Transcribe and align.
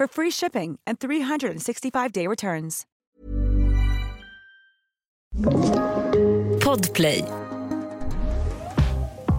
for 0.00 0.08
free 0.08 0.30
shipping 0.30 0.78
and 0.86 0.98
365-day 0.98 2.26
returns. 2.26 2.86
Podplay. 6.64 7.24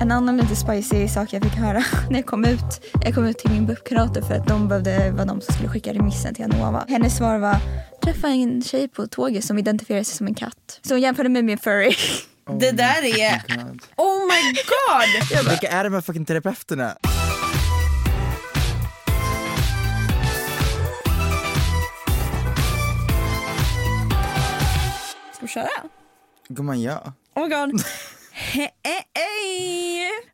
En 0.01 0.11
annan 0.11 0.37
lite 0.37 0.55
spicy 0.55 1.07
sak 1.07 1.33
jag 1.33 1.43
fick 1.43 1.53
höra 1.53 1.83
när 2.09 2.19
jag 2.19 2.25
kom 2.25 2.45
ut. 2.45 2.85
Jag 3.05 3.15
kom 3.15 3.25
ut 3.25 3.37
till 3.37 3.51
min 3.51 3.65
BUP-kurator 3.65 4.21
för 4.21 4.33
att 4.33 4.47
de 4.47 4.67
behövde 4.67 5.11
vara 5.11 5.25
de 5.25 5.41
som 5.41 5.53
skulle 5.53 5.69
skicka 5.69 5.93
remissen 5.93 6.33
till 6.33 6.45
Anova. 6.45 6.85
Hennes 6.89 7.17
svar 7.17 7.37
var 7.37 7.57
träffa 8.03 8.27
en 8.27 8.63
tjej 8.63 8.87
på 8.87 9.07
tåget 9.07 9.45
som 9.45 9.57
identifierar 9.57 10.03
sig 10.03 10.17
som 10.17 10.27
en 10.27 10.35
katt. 10.35 10.79
Så 10.81 10.93
hon 10.93 11.01
jämförde 11.01 11.29
mig 11.29 11.43
med 11.43 11.51
en 11.53 11.57
furry. 11.57 11.95
det 12.59 12.71
där 12.71 13.19
är... 13.19 13.57
God. 13.57 13.81
Oh 13.97 14.19
my 14.27 14.53
god! 14.53 15.49
Vilka 15.49 15.67
är 15.67 15.83
de 15.83 15.93
här 15.93 16.01
fucking 16.01 16.25
terapeuterna? 16.25 16.95
Köra? 25.53 25.69
Gumman 26.47 26.81
ja. 26.81 27.13
Oh 27.35 27.43
my 27.43 27.49
god. 27.49 27.83
He 28.31 28.63
eh. 28.63 28.71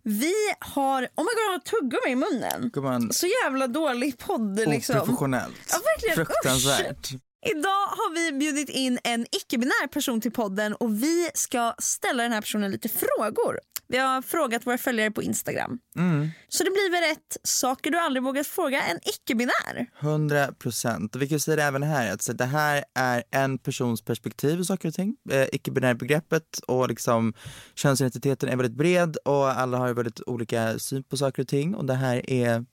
Vi 0.04 0.34
har... 0.60 1.02
Oh 1.04 1.24
my 1.24 1.32
god, 1.36 1.44
jag 1.46 1.52
har 1.52 1.60
tuggummi 1.60 2.12
i 2.12 2.16
munnen. 2.16 2.70
Gumman 2.74 3.14
Så 3.14 3.28
jävla 3.44 3.68
dålig 3.68 4.18
podd 4.18 4.60
liksom. 4.70 4.96
oprofessionellt. 4.96 5.56
Ja, 5.70 5.78
verkligen. 5.78 6.16
Fruktansvärt. 6.16 7.10
Idag 7.46 7.88
har 7.88 8.14
vi 8.14 8.32
bjudit 8.32 8.70
in 8.70 9.00
en 9.04 9.26
icke-binär 9.32 9.88
person 9.88 10.22
till 10.22 10.32
podden 10.32 10.76
och 10.76 11.04
vi 11.04 11.30
ska 11.34 11.74
ställa 11.80 12.24
den 12.24 12.32
här 12.32 12.42
personen 12.42 12.72
lite 12.72 12.90
frågor. 12.90 13.60
Vi 13.88 13.98
har 13.98 14.22
frågat 14.22 14.68
våra 14.68 14.78
följare 14.78 15.12
på 15.12 15.24
Instagram. 15.24 15.80
Mm. 15.96 16.30
Så 16.48 16.64
det 16.64 16.70
blir 16.70 16.92
väl 16.92 17.10
rätt 17.10 17.38
saker 17.44 17.92
du 17.92 18.00
aldrig 18.00 18.24
vågat 18.24 18.48
fråga 18.48 18.82
en 18.82 19.00
icke-binär. 19.04 19.90
100 20.00 20.52
procent. 20.52 21.16
Vi 21.16 21.28
kan 21.28 21.40
säga 21.40 21.56
det 21.56 21.64
även 21.64 21.84
här 21.84 22.14
att 22.14 22.38
det 22.38 22.46
här 22.46 22.84
är 22.94 23.24
en 23.32 23.58
persons 23.58 24.02
perspektiv 24.02 24.58
på 24.58 24.64
saker 24.64 24.88
och 24.88 24.94
ting. 24.94 25.16
Eh, 25.30 25.48
Icke-binära 25.52 25.96
begreppet 25.96 26.60
och 26.68 26.90
liksom 26.90 27.34
könsidentiteten 27.76 28.50
är 28.50 28.56
väldigt 28.56 28.78
bred 28.78 29.18
och 29.26 29.60
alla 29.60 29.78
har 29.78 29.94
väldigt 29.94 30.22
olika 30.22 30.80
syn 30.80 31.04
på 31.04 31.18
saker 31.18 31.42
och 31.42 31.48
ting 31.48 31.76
och 31.76 31.86
det 31.86 31.94
här 31.94 32.30
är 32.30 32.66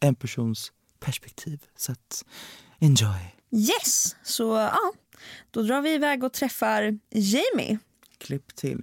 en 0.00 0.14
persons 0.14 0.72
perspektiv. 1.00 1.64
Så 1.76 1.92
att 1.92 2.24
enjoy. 2.80 3.36
Yes, 3.52 4.16
så 4.22 4.42
ja. 4.54 4.92
Då 5.50 5.62
drar 5.62 5.80
vi 5.80 5.94
iväg 5.94 6.24
och 6.24 6.32
träffar 6.32 6.98
Jamie. 7.10 7.78
Klipp 8.18 8.54
till. 8.56 8.82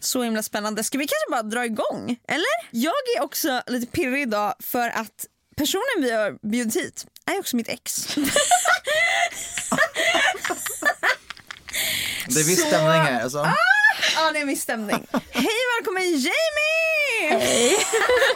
Så 0.00 0.22
himla 0.22 0.42
spännande. 0.42 0.84
Ska 0.84 0.98
vi 0.98 1.06
kanske 1.06 1.30
bara 1.30 1.42
dra 1.42 1.64
igång? 1.64 2.16
Eller? 2.28 2.46
Jag 2.70 2.92
är 3.18 3.22
också 3.22 3.62
lite 3.66 3.86
pirrig 3.86 4.22
idag 4.22 4.54
för 4.60 4.88
att 4.88 5.26
personen 5.56 5.82
vi 6.00 6.10
har 6.12 6.48
bjudit 6.48 6.76
hit 6.76 7.06
är 7.26 7.38
också 7.38 7.56
mitt 7.56 7.68
ex. 7.68 8.06
Det 12.28 12.40
är 12.40 12.44
viss 12.44 12.60
Så- 12.60 12.66
stämning 12.66 12.90
här 12.90 13.22
alltså. 13.22 13.38
Ja, 14.16 14.32
det 14.32 14.38
är 14.38 14.44
min 14.46 14.56
stämning. 14.56 15.06
Hej 15.30 15.48
välkommen 15.78 16.02
Jamie! 16.02 17.40
Hej. 17.46 17.76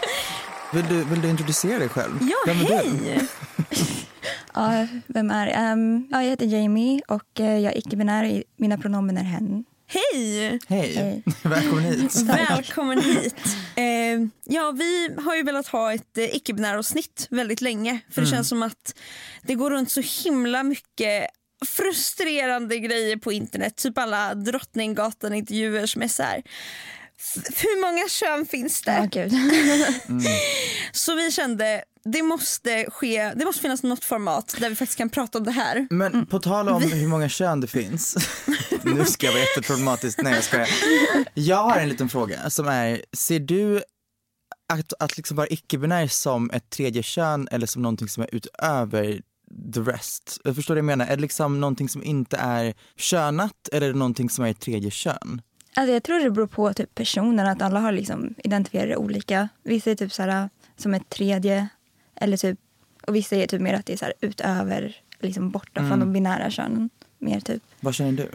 Vill 0.72 0.88
du, 0.88 1.04
vill 1.04 1.20
du 1.22 1.28
introducera 1.28 1.78
dig 1.78 1.88
själv? 1.88 2.18
Ja, 2.20 2.36
Vem 2.46 2.60
är 2.60 2.64
du? 2.68 2.74
hej! 2.74 3.28
Ja, 4.54 4.86
vem 5.06 5.30
är 5.30 5.46
Ehm, 5.46 6.08
ja, 6.10 6.22
Jag 6.22 6.30
heter 6.30 6.46
Jamie 6.46 7.00
och 7.08 7.40
eh, 7.40 7.58
jag 7.58 7.72
är 7.72 7.78
icke-binär. 7.78 8.24
I- 8.24 8.44
Mina 8.56 8.78
pronomen 8.78 9.16
är 9.18 9.22
hen. 9.22 9.64
Hej! 9.92 10.58
Hej, 10.68 10.94
Hej. 10.94 11.22
välkommen 11.42 11.84
hit. 11.84 12.22
Välkommen 12.26 13.00
hit. 13.00 13.34
Eh, 13.76 14.28
ja, 14.44 14.70
vi 14.70 15.08
har 15.18 15.36
ju 15.36 15.42
velat 15.42 15.66
ha 15.66 15.94
ett 15.94 16.18
eh, 16.18 16.36
icke-binära 16.36 16.82
snitt 16.82 17.26
väldigt 17.30 17.60
länge. 17.60 18.00
För 18.10 18.20
det 18.20 18.26
känns 18.26 18.48
som 18.48 18.62
att 18.62 18.94
det 19.42 19.54
går 19.54 19.70
runt 19.70 19.90
så 19.90 20.00
himla 20.24 20.62
mycket 20.62 21.26
frustrerande 21.66 22.78
grejer 22.78 23.16
på 23.16 23.32
internet. 23.32 23.76
Typ 23.76 23.98
alla 23.98 24.34
Drottninggatan-intervjuer 24.34 25.86
som 25.86 26.02
är 26.02 26.08
så 26.08 26.22
här. 26.22 26.42
"F- 27.22 27.54
Hur 27.62 27.80
många 27.80 28.08
kön 28.08 28.46
finns 28.46 28.82
det? 28.82 28.92
Ja, 29.12 29.22
gud. 29.22 29.32
Så 30.92 31.14
vi 31.14 31.30
kände 31.30 31.84
det 32.04 32.22
måste 32.22 32.86
ske, 32.90 33.32
det 33.36 33.44
måste 33.44 33.62
finnas 33.62 33.82
något 33.82 34.04
format 34.04 34.56
där 34.60 34.68
vi 34.70 34.76
faktiskt 34.76 34.98
kan 34.98 35.08
prata 35.10 35.38
om 35.38 35.44
det 35.44 35.50
här. 35.50 35.86
Men 35.90 36.26
på 36.26 36.38
tal 36.40 36.68
om 36.68 36.82
hur 36.82 37.08
många 37.08 37.28
kön 37.28 37.60
det 37.60 37.66
finns. 37.66 38.16
nu 38.82 39.04
ska 39.04 39.26
jag 39.26 39.32
vara 39.32 39.42
jätteproblematisk. 39.42 40.22
Nej 40.22 40.34
jag 40.34 40.44
skojar. 40.44 40.68
Jag 41.34 41.56
har 41.62 41.76
en 41.76 41.88
liten 41.88 42.08
fråga 42.08 42.50
som 42.50 42.68
är, 42.68 43.02
ser 43.16 43.40
du 43.40 43.82
att, 44.72 44.92
att 45.00 45.16
liksom 45.16 45.36
vara 45.36 45.46
icke-binär 45.50 46.06
som 46.08 46.50
ett 46.50 46.70
tredje 46.70 47.02
kön 47.02 47.48
eller 47.50 47.66
som 47.66 47.82
någonting 47.82 48.08
som 48.08 48.22
är 48.22 48.34
utöver 48.34 49.20
the 49.74 49.80
rest? 49.80 50.38
Jag 50.44 50.56
förstår 50.56 50.74
vad 50.74 50.78
jag 50.78 50.84
menar. 50.84 51.06
Är 51.06 51.16
det 51.16 51.22
liksom 51.22 51.60
någonting 51.60 51.88
som 51.88 52.04
inte 52.04 52.36
är 52.36 52.74
könat 52.96 53.68
eller 53.72 53.88
är 53.88 53.92
det 53.92 53.98
någonting 53.98 54.30
som 54.30 54.44
är 54.44 54.50
ett 54.50 54.60
tredje 54.60 54.90
kön? 54.90 55.42
Alltså, 55.74 55.92
jag 55.92 56.02
tror 56.02 56.18
det 56.18 56.30
beror 56.30 56.46
på 56.46 56.72
typ 56.72 56.94
personen, 56.94 57.46
att 57.46 57.62
alla 57.62 57.80
har 57.80 57.92
liksom 57.92 58.34
identifierat 58.44 58.88
det 58.88 58.96
olika. 58.96 59.48
Vissa 59.62 59.90
är 59.90 59.94
typ 59.94 60.12
så 60.12 60.22
här, 60.22 60.48
som 60.76 60.94
ett 60.94 61.08
tredje, 61.08 61.68
eller 62.14 62.36
typ, 62.36 62.58
och 63.06 63.14
vissa 63.14 63.36
är 63.36 63.46
typ 63.46 63.60
mer 63.60 63.74
att 63.74 63.86
det 63.86 63.92
är 63.92 63.96
så 63.96 64.04
här, 64.04 64.14
utöver, 64.20 64.96
liksom 65.20 65.50
borta 65.50 65.88
från 65.88 66.00
de 66.00 66.12
binära 66.12 66.50
könen. 66.50 66.90
Mer 67.18 67.40
typ. 67.40 67.62
Vad 67.80 67.94
känner 67.94 68.12
du? 68.12 68.30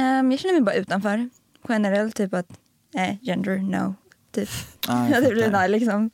Ehm, 0.00 0.30
jag 0.30 0.40
känner 0.40 0.52
mig 0.54 0.62
bara 0.62 0.74
utanför. 0.74 1.28
Generellt 1.68 2.16
typ 2.16 2.34
att, 2.34 2.60
nej, 2.94 3.18
gender, 3.22 3.58
no. 3.58 3.94
Typ. 4.32 4.48
Ah, 4.88 5.08
Ja, 5.08 5.14
jag 5.14 5.24
typ 5.28 5.34
det 5.34 5.50
där, 5.50 5.68
liksom. 5.68 6.10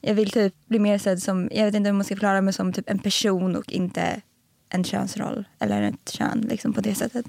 Jag 0.00 0.14
vill 0.14 0.30
typ 0.30 0.54
bli 0.66 0.78
mer 0.78 0.98
sedd 0.98 1.22
som, 1.22 1.48
jag 1.52 1.64
vet 1.64 1.74
inte 1.74 1.90
om 1.90 1.96
man 1.96 2.04
ska 2.04 2.14
förklara 2.14 2.40
mig 2.40 2.52
som 2.54 2.72
typ 2.72 2.90
en 2.90 2.98
person 2.98 3.56
och 3.56 3.72
inte 3.72 4.20
en 4.68 4.84
könsroll 4.84 5.44
eller 5.58 5.82
ett 5.82 6.10
kön 6.10 6.46
liksom 6.50 6.72
på 6.72 6.80
det 6.80 6.94
sättet. 6.94 7.26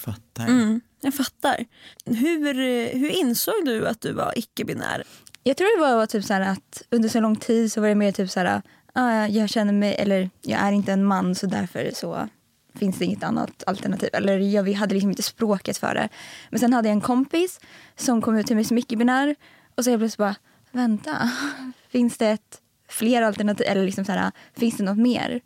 Fattar. 0.00 0.46
Mm, 0.46 0.80
jag 1.00 1.14
fattar. 1.14 1.64
Hur, 2.04 2.54
hur 2.98 3.10
insåg 3.10 3.64
du 3.64 3.88
att 3.88 4.00
du 4.00 4.12
var 4.12 4.32
icke-binär? 4.36 5.02
Jag 5.42 5.56
tror 5.56 5.76
det 5.76 5.96
var 5.96 6.06
typ 6.06 6.24
så 6.24 6.34
här 6.34 6.40
att 6.40 6.82
under 6.90 7.08
så 7.08 7.20
lång 7.20 7.36
tid 7.36 7.72
så 7.72 7.80
var 7.80 7.88
det 7.88 7.94
mer 7.94 8.12
typ 8.12 8.30
så 8.30 8.40
här, 8.40 8.62
ah, 8.92 9.26
jag 9.26 9.48
känner 9.48 9.72
mig, 9.72 9.94
eller 9.94 10.30
jag 10.42 10.60
är 10.60 10.72
inte 10.72 10.92
en 10.92 11.04
man 11.04 11.34
så 11.34 11.46
därför 11.46 11.90
så 11.94 12.28
finns 12.74 12.98
det 12.98 13.04
inget 13.04 13.22
annat 13.22 13.64
alternativ. 13.66 14.08
Eller 14.12 14.38
jag 14.38 14.62
vi 14.62 14.72
hade 14.72 14.94
liksom 14.94 15.10
inte 15.10 15.22
språket 15.22 15.78
för 15.78 15.94
det. 15.94 16.08
Men 16.50 16.60
sen 16.60 16.72
hade 16.72 16.88
jag 16.88 16.94
en 16.94 17.00
kompis 17.00 17.60
som 17.96 18.22
kom 18.22 18.36
ut 18.36 18.46
till 18.46 18.56
mig 18.56 18.64
som 18.64 18.78
icke-binär 18.78 19.36
och 19.74 19.84
så 19.84 19.90
jag 19.90 20.00
plötsligt 20.00 20.18
bara, 20.18 20.36
vänta, 20.70 21.30
finns 21.88 22.18
det 22.18 22.28
ett 22.28 22.60
fler 22.88 23.22
alternativ 23.22 23.66
eller 23.68 23.84
liksom 23.84 24.04
så 24.04 24.12
här, 24.12 24.32
finns 24.54 24.76
det 24.76 24.84
något 24.84 24.98
mer? 24.98 25.40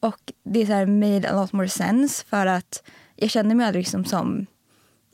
Och 0.00 0.32
det 0.44 0.62
är 0.62 0.66
så 0.66 0.72
här 0.72 0.86
made 0.86 1.30
a 1.30 1.40
lot 1.40 1.52
more 1.52 1.68
sense 1.68 2.24
för 2.26 2.46
att 2.46 2.82
jag 3.20 3.30
kände 3.30 3.54
mig 3.54 3.66
aldrig 3.66 3.82
liksom 3.82 4.04
som 4.04 4.46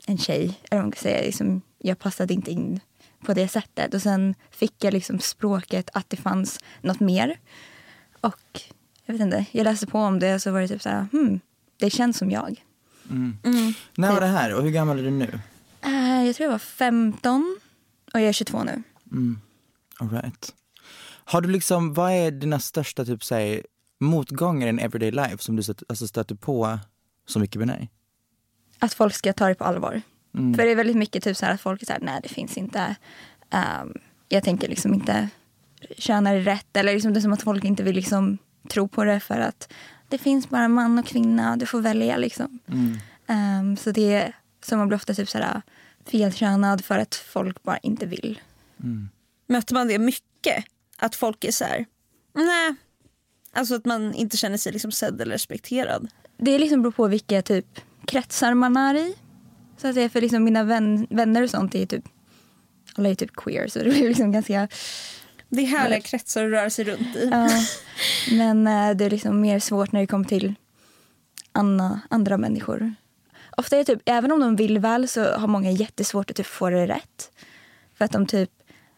en 0.05 0.17
tjej. 0.17 0.59
Eller 0.71 0.81
man 0.81 0.91
kan 0.91 1.01
säga. 1.01 1.21
Liksom, 1.21 1.61
jag 1.77 1.99
passade 1.99 2.33
inte 2.33 2.51
in 2.51 2.79
på 3.25 3.33
det 3.33 3.47
sättet. 3.47 3.93
Och 3.93 4.01
sen 4.01 4.35
fick 4.51 4.83
jag 4.83 4.93
liksom 4.93 5.19
språket 5.19 5.89
att 5.93 6.09
det 6.09 6.17
fanns 6.17 6.59
något 6.81 6.99
mer. 6.99 7.39
Och 8.21 8.61
jag 9.05 9.13
vet 9.13 9.21
inte, 9.21 9.45
jag 9.51 9.63
läste 9.63 9.87
på 9.87 9.99
om 9.99 10.19
det 10.19 10.35
och 10.35 10.41
så 10.41 10.51
var 10.51 10.61
det 10.61 10.67
typ 10.67 10.81
så 10.81 10.89
här, 10.89 11.07
hmm, 11.11 11.39
det 11.77 11.89
känns 11.89 12.17
som 12.17 12.31
jag. 12.31 12.63
När 13.95 14.13
var 14.13 14.21
det 14.21 14.27
här 14.27 14.55
och 14.55 14.63
hur 14.63 14.71
gammal 14.71 14.99
är 14.99 15.03
du 15.03 15.11
nu? 15.11 15.39
Eh, 15.81 16.25
jag 16.25 16.35
tror 16.35 16.45
jag 16.45 16.51
var 16.51 16.59
15 16.59 17.59
och 18.13 18.19
jag 18.19 18.29
är 18.29 18.33
22 18.33 18.63
nu. 18.63 18.83
All 19.99 20.09
right. 20.09 20.53
Har 21.07 21.41
du 21.41 21.49
liksom, 21.49 21.93
vad 21.93 22.11
är 22.11 22.31
dina 22.31 22.59
största 22.59 23.05
typ 23.05 23.23
säg, 23.23 23.63
motgångar 23.99 24.67
i 24.67 24.69
en 24.69 24.79
everyday 24.79 25.11
life 25.11 25.37
som 25.37 25.55
du 25.55 25.63
stött, 25.63 25.83
alltså 25.89 26.07
stöter 26.07 26.35
på 26.35 26.79
som 27.25 27.43
icke-binär? 27.43 27.87
Att 28.79 28.93
folk 28.93 29.13
ska 29.15 29.33
ta 29.33 29.47
det 29.47 29.55
på 29.55 29.63
allvar. 29.63 30.01
För 30.55 30.65
det 30.65 30.71
är 30.71 30.75
väldigt 30.75 30.95
mycket 30.97 31.23
typ 31.23 31.37
så 31.37 31.45
här 31.45 31.53
att 31.53 31.61
folk 31.61 31.81
är 31.81 31.85
så 31.85 31.93
här, 31.93 31.99
nej 31.99 32.19
det 32.23 32.29
finns 32.29 32.57
inte. 32.57 32.95
ehm, 33.49 33.93
jag 34.29 34.43
tänker 34.43 34.67
liksom 34.67 34.93
inte 34.93 35.29
kön 35.97 36.27
är 36.27 36.39
rätt. 36.39 36.77
Eller 36.77 36.93
liksom 36.93 37.13
det 37.13 37.19
är 37.19 37.21
som 37.21 37.33
att 37.33 37.41
folk 37.41 37.63
inte 37.63 37.83
vill 37.83 37.95
liksom 37.95 38.37
tro 38.69 38.87
på 38.87 39.03
det 39.03 39.19
för 39.19 39.39
att 39.39 39.73
det 40.09 40.17
finns 40.17 40.49
bara 40.49 40.67
man 40.67 40.99
och 40.99 41.05
kvinna, 41.05 41.57
du 41.57 41.65
får 41.65 41.81
välja 41.81 42.17
liksom. 42.17 42.59
Ehm, 43.27 43.77
så 43.77 43.91
det 43.91 44.13
är, 44.13 44.35
så 44.65 44.77
man 44.77 44.87
blir 44.87 44.95
ofta 44.95 45.13
typ 45.13 45.29
så 45.29 45.37
här 45.37 45.61
felkönad 46.05 46.85
för 46.85 46.97
att 46.99 47.15
folk 47.15 47.63
bara 47.63 47.77
inte 47.77 48.05
vill. 48.05 48.39
Möter 49.47 49.73
man 49.73 49.87
det 49.87 49.99
mycket? 49.99 50.65
Att 50.97 51.15
folk 51.15 51.43
är 51.43 51.51
så 51.51 51.63
här, 51.65 51.85
nej. 52.33 52.75
Alltså 53.53 53.75
att 53.75 53.85
man 53.85 54.13
inte 54.13 54.37
känner 54.37 54.57
sig 54.57 54.71
liksom 54.71 54.91
sedd 54.91 55.21
eller 55.21 55.31
respekterad. 55.31 56.07
Det 56.37 56.59
liksom 56.59 56.81
beror 56.81 56.91
på 56.91 57.07
vilka 57.07 57.41
typ 57.41 57.79
kretsar 58.07 58.53
man 58.53 58.77
är 58.77 58.95
i. 58.95 59.15
Så 59.77 59.87
att 59.87 59.93
säga, 59.93 60.09
för 60.09 60.21
liksom 60.21 60.43
mina 60.43 60.63
vän, 60.63 61.07
vänner 61.09 61.43
och 61.43 61.49
sånt 61.49 61.75
är 61.75 61.85
typ, 61.85 62.05
alla 62.95 63.09
är 63.09 63.15
typ 63.15 63.35
queer 63.35 63.67
så 63.67 63.79
det 63.79 63.85
blir 63.85 64.07
liksom 64.07 64.31
ganska 64.31 64.67
Det 65.49 65.61
är 65.61 65.65
härliga 65.65 66.01
kretsar 66.01 66.45
att 66.45 66.51
röra 66.51 66.69
sig 66.69 66.85
runt 66.85 67.15
i. 67.15 67.29
Ja, 67.31 67.49
men 68.31 68.67
eh, 68.67 68.95
det 68.97 69.05
är 69.05 69.09
liksom 69.09 69.41
mer 69.41 69.59
svårt 69.59 69.91
när 69.91 69.99
det 69.99 70.07
kommer 70.07 70.25
till 70.25 70.55
anna, 71.51 72.01
andra 72.09 72.37
människor. 72.37 72.93
Ofta 73.57 73.75
är 73.75 73.79
det 73.79 73.85
typ, 73.85 74.01
även 74.05 74.31
om 74.31 74.39
de 74.39 74.55
vill 74.55 74.79
väl 74.79 75.07
så 75.07 75.23
har 75.23 75.47
många 75.47 75.71
jättesvårt 75.71 76.29
att 76.29 76.35
typ 76.35 76.45
få 76.45 76.69
det 76.69 76.87
rätt. 76.87 77.31
För 77.97 78.05
att 78.05 78.11
de 78.11 78.25
typ, 78.25 78.49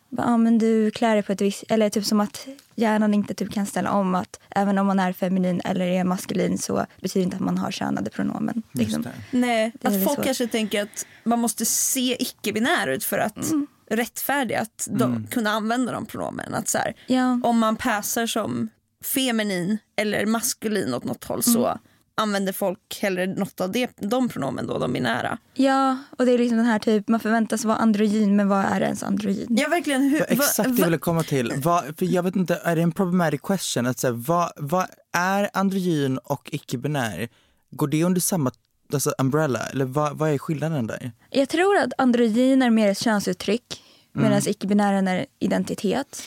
ja 0.09 0.23
ah, 0.25 0.37
men 0.37 0.57
du 0.57 0.91
klär 0.91 1.13
dig 1.13 1.23
på 1.23 1.31
ett 1.31 1.41
visst, 1.41 1.63
eller 1.69 1.89
typ 1.89 2.05
som 2.05 2.19
att 2.19 2.47
hjärnan 2.79 3.13
inte 3.13 3.33
typ 3.33 3.53
kan 3.53 3.65
ställa 3.65 3.91
om 3.91 4.15
att 4.15 4.39
även 4.49 4.77
om 4.77 4.87
man 4.87 4.99
är 4.99 5.13
feminin 5.13 5.61
eller 5.65 5.87
är 5.87 6.03
maskulin 6.03 6.57
så 6.57 6.85
betyder 7.01 7.23
inte 7.23 7.35
att 7.35 7.41
man 7.41 7.57
har 7.57 7.71
könade 7.71 8.09
pronomen. 8.09 8.63
Liksom. 8.71 9.05
Nej, 9.31 9.71
att 9.81 9.93
folk 9.93 10.15
svårt. 10.15 10.25
kanske 10.25 10.47
tänker 10.47 10.83
att 10.83 11.05
man 11.23 11.39
måste 11.39 11.65
se 11.65 12.15
icke-binär 12.19 12.87
ut 12.87 13.03
för 13.03 13.17
att 13.17 13.51
rättfärdiga 13.89 14.61
att 14.61 14.87
de, 14.91 15.27
kunna 15.27 15.49
använda 15.49 15.91
de 15.91 16.05
pronomen. 16.05 16.53
Att 16.53 16.67
så 16.67 16.77
här, 16.77 16.93
Ja. 17.07 17.39
Om 17.43 17.59
man 17.59 17.75
passar 17.75 18.27
som 18.27 18.69
feminin 19.03 19.77
eller 19.95 20.25
maskulin 20.25 20.93
åt 20.93 21.03
något 21.03 21.23
håll 21.23 21.43
så 21.43 21.79
använder 22.19 22.53
folk 22.53 22.99
hellre 23.01 23.27
något 23.27 23.61
av 23.61 23.71
det, 23.71 23.89
de 23.97 24.29
pronomen 24.29 24.67
då, 24.67 24.77
de 24.79 24.93
binära. 24.93 25.37
ja, 25.53 25.97
och 26.17 26.25
det 26.25 26.31
är 26.31 26.37
liksom 26.37 26.57
den 26.57 26.65
här 26.65 26.79
typ, 26.79 27.07
man 27.07 27.19
förväntas 27.19 27.65
vara 27.65 27.77
androgyn 27.77 28.35
men 28.35 28.47
vad 28.47 28.65
är 28.65 28.81
ens 28.81 29.03
androgyn? 29.03 29.47
Ja 29.49 29.69
verkligen. 29.69 30.01
Hur, 30.01 30.21
Exakt 30.27 30.59
va- 30.59 30.63
det 30.63 30.69
va- 30.69 30.75
jag 30.77 30.85
ville 30.85 30.97
komma 30.97 31.23
till. 31.23 31.53
Vad, 31.57 31.83
för 31.97 32.05
jag 32.05 32.23
vet 32.23 32.35
inte, 32.35 32.61
är 32.63 32.75
det 32.75 32.81
en 32.81 32.91
problematic 32.91 33.41
question? 33.41 33.85
Att 33.85 33.99
säga, 33.99 34.13
vad, 34.13 34.51
vad 34.57 34.85
är 35.13 35.49
androgyn 35.53 36.17
och 36.17 36.49
icke-binär? 36.51 37.29
Går 37.71 37.87
det 37.87 38.03
under 38.03 38.21
samma 38.21 38.51
alltså 38.93 39.13
umbrella? 39.17 39.59
Eller 39.59 39.85
vad, 39.85 40.17
vad 40.17 40.29
är 40.29 40.37
skillnaden 40.37 40.87
där? 40.87 41.11
Jag 41.29 41.49
tror 41.49 41.77
att 41.77 41.93
androgyn 41.97 42.61
är 42.61 42.69
mer 42.69 42.87
ett 42.91 42.99
könsuttryck 42.99 43.83
medan 44.13 44.41
icke-binären 44.47 45.07
är 45.07 45.25
identitet. 45.39 46.21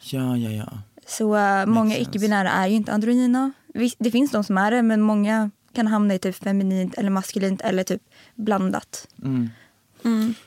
Ja, 0.00 0.36
ja, 0.36 0.50
ja. 0.50 0.78
Så 1.06 1.36
uh, 1.36 1.66
många 1.66 1.96
icke-binära 1.96 2.50
är 2.50 2.66
ju 2.66 2.74
inte 2.74 2.92
androgyna. 2.92 3.52
Det 3.98 4.10
finns 4.10 4.30
de 4.30 4.44
som 4.44 4.58
är 4.58 4.70
det 4.70 4.82
men 4.82 5.00
många 5.00 5.50
kan 5.72 5.86
hamna 5.86 6.14
i 6.14 6.18
typ 6.18 6.36
feminint 6.36 6.94
eller 6.94 7.10
maskulint 7.10 7.60
eller 7.60 7.84
typ 7.84 8.02
blandat. 8.34 9.08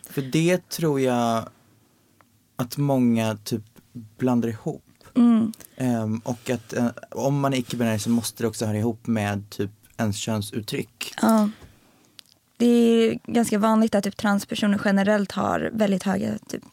För 0.09 0.21
det 0.21 0.69
tror 0.69 1.01
jag 1.01 1.49
att 2.55 2.77
många 2.77 3.37
typ 3.43 3.63
blandar 4.17 4.49
ihop. 4.49 4.83
Ehm, 5.77 6.21
och 6.23 6.49
att 6.49 6.73
eh, 6.73 6.87
om 7.11 7.39
man 7.39 7.53
är 7.53 7.57
icke-binär 7.57 7.97
så 7.97 8.09
måste 8.09 8.43
det 8.43 8.47
också 8.47 8.65
höra 8.65 8.77
ihop 8.77 9.07
med 9.07 9.49
typ 9.49 9.71
ens 9.97 10.17
könsuttryck. 10.17 11.13
Ja. 11.21 11.49
Det 12.57 12.65
är 12.65 13.19
ganska 13.27 13.59
vanligt 13.59 13.95
att 13.95 14.03
typ 14.03 14.17
transpersoner 14.17 14.81
generellt 14.85 15.31
har 15.31 15.69
väldigt 15.73 16.03
höga 16.03 16.37
typ, 16.47 16.63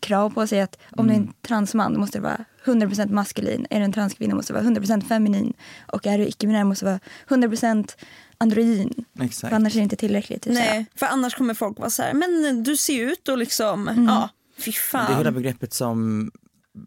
krav 0.00 0.30
på 0.30 0.46
sig 0.46 0.60
att 0.60 0.78
om 0.90 1.06
du 1.06 1.12
är 1.12 1.18
en 1.18 1.32
transman 1.42 2.00
måste 2.00 2.18
du 2.18 2.22
vara 2.22 2.44
100% 2.68 3.12
maskulin, 3.12 3.66
är 3.70 3.78
du 3.78 3.84
en 3.84 3.92
transkvinna 3.92 4.34
måste 4.34 4.52
du 4.52 4.60
vara 4.60 4.70
100% 4.70 5.08
feminin 5.08 5.52
och 5.86 6.06
är 6.06 6.18
du 6.18 6.26
icke-binär 6.26 6.64
måste 6.64 6.84
du 6.84 6.90
vara 6.90 7.00
100% 7.28 7.90
androgyn. 8.38 9.04
Exakt. 9.20 9.50
För 9.50 9.56
annars 9.56 9.74
är 9.74 9.78
det 9.78 9.82
inte 9.82 9.96
tillräckligt. 9.96 10.42
Typ. 10.42 10.52
Nej, 10.52 10.86
för 10.94 11.06
annars 11.06 11.34
kommer 11.34 11.54
folk 11.54 11.78
vara 11.78 11.90
så 11.90 12.02
här, 12.02 12.14
men 12.14 12.62
du 12.62 12.76
ser 12.76 13.02
ut 13.12 13.28
och 13.28 13.38
liksom, 13.38 14.06
ja, 14.08 14.28
fy 14.58 14.72
fan. 14.72 15.06
Det 15.06 15.12
är 15.12 15.18
hela 15.18 15.32
begreppet 15.32 15.72
som 15.72 16.30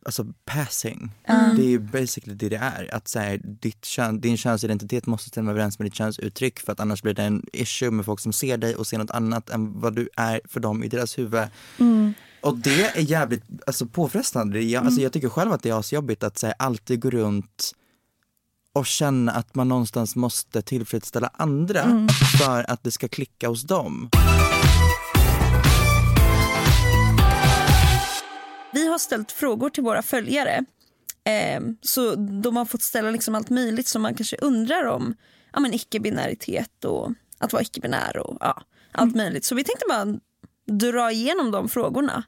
alltså 0.06 0.26
passing. 0.46 1.12
Det 1.56 1.62
är 1.62 1.70
ju 1.70 1.80
basically 1.80 2.36
det 2.36 2.50
det 2.50 2.56
är. 2.56 2.96
Att 2.96 3.08
så 3.08 3.20
här, 3.20 3.42
ditt 3.44 3.86
kön, 3.86 4.22
din 4.22 4.38
könsidentitet 4.38 5.06
måste 5.06 5.30
stämma 5.30 5.52
överens 5.52 5.80
med 5.80 5.86
ditt 5.86 5.96
könsuttryck 5.96 6.60
för 6.60 6.72
att 6.72 6.80
annars 6.80 7.04
blir 7.04 7.14
det 7.14 7.24
en 7.24 7.46
issue 7.54 7.92
med 7.92 8.06
folk 8.06 8.20
som 8.20 8.34
ser 8.34 8.58
dig 8.58 8.76
och 8.76 8.88
ser 8.88 8.98
något 8.98 9.12
annat 9.12 9.50
än 9.50 9.80
vad 9.80 9.96
du 9.96 10.10
är 10.18 10.42
för 10.46 10.60
dem 10.60 10.84
i 10.84 10.88
deras 10.88 11.18
huvud. 11.18 11.44
Och 12.42 12.58
det 12.58 12.98
är 12.98 13.02
jävligt 13.02 13.44
alltså, 13.68 13.86
påfrestande. 13.86 14.62
Jag, 14.62 14.86
alltså, 14.86 15.02
jag 15.02 15.14
tycker 15.14 15.30
själv 15.30 15.52
att 15.52 15.64
det 15.64 15.70
är 15.70 15.80
asjobbigt 15.80 16.24
att 16.24 16.42
här, 16.42 16.54
alltid 16.60 17.02
gå 17.02 17.10
runt 17.10 17.72
och 18.74 18.86
känna 18.86 19.32
att 19.32 19.56
man 19.56 19.68
någonstans 19.68 20.16
måste 20.16 20.62
tillfredsställa 20.62 21.32
andra 21.34 22.08
för 22.40 22.72
att 22.72 22.84
det 22.84 22.92
ska 22.92 23.08
klicka 23.08 23.48
hos 23.48 23.64
dem. 23.64 24.10
Vi 28.74 28.88
har 28.88 28.98
ställt 28.98 29.32
frågor 29.32 29.70
till 29.70 29.84
våra 29.84 30.02
följare. 30.02 30.66
Eh, 31.24 31.62
så 31.82 32.16
de 32.16 32.58
har 32.58 32.66
fått 32.66 32.82
ställa 32.82 33.12
liksom 33.12 33.36
allt 33.36 33.50
möjligt 33.50 33.88
som 33.88 34.02
man 34.02 34.16
kanske 34.16 34.38
undrar 34.38 34.86
om 34.86 35.16
ja, 35.54 35.60
men 35.60 35.74
icke-binäritet 35.74 36.86
och 36.86 37.12
att 37.38 37.54
vara 37.54 37.64
icke-binär 37.64 38.18
och 38.18 38.38
ja, 38.40 38.62
allt 38.92 39.16
möjligt. 39.16 39.46
Så 39.46 39.56
vi 39.56 39.64
tänkte 39.64 39.86
bara 39.90 40.20
dra 40.72 41.12
igenom 41.12 41.52
de 41.52 41.70
frågorna. 41.70 42.24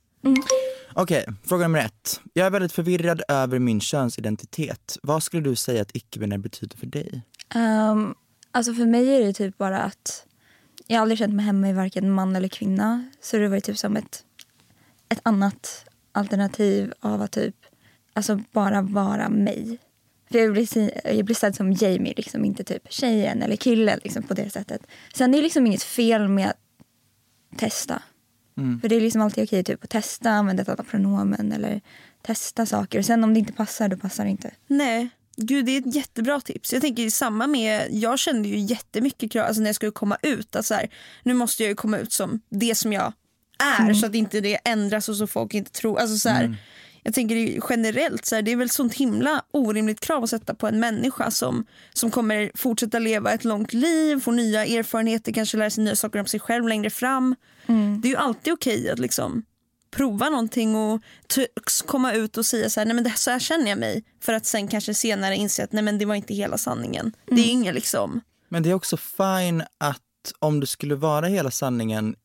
Okej, 0.94 1.26
fråga 1.46 1.64
nummer 1.64 1.80
ett. 1.80 2.22
Jag 2.34 2.46
är 2.46 2.52
väldigt 2.52 2.72
förvirrad 2.72 3.22
över 3.28 3.60
min 3.60 3.82
könsidentitet. 3.82 4.98
Vad 5.04 5.24
skulle 5.24 5.44
du 5.44 5.56
säga 5.56 5.82
att 5.82 5.96
icke-binär 5.96 6.38
betyder 6.38 6.78
för 6.78 6.86
dig? 6.86 7.22
Um, 7.56 8.16
alltså 8.52 8.74
för 8.74 8.86
mig 8.86 9.16
är 9.16 9.22
det 9.22 9.34
typ 9.34 9.58
bara 9.58 9.80
att 9.80 10.26
jag 10.88 10.98
har 10.98 11.02
aldrig 11.02 11.18
känt 11.18 11.34
mig 11.34 11.46
hemma 11.46 11.70
i 11.70 11.74
varken 11.74 12.12
man 12.12 12.36
eller 12.36 12.48
kvinna. 12.48 13.06
Så 13.22 13.38
det 13.38 13.48
var 13.48 13.60
typ 13.60 13.78
som 13.78 13.98
ett, 13.98 14.24
ett 15.10 15.20
annat 15.24 15.86
alternativ 16.12 16.94
av 17.00 17.22
att 17.22 17.32
typ 17.32 17.56
alltså 18.14 18.40
bara 18.52 18.82
vara 18.82 19.30
mig. 19.30 19.78
För 20.32 20.40
jag 20.40 20.52
blir, 20.52 21.08
jag 21.16 21.26
blir 21.26 21.36
sedd 21.36 21.56
som 21.56 21.72
Jamie, 21.72 22.14
liksom, 22.18 22.46
inte 22.46 22.64
typ 22.64 22.94
tjejen 22.94 23.42
eller 23.42 23.56
killen 23.56 24.00
liksom, 24.04 24.24
på 24.24 24.34
det 24.34 24.50
sättet. 24.50 24.88
Sen 25.14 25.32
det 25.32 25.38
är 25.38 25.42
liksom 25.42 25.68
inget 25.68 25.84
fel 25.84 26.28
med 26.28 26.50
att 26.50 26.58
testa. 27.58 28.02
För 28.82 28.90
det 28.90 28.96
är 28.96 29.02
liksom 29.02 29.22
alltid 29.22 29.44
okej 29.44 29.64
typ, 29.64 29.84
att 29.84 29.90
testa, 29.90 30.30
använda 30.30 30.62
ett 30.62 30.70
annat 30.70 30.88
pronomen 30.88 31.52
eller 31.52 31.82
testa 32.22 32.66
saker. 32.66 33.00
Och 33.00 33.06
sen 33.06 33.24
om 33.24 33.34
det 33.34 33.40
inte 33.40 33.54
passar, 33.54 33.88
då 33.88 33.98
passar 33.98 34.24
det 34.24 34.30
inte. 34.30 34.52
Nej, 34.68 35.10
gud 35.38 35.66
det 35.66 35.72
är 35.72 35.80
ett 35.80 35.96
jättebra 35.96 36.42
tips. 36.42 36.74
Jag 36.74 36.82
tänker 36.82 37.10
samma 37.10 37.48
med, 37.48 37.88
jag 37.92 38.20
kände 38.20 38.50
ju 38.50 38.58
jättemycket 38.58 39.32
krav 39.32 39.46
alltså 39.46 39.62
när 39.62 39.70
jag 39.70 39.76
skulle 39.76 39.92
komma 39.92 40.18
ut. 40.22 40.56
Att 40.56 40.66
så 40.66 40.74
här, 40.74 40.90
nu 41.24 41.34
måste 41.34 41.64
jag 41.64 41.70
ju 41.70 41.76
komma 41.76 41.98
ut 41.98 42.12
som 42.12 42.42
det 42.50 42.76
som 42.76 42.94
jag 42.94 43.14
är 43.60 43.94
så 43.94 44.06
att 44.06 44.16
inte 44.16 44.42
det 44.42 44.60
ändras 44.66 45.10
och 45.10 45.16
så 45.16 45.28
folk 45.28 45.54
inte 45.54 45.72
tror. 45.72 46.00
Alltså 46.00 46.18
så 46.18 46.30
här, 46.30 46.58
Jag 47.04 47.14
tänker 47.14 47.60
generellt, 47.70 48.26
så 48.26 48.36
här, 48.36 48.42
det 48.42 48.52
är 48.52 48.56
väl 48.56 48.70
sånt 48.70 48.94
himla 48.94 49.44
orimligt 49.52 50.00
krav 50.00 50.24
att 50.24 50.30
sätta 50.30 50.54
på 50.54 50.68
en 50.68 50.80
människa 50.80 51.32
som, 51.32 51.66
som 51.94 52.12
kommer 52.12 52.52
fortsätta 52.56 53.00
leva 53.00 53.32
ett 53.32 53.44
långt 53.44 53.74
liv, 53.74 54.20
få 54.20 54.32
nya 54.32 54.66
erfarenheter, 54.66 55.32
kanske 55.32 55.58
lära 55.58 55.70
sig 55.70 55.84
nya 55.84 55.96
saker 55.96 56.20
om 56.20 56.26
sig 56.26 56.40
själv 56.40 56.68
längre 56.68 56.90
fram. 56.90 57.36
Det 58.02 58.08
är 58.08 58.10
ju 58.10 58.16
alltid 58.18 58.54
okej 58.54 58.90
att 58.90 59.00
liksom 59.00 59.44
prova 59.92 60.30
någonting 60.30 60.76
och 60.76 61.02
t- 61.36 61.48
komma 61.86 62.14
ut 62.14 62.38
och 62.38 62.46
säga 62.46 62.70
så 62.70 62.80
här, 62.80 62.86
nej 62.86 62.96
men 62.96 63.04
det, 63.04 63.14
så 63.16 63.32
här 63.32 63.40
känner 63.40 63.70
jag 63.70 63.80
mig. 63.80 64.04
För 64.22 64.34
att 64.34 64.46
sen 64.46 64.68
kanske 64.68 64.94
senare 64.94 65.36
inse 65.36 65.64
att 65.64 65.72
nej 65.72 65.84
men 65.84 65.98
det 65.98 66.06
var 66.06 66.16
inte 66.16 66.34
hela 66.34 66.58
sanningen. 66.58 67.14
Det 67.26 67.42
är 67.42 67.52
inget 67.52 67.76
liksom, 67.76 68.22
Men 68.50 68.64
det 68.64 68.70
är 68.70 68.74
också 68.74 68.98
fine 68.98 69.62
att 69.78 70.00
om 70.40 70.60
det 70.60 70.68
skulle 70.68 70.96
vara 70.96 71.26
hela 71.28 71.52
sanningen 71.52 72.16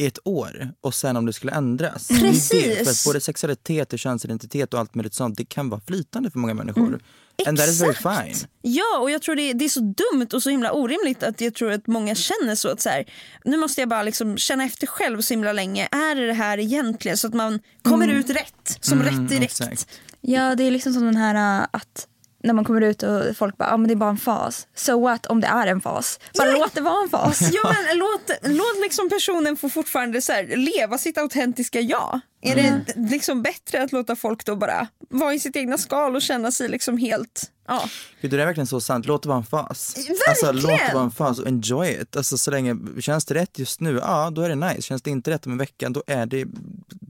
i 0.00 0.06
ett 0.06 0.18
år 0.24 0.72
och 0.80 0.94
sen 0.94 1.16
om 1.16 1.26
det 1.26 1.32
skulle 1.32 1.52
ändras. 1.52 2.08
Det, 2.08 2.20
Precis. 2.20 2.84
för 2.84 2.90
att 2.90 3.04
både 3.04 3.20
sexualitet 3.20 3.92
och 3.92 3.98
könsidentitet 3.98 4.74
och 4.74 4.80
allt 4.80 4.94
möjligt 4.94 5.14
sånt, 5.14 5.36
det 5.36 5.44
kan 5.44 5.70
vara 5.70 5.80
flytande 5.86 6.30
för 6.30 6.38
många 6.38 6.54
människor. 6.54 7.00
And 7.46 7.58
that 7.58 7.68
is 7.68 7.80
very 7.80 7.90
Exakt. 7.90 8.38
fine. 8.38 8.48
Ja, 8.62 8.98
och 9.00 9.10
jag 9.10 9.22
tror 9.22 9.34
det 9.34 9.42
är, 9.42 9.54
det 9.54 9.64
är 9.64 9.68
så 9.68 9.80
dumt 9.80 10.28
och 10.32 10.42
så 10.42 10.50
himla 10.50 10.72
orimligt 10.72 11.22
att 11.22 11.40
jag 11.40 11.54
tror 11.54 11.72
att 11.72 11.86
många 11.86 12.14
känner 12.14 12.54
så 12.54 12.68
att 12.68 12.80
så 12.80 12.88
här, 12.88 13.04
nu 13.44 13.56
måste 13.56 13.80
jag 13.80 13.88
bara 13.88 14.02
liksom 14.02 14.36
känna 14.36 14.64
efter 14.64 14.86
själv 14.86 15.20
så 15.20 15.34
himla 15.34 15.52
länge. 15.52 15.88
Är 15.92 16.14
det 16.14 16.26
det 16.26 16.32
här 16.32 16.58
egentligen? 16.58 17.16
Så 17.16 17.26
att 17.26 17.34
man 17.34 17.60
kommer 17.82 18.08
ut 18.08 18.30
rätt, 18.30 18.78
som 18.80 19.02
rätt 19.02 19.28
direkt. 19.28 19.60
exakt. 19.60 19.88
Ja, 20.20 20.54
det 20.54 20.64
är 20.64 20.70
liksom 20.70 20.92
som 20.92 21.04
den 21.04 21.16
här 21.16 21.60
äh, 21.60 21.66
att 21.70 22.06
när 22.42 22.54
man 22.54 22.64
kommer 22.64 22.80
ut 22.80 23.02
och 23.02 23.36
folk 23.36 23.56
bara, 23.56 23.64
ja 23.68 23.74
ah, 23.74 23.76
men 23.76 23.88
det 23.88 23.94
är 23.94 23.96
bara 23.96 24.10
en 24.10 24.16
fas. 24.16 24.66
So 24.74 25.00
what 25.00 25.26
om 25.26 25.40
det 25.40 25.46
är 25.46 25.66
en 25.66 25.80
fas? 25.80 26.18
Bara 26.38 26.48
Ja. 26.48 26.58
låt 26.58 26.74
det 26.74 26.80
vara 26.80 27.02
en 27.02 27.08
fas. 27.08 27.40
Ja, 27.52 27.74
men 27.88 27.98
låt, 27.98 28.30
låt 28.42 28.80
liksom 28.82 29.08
personen 29.08 29.56
få 29.56 29.68
fortfarande 29.68 30.20
så 30.22 30.32
här, 30.32 30.56
leva 30.56 30.98
sitt 30.98 31.18
autentiska 31.18 31.80
jag. 31.80 32.20
Är 32.42 32.56
Mm. 32.56 32.80
det 32.86 33.10
liksom 33.10 33.42
bättre 33.42 33.82
att 33.82 33.92
låta 33.92 34.16
folk 34.16 34.44
då 34.46 34.56
bara 34.56 34.86
vara 35.10 35.34
i 35.34 35.40
sitt 35.40 35.56
egna 35.56 35.78
skal 35.78 36.16
och 36.16 36.22
känna 36.22 36.50
sig 36.52 36.68
liksom 36.68 36.98
helt... 36.98 37.42
Ja. 37.68 37.88
Gud, 38.20 38.30
det 38.30 38.42
är 38.42 38.46
verkligen 38.46 38.66
så 38.66 38.80
sant. 38.80 39.06
Låt 39.06 39.22
det 39.22 39.28
vara 39.28 39.38
en 39.38 39.44
fas. 39.44 39.94
Verkligen! 39.96 40.16
Alltså, 40.28 40.52
låt 40.52 40.78
det 40.88 40.94
vara 40.94 41.04
en 41.04 41.10
fas 41.10 41.38
och 41.38 41.46
enjoy 41.46 41.90
it. 42.02 42.16
Alltså, 42.16 42.38
så 42.38 42.50
länge, 42.50 42.76
känns 43.00 43.24
det 43.24 43.34
rätt 43.34 43.58
just 43.58 43.80
nu, 43.80 43.98
ja 44.02 44.30
då 44.30 44.42
är 44.42 44.48
det 44.48 44.54
nice. 44.54 44.82
Känns 44.82 45.02
det 45.02 45.10
inte 45.10 45.30
rätt 45.30 45.46
om 45.46 45.52
en 45.52 45.58
vecka, 45.58 45.88
då 45.88 46.02
är 46.06 46.26
det 46.26 46.44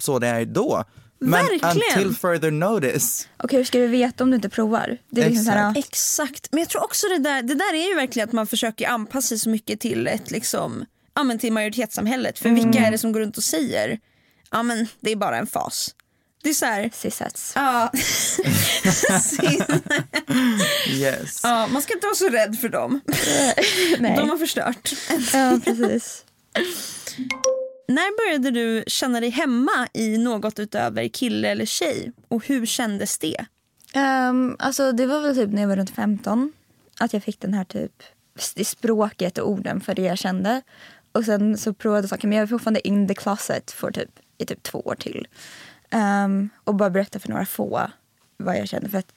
så 0.01 0.19
det 0.19 0.27
är 0.29 0.45
då. 0.45 0.85
Men 1.21 1.31
Verkligen! 1.47 1.99
until 1.99 2.15
further 2.17 2.51
notice. 2.51 3.29
Och 3.37 3.53
hur 3.53 3.65
ska 3.65 3.79
du 3.79 3.87
veta 3.87 4.25
om 4.25 4.31
du 4.31 4.37
inte 4.37 4.49
provar? 4.49 4.99
Det 5.11 5.23
är 5.23 5.29
liksom 5.31 5.45
så 5.45 5.51
här, 5.51 5.75
Exakt, 5.79 6.49
men 6.53 6.61
jag 6.61 6.69
tror 6.69 6.85
också 6.85 7.07
det 7.09 7.19
där, 7.19 7.43
det 7.43 7.55
där 7.55 7.75
är 7.75 7.89
ju 7.89 7.95
verkligen 7.95 8.29
att 8.29 8.33
man 8.33 8.47
försöker 8.47 8.89
anpassa 8.89 9.29
sig 9.29 9.39
så 9.39 9.51
mycket 9.51 9.81
till 9.81 10.07
ett 10.07 10.31
liksom, 10.31 10.85
ja 11.15 11.23
men 11.23 11.39
till 11.39 11.53
majoritetssamhället. 11.53 12.39
För 12.39 12.49
vilka 12.51 12.79
är 12.79 12.91
det 12.91 12.99
som 12.99 13.13
går 13.13 13.21
runt 13.21 13.37
och 13.37 13.43
säger, 13.45 13.99
ja 14.51 14.63
men 14.63 14.87
det 15.01 15.13
är 15.13 15.17
bara 15.17 15.37
en 15.39 15.47
fas. 15.47 15.95
Det 16.43 16.51
är 16.51 16.55
så 16.55 16.67
här, 16.67 16.91
Cisets. 16.95 17.53
ja. 17.55 17.93
Yes. 20.91 21.41
ja, 21.43 21.67
man 21.67 21.83
ska 21.83 21.95
inte 21.95 22.07
vara 22.07 22.15
så 22.15 22.29
rädd 22.29 22.59
för 22.61 22.69
dem. 22.69 23.01
Nej. 23.99 24.17
De 24.17 24.31
har 24.31 24.37
förstört. 24.37 24.93
Ja, 25.33 25.61
precis. 25.65 26.25
När 27.91 28.17
började 28.17 28.51
du 28.51 28.85
känna 28.87 29.21
dig 29.21 29.31
hemma 29.31 29.89
i 29.93 30.19
något 30.19 30.59
utöver 30.59 31.09
kille 31.09 31.49
eller 31.49 31.65
tjej? 31.65 32.13
Och 32.29 32.47
hur 32.47 32.67
kändes 32.67 33.19
det? 33.19 33.45
Um, 33.95 34.57
alltså 34.59 34.93
det 34.93 35.07
var 35.07 35.21
väl 35.21 35.37
typ 35.37 35.51
när 35.51 35.63
jag 35.63 35.69
var 35.69 35.77
runt 35.77 35.91
15 35.91 36.53
att 37.01 37.13
jag 37.13 37.23
fick 37.23 37.41
den 37.41 37.55
här 37.55 37.65
typ 37.65 38.03
språket 38.65 39.39
och 39.39 39.51
orden 39.51 39.81
för 39.81 39.95
det 39.95 40.03
jag 40.03 40.19
kände. 40.19 40.63
Och 41.13 41.25
sen 41.25 41.59
så 41.59 41.75
provade 41.75 42.03
jag 42.03 42.09
saker 42.09 42.29
men 42.29 42.39
jag 42.39 42.47
var 42.47 42.49
fortfarande 42.49 42.89
in 42.89 43.09
the 43.09 43.15
closet 43.15 43.71
för 43.71 43.91
typ, 43.91 44.11
i 44.39 44.47
typ 44.47 44.63
två 44.63 44.81
år 44.81 44.95
till. 44.95 45.29
Ehm, 45.91 46.51
och 46.65 46.75
bara 46.75 46.91
berätta 46.91 47.19
för 47.19 47.29
några 47.29 47.47
få 47.47 47.91
vad 48.37 48.59
jag 48.59 48.69
kände 48.69 48.89
för 48.89 48.99
att 48.99 49.13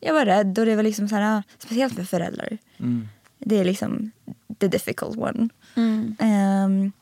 jag 0.00 0.14
var 0.14 0.24
rädd 0.24 0.58
och 0.58 0.66
det 0.66 0.76
var 0.76 0.82
liksom 0.82 1.08
så 1.08 1.14
här, 1.14 1.42
speciellt 1.58 1.94
för 1.94 2.04
föräldrar. 2.04 2.58
Det 3.38 3.60
är 3.60 3.64
liksom 3.64 4.10
the 4.58 4.68
difficult 4.68 5.18
one. 5.18 5.48
Ehm, 6.18 6.92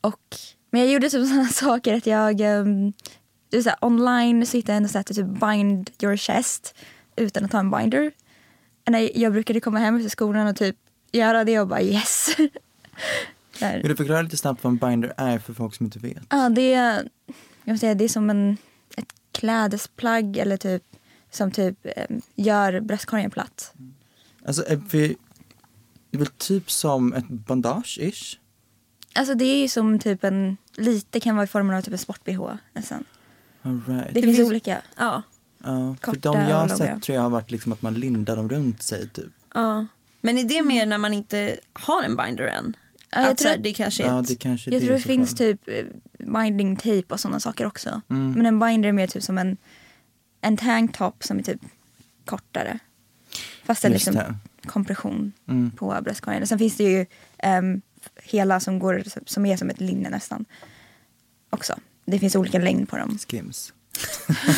och, 0.00 0.36
men 0.70 0.80
jag 0.80 0.90
gjorde 0.90 1.10
typ 1.10 1.26
sådana 1.28 1.48
saker 1.48 1.94
att 1.94 2.06
jag 2.06 2.40
um, 2.40 2.92
så 3.62 3.68
här, 3.68 3.78
online 3.80 4.46
sitter 4.46 4.72
jag 4.72 4.76
ändå 4.76 4.88
så 4.88 4.98
här, 4.98 5.02
typ 5.02 5.26
bind 5.40 5.90
your 6.02 6.16
chest 6.16 6.74
utan 7.16 7.44
att 7.44 7.52
ha 7.52 7.60
en 7.60 7.70
binder. 7.70 8.12
när 8.90 9.18
jag 9.18 9.32
brukade 9.32 9.60
komma 9.60 9.78
hem 9.78 9.96
efter 9.96 10.08
skolan 10.08 10.46
och 10.46 10.56
typ 10.56 10.76
göra 11.12 11.44
det 11.44 11.60
och 11.60 11.68
bara 11.68 11.82
yes. 11.82 12.36
Där. 13.60 13.76
Vill 13.76 13.88
du 13.88 13.96
förklara 13.96 14.22
lite 14.22 14.36
snabbt 14.36 14.64
vad 14.64 14.72
en 14.72 14.76
binder 14.76 15.14
är 15.16 15.38
för 15.38 15.54
folk 15.54 15.74
som 15.74 15.86
inte 15.86 15.98
vet? 15.98 16.22
Ja, 16.28 16.48
det 16.48 16.74
är, 16.74 17.08
jag 17.64 17.72
vill 17.72 17.80
säga, 17.80 17.94
det 17.94 18.04
är 18.04 18.08
som 18.08 18.30
en, 18.30 18.56
ett 18.96 19.14
klädesplagg 19.32 20.36
eller 20.36 20.56
typ 20.56 20.82
som 21.30 21.50
typ 21.50 21.86
eh, 21.96 22.16
gör 22.34 22.80
bröstkorgen 22.80 23.30
platt. 23.30 23.74
Alltså, 24.46 24.64
är 24.68 24.76
vi, 24.90 25.16
det 26.10 26.16
är 26.16 26.18
väl 26.18 26.26
typ 26.26 26.70
som 26.70 27.12
ett 27.12 27.28
bandage-ish? 27.28 28.38
Alltså 29.16 29.34
det 29.34 29.44
är 29.44 29.56
ju 29.62 29.68
som 29.68 29.98
typ 29.98 30.24
en, 30.24 30.56
lite 30.76 31.20
kan 31.20 31.36
vara 31.36 31.44
i 31.44 31.46
formen 31.46 31.76
av 31.76 31.82
typ 31.82 31.92
en 31.92 31.98
sport-bh 31.98 32.56
nästan. 32.72 33.04
All 33.62 33.80
right. 33.86 34.14
Det, 34.14 34.22
finns, 34.22 34.38
olika. 34.40 34.82
Ja. 34.96 35.22
Ja, 35.64 35.96
för 36.00 36.12
korta 36.12 36.32
de 36.32 36.40
jag 36.48 36.56
har 36.56 36.68
sett 36.68 37.02
tror 37.02 37.14
jag 37.16 37.22
har 37.22 37.30
varit 37.30 37.50
liksom 37.50 37.72
att 37.72 37.82
man 37.82 37.94
lindar 37.94 38.36
dem 38.36 38.48
runt 38.48 38.82
sig 38.82 39.08
typ. 39.08 39.32
ja. 39.54 39.86
Men 40.20 40.38
är 40.38 40.44
det 40.44 40.62
mer 40.62 40.86
när 40.86 40.98
man 40.98 41.14
inte 41.14 41.56
har 41.72 42.02
en 42.02 42.16
binder 42.16 42.44
än? 42.46 42.76
Ja, 43.10 43.20
jag 43.20 43.30
att 43.30 43.38
tror 43.38 43.50
här, 43.50 43.58
det 43.58 43.72
kanske 43.74 44.02
är 44.02 44.06
Ja, 44.06 44.22
det 44.28 44.34
kanske 44.36 44.70
är 44.70 44.72
Jag 44.72 44.82
det 44.82 44.86
tror 44.86 44.96
det 44.96 45.02
finns 45.02 45.30
fall. 45.30 45.36
typ 45.38 45.68
eh, 45.68 45.84
binding 46.18 46.76
tape 46.76 47.04
och 47.08 47.20
sådana 47.20 47.40
saker 47.40 47.66
också. 47.66 48.00
Mm. 48.10 48.32
Men 48.32 48.46
en 48.46 48.60
binder 48.60 48.88
är 48.88 48.92
mer 48.92 49.06
typ 49.06 49.22
som 49.22 49.38
en, 49.38 49.56
en 50.40 50.56
tanktop 50.56 51.24
som 51.24 51.38
är 51.38 51.42
typ 51.42 51.60
kortare. 52.24 52.78
Fast 53.64 53.82
liksom 53.84 54.14
det. 54.14 54.34
kompression 54.66 55.32
Mm. 55.48 55.70
på 55.70 55.98
bröstkorgen. 56.02 56.42
Och 56.42 56.48
sen 56.48 56.58
finns 56.58 56.76
det 56.76 56.84
ju 56.84 57.06
ehm, 57.38 57.80
hela 58.22 58.60
som, 58.60 58.78
går, 58.78 59.04
som 59.26 59.46
är 59.46 59.56
som 59.56 59.70
ett 59.70 59.80
linne 59.80 60.10
nästan. 60.10 60.44
Också. 61.50 61.78
Det 62.04 62.18
finns 62.18 62.36
olika 62.36 62.58
längd 62.58 62.88
på 62.88 62.96
dem. 62.96 63.18
Skims. 63.28 63.72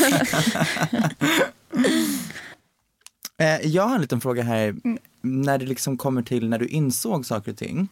eh, 3.38 3.66
jag 3.66 3.82
har 3.82 3.94
en 3.94 4.00
liten 4.00 4.20
fråga 4.20 4.42
här. 4.42 4.76
När 5.22 5.58
det 5.58 5.66
liksom 5.66 5.96
kommer 5.96 6.22
till 6.22 6.48
när 6.48 6.58
du 6.58 6.66
insåg 6.66 7.26
saker 7.26 7.52
och 7.52 7.58
ting. 7.58 7.88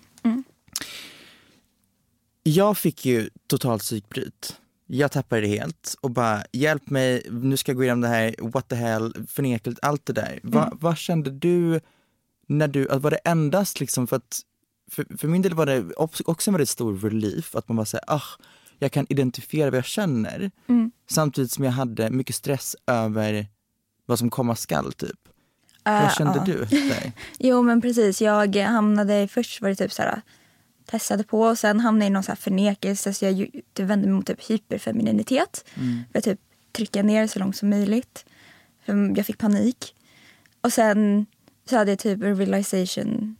Jag 2.42 2.78
fick 2.78 3.06
ju 3.06 3.30
totalt 3.46 3.82
psykbryt. 3.82 4.60
Jag 4.86 5.12
tappade 5.12 5.40
det 5.40 5.46
helt 5.46 5.96
och 6.00 6.10
bara 6.10 6.44
hjälp 6.52 6.90
mig, 6.90 7.26
nu 7.30 7.56
ska 7.56 7.72
jag 7.72 7.76
gå 7.76 7.82
igenom 7.82 8.00
det 8.00 8.08
här, 8.08 8.34
what 8.38 8.68
the 8.68 8.74
hell, 8.74 9.26
förnekelse, 9.28 9.78
allt 9.82 10.06
det 10.06 10.12
där. 10.12 10.40
Va, 10.42 10.72
Vad 10.80 10.98
kände 10.98 11.30
du 11.30 11.80
när 12.46 12.68
du, 12.68 12.84
var 12.84 13.10
det 13.10 13.16
endast 13.16 13.80
liksom 13.80 14.06
för 14.06 14.16
att, 14.16 14.40
för, 14.90 15.16
för 15.18 15.28
min 15.28 15.42
del 15.42 15.54
var 15.54 15.66
det 15.66 15.92
också 15.96 16.50
en 16.50 16.54
väldigt 16.54 16.68
stor 16.68 16.98
relief 16.98 17.56
att 17.56 17.68
man 17.68 17.76
bara 17.76 17.86
säger, 17.86 18.04
ah, 18.06 18.22
jag 18.78 18.92
kan 18.92 19.06
identifiera 19.08 19.70
vad 19.70 19.78
jag 19.78 19.84
känner. 19.84 20.50
Samtidigt 21.10 21.50
som 21.50 21.64
jag 21.64 21.72
hade 21.72 22.10
mycket 22.10 22.34
stress 22.34 22.76
över 22.86 23.46
vad 24.06 24.18
som 24.18 24.30
komma 24.30 24.56
skall 24.56 24.92
typ. 24.92 25.28
Äh, 25.86 26.02
Vad 26.02 26.12
kände 26.12 26.38
ja. 26.38 26.44
du? 26.44 26.66
Jo 27.38 27.62
men 27.62 27.80
precis, 27.80 28.22
jag 28.22 28.56
hamnade, 28.56 29.28
först 29.28 29.60
var 29.60 29.68
det 29.68 29.76
typ 29.76 29.92
så 29.92 30.02
här 30.02 30.22
testade 30.84 31.24
på 31.24 31.40
och 31.40 31.58
sen 31.58 31.80
hamnade 31.80 32.04
jag 32.04 32.10
i 32.10 32.12
någon 32.12 32.22
så 32.22 32.30
här 32.30 32.36
förnekelse 32.36 33.14
så 33.14 33.24
jag 33.24 33.48
vände 33.78 34.06
mig 34.06 34.16
mot 34.16 34.26
typ 34.26 34.50
hyperfemininitet. 34.50 35.64
För 36.12 36.18
att 36.18 36.24
typ 36.24 36.40
trycka 36.72 37.02
ner 37.02 37.26
så 37.26 37.38
långt 37.38 37.56
som 37.56 37.70
möjligt. 37.70 38.24
För 38.84 39.16
jag 39.16 39.26
fick 39.26 39.38
panik. 39.38 39.94
Och 40.60 40.72
sen 40.72 41.26
så 41.70 41.76
hade 41.76 41.90
jag 41.90 41.98
typ 41.98 42.22
en 42.22 42.36
realization 42.36 43.36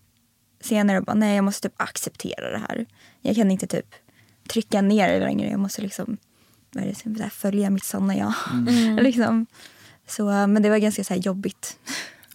senare 0.67 0.99
och 0.99 1.05
bara 1.05 1.15
nej 1.15 1.37
jag 1.37 1.45
måste 1.45 1.69
typ 1.69 1.81
acceptera 1.83 2.51
det 2.51 2.59
här. 2.59 2.87
Jag 3.21 3.37
kan 3.37 3.51
inte 3.51 3.67
typ 3.67 3.95
trycka 4.49 4.83
ner 4.83 5.09
det 5.09 5.21
längre, 5.21 5.51
jag 5.51 5.61
måste 5.61 5.83
liksom 5.83 6.17
vad 6.73 6.85
är 6.85 6.89
det, 6.89 6.95
så 6.95 7.23
här, 7.23 7.31
följa 7.31 7.71
mitt 7.71 7.85
sanna 7.85 8.17
jag. 8.17 8.33
liksom. 9.03 9.47
så, 10.07 10.25
men 10.25 10.63
det 10.63 10.71
var 10.71 10.79
ganska 10.79 11.05
så 11.05 11.15
här 11.15 11.21
jobbigt 11.21 11.79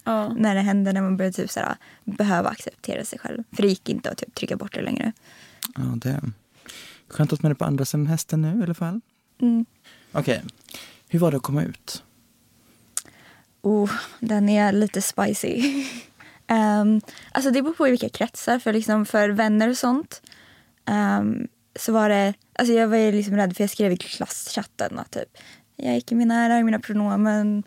Ja. 0.04 0.28
när 0.36 0.54
det 0.54 0.60
hände 0.60 0.92
när 0.92 1.02
man 1.02 1.16
började 1.16 1.36
typ 1.36 1.50
såhär, 1.50 1.76
behöva 2.04 2.48
acceptera 2.48 3.04
sig 3.04 3.18
själv. 3.18 3.44
För 3.52 3.62
det 3.62 3.68
gick 3.68 3.88
inte 3.88 4.10
att 4.10 4.18
typ 4.18 4.34
trycka 4.34 4.56
bort 4.56 4.74
det 4.74 4.82
längre. 4.82 5.12
Ja, 5.74 5.82
det. 5.82 6.20
Skönt 7.08 7.32
att 7.32 7.42
man 7.42 7.52
är 7.52 7.56
på 7.56 7.64
andra 7.64 7.84
sidan 7.84 8.06
hästen 8.06 8.42
nu 8.42 8.60
i 8.60 8.62
alla 8.62 8.74
fall. 8.74 9.00
Mm. 9.40 9.66
Okej, 10.12 10.42
hur 11.08 11.18
var 11.18 11.30
det 11.30 11.36
att 11.36 11.42
komma 11.42 11.62
ut? 11.62 12.02
Oh, 13.62 13.90
den 14.20 14.48
är 14.48 14.72
lite 14.72 15.02
spicy. 15.02 15.84
um, 16.52 17.00
alltså 17.32 17.50
det 17.50 17.62
beror 17.62 17.74
på 17.74 17.88
i 17.88 17.90
vilka 17.90 18.08
kretsar. 18.08 18.58
För, 18.58 18.72
liksom, 18.72 19.06
för 19.06 19.28
vänner 19.28 19.68
och 19.68 19.76
sånt 19.76 20.22
ehm, 20.86 21.48
så 21.76 21.92
var 21.92 22.08
det... 22.08 22.34
Alltså 22.58 22.74
jag 22.74 22.88
var 22.88 22.96
ju 22.96 23.12
liksom 23.12 23.36
rädd 23.36 23.56
för 23.56 23.62
jag 23.62 23.70
skrev 23.70 23.92
i 23.92 23.96
klasschatten 23.96 24.98
att 24.98 25.10
typ 25.10 25.38
jag 25.76 25.94
gick 25.94 26.12
i 26.12 26.14
mina 26.14 26.34
ära, 26.44 26.62
mina 26.62 26.78
pronomen. 26.78 27.62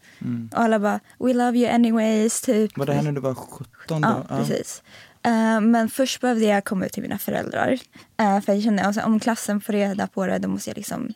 Och 0.52 0.60
alla 0.60 0.80
bara 0.80 1.00
we 1.20 1.34
love 1.34 1.58
you 1.58 1.70
anyways. 1.70 2.42
Typ. 2.42 2.78
Var 2.78 2.86
det 2.86 2.94
här 2.94 3.02
när 3.02 3.12
du 3.12 3.22
var 3.22 3.36
17 3.36 4.02
då? 4.02 4.26
Ja, 4.30 4.38
precis. 4.38 4.84
Eh, 5.24 5.62
men 5.62 5.90
först 5.90 6.22
behövde 6.22 6.46
jag 6.46 6.64
komma 6.64 6.86
ut 6.86 6.94
till 6.94 7.04
mina 7.04 7.18
föräldrar. 7.18 7.80
Eh, 8.18 8.42
för 8.42 8.54
jag 8.54 8.64
kände 8.64 8.84
alltså, 8.84 9.02
om 9.02 9.20
klassen 9.20 9.62
får 9.62 9.74
reda 9.74 10.08
på 10.08 10.28
det 10.28 10.38
då 10.38 10.48
måste 10.48 10.70
jag 10.70 10.78
liksom 10.78 11.14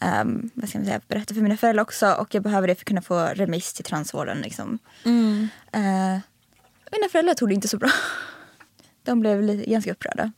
ehm, 0.00 0.50
vad 0.54 0.68
ska 0.68 0.78
man 0.78 0.86
säga, 0.86 1.00
berätta 1.08 1.34
för 1.34 1.40
mina 1.40 1.56
föräldrar 1.56 1.82
också. 1.82 2.12
Och 2.12 2.34
jag 2.34 2.42
behöver 2.42 2.68
det 2.68 2.74
för 2.74 2.82
att 2.82 2.88
kunna 2.88 3.02
få 3.02 3.26
remiss 3.34 3.72
till 3.72 3.84
transvården. 3.84 4.40
Liksom. 4.40 4.78
Eh, 5.72 6.18
mina 6.92 7.08
föräldrar 7.08 7.34
tog 7.34 7.48
det 7.48 7.54
inte 7.54 7.68
så 7.68 7.78
bra. 7.78 7.90
De 9.02 9.20
blev 9.20 9.42
lite, 9.42 9.70
ganska 9.70 9.92
upprörda. 9.92 10.32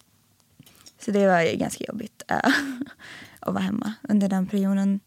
Så 0.98 1.10
det 1.10 1.26
var 1.26 1.40
ju 1.40 1.56
ganska 1.56 1.84
jobbigt 1.84 2.22
eh, 2.28 2.36
att 3.40 3.54
vara 3.54 3.64
hemma 3.64 3.92
under 4.08 4.28
den 4.28 4.46
perioden. 4.46 5.00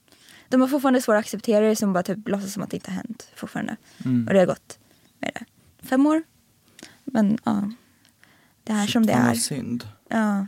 De 0.50 0.62
har 0.62 0.68
fortfarande 0.68 1.02
svårt 1.02 1.14
att 1.16 1.20
acceptera 1.20 1.68
det 1.68 1.76
som 1.76 1.94
bara 1.94 2.04
typ 2.04 2.28
låtsas 2.28 2.54
som 2.54 2.64
att 2.64 2.70
det 2.70 2.78
inte 2.78 2.92
har 2.92 2.96
hänt 2.96 3.32
fortfarande. 3.36 3.78
Och 4.28 4.34
det 4.34 4.40
har 4.40 4.46
gått 4.46 4.80
är 5.20 5.32
det, 5.34 5.46
fem 5.88 6.06
år. 6.06 6.24
Men 7.04 7.38
ja, 7.44 7.72
det 8.64 8.74
är 8.74 8.88
som 8.88 9.06
det 9.06 9.14
är. 9.14 9.34
synd. 9.34 9.88
Ja. 10.08 10.48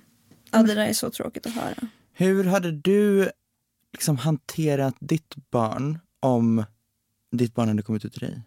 Ja, 0.51 0.63
det 0.63 0.73
där 0.73 0.85
är 0.85 0.93
så 0.93 1.09
tråkigt 1.09 1.45
att 1.45 1.53
höra. 1.53 1.87
Hur 2.13 2.43
hade 2.43 2.71
du 2.71 3.31
liksom 3.93 4.17
hanterat 4.17 4.95
ditt 4.99 5.35
barn 5.51 5.99
om 6.19 6.65
ditt 7.31 7.55
barn 7.55 7.67
hade 7.67 7.81
kommit 7.81 8.05
ut 8.05 8.13
till 8.13 8.21
dig? 8.21 8.41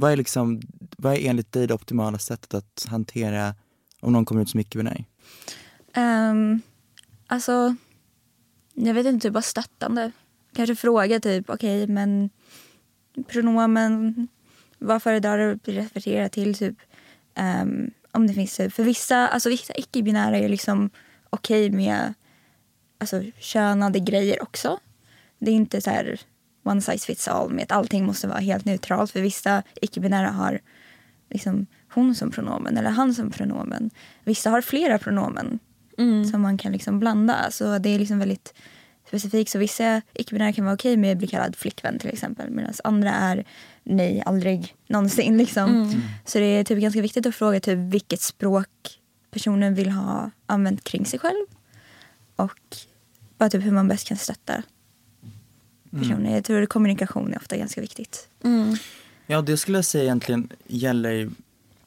Vad 0.00 0.12
är, 0.12 0.16
liksom, 0.16 0.60
vad 0.98 1.14
är 1.14 1.28
enligt 1.30 1.52
dig 1.52 1.66
det 1.66 1.74
optimala 1.74 2.18
sättet 2.18 2.54
att 2.54 2.86
hantera 2.88 3.54
om 4.00 4.12
någon 4.12 4.24
kommer 4.24 4.42
ut 4.42 4.50
som 4.50 4.60
icke-binär? 4.60 5.04
Um, 5.96 6.60
alltså, 7.26 7.76
jag 8.74 8.94
vet 8.94 9.06
inte, 9.06 9.26
typ 9.26 9.32
bara 9.32 9.42
stöttande. 9.42 10.12
Kanske 10.54 10.76
fråga 10.76 11.20
typ, 11.20 11.50
okej 11.50 11.82
okay, 11.82 11.94
men 11.94 12.30
pronomen, 13.26 14.28
vad 14.78 15.02
föredrar 15.02 15.38
du 15.38 15.52
att 15.52 15.68
referera 15.68 16.28
till? 16.28 16.54
Typ, 16.54 16.76
um, 17.62 17.90
om 18.12 18.26
det 18.26 18.34
finns, 18.34 18.56
typ, 18.56 18.72
för 18.72 18.84
vissa, 18.84 19.28
alltså 19.28 19.48
vissa 19.48 19.74
icke-binära 19.76 20.38
är 20.38 20.48
liksom 20.48 20.90
okej 21.30 21.66
okay 21.66 21.76
med 21.76 22.14
alltså, 22.98 23.22
könade 23.38 24.00
grejer 24.00 24.42
också. 24.42 24.80
Det 25.38 25.50
är 25.50 25.54
inte 25.54 25.80
så 25.80 25.90
här 25.90 26.20
one 26.62 26.80
size 26.80 27.06
fits 27.06 27.28
all 27.28 27.50
med 27.50 27.62
att 27.62 27.72
allting 27.72 28.06
måste 28.06 28.28
vara 28.28 28.38
helt 28.38 28.64
neutralt. 28.64 29.10
För 29.10 29.20
vissa 29.20 29.62
icke-binära 29.82 30.30
har 30.30 30.60
liksom 31.30 31.66
hon 31.94 32.14
som 32.14 32.30
pronomen 32.30 32.76
eller 32.76 32.90
han 32.90 33.14
som 33.14 33.30
pronomen. 33.30 33.90
Vissa 34.24 34.50
har 34.50 34.60
flera 34.60 34.98
pronomen 34.98 35.58
mm. 35.98 36.24
som 36.24 36.40
man 36.40 36.58
kan 36.58 36.72
liksom 36.72 36.98
blanda. 36.98 37.50
Så 37.50 37.78
det 37.78 37.88
är 37.88 37.98
liksom 37.98 38.18
väldigt 38.18 38.54
specifikt. 39.06 39.50
Så 39.50 39.58
vissa 39.58 40.02
icke-binära 40.14 40.52
kan 40.52 40.64
vara 40.64 40.74
okej 40.74 40.96
med 40.96 41.12
att 41.12 41.18
bli 41.18 41.26
kallad 41.26 41.56
flickvän 41.56 41.98
till 41.98 42.10
exempel. 42.10 42.50
Medan 42.50 42.74
andra 42.84 43.10
är 43.10 43.44
nej, 43.82 44.22
aldrig 44.26 44.74
någonsin. 44.86 45.38
Liksom. 45.38 45.70
Mm. 45.70 46.00
Så 46.24 46.38
det 46.38 46.44
är 46.44 46.64
typ 46.64 46.78
ganska 46.78 47.02
viktigt 47.02 47.26
att 47.26 47.34
fråga 47.34 47.60
typ 47.60 47.78
vilket 47.78 48.20
språk 48.20 48.68
personen 49.30 49.74
vill 49.74 49.90
ha 49.90 50.30
använt 50.46 50.84
kring 50.84 51.06
sig 51.06 51.18
själv. 51.18 51.46
Och 52.36 52.76
bara 53.38 53.50
typ 53.50 53.64
hur 53.64 53.72
man 53.72 53.88
bäst 53.88 54.08
kan 54.08 54.16
stötta 54.16 54.62
personer. 55.90 56.14
Mm. 56.14 56.32
Jag 56.32 56.44
tror 56.44 56.62
att 56.62 56.68
kommunikation 56.68 57.32
är 57.32 57.36
ofta 57.36 57.56
ganska 57.56 57.80
viktigt. 57.80 58.28
Mm. 58.44 58.76
Ja, 59.26 59.42
det 59.42 59.56
skulle 59.56 59.78
jag 59.78 59.84
säga 59.84 60.04
egentligen 60.04 60.48
gäller 60.66 61.30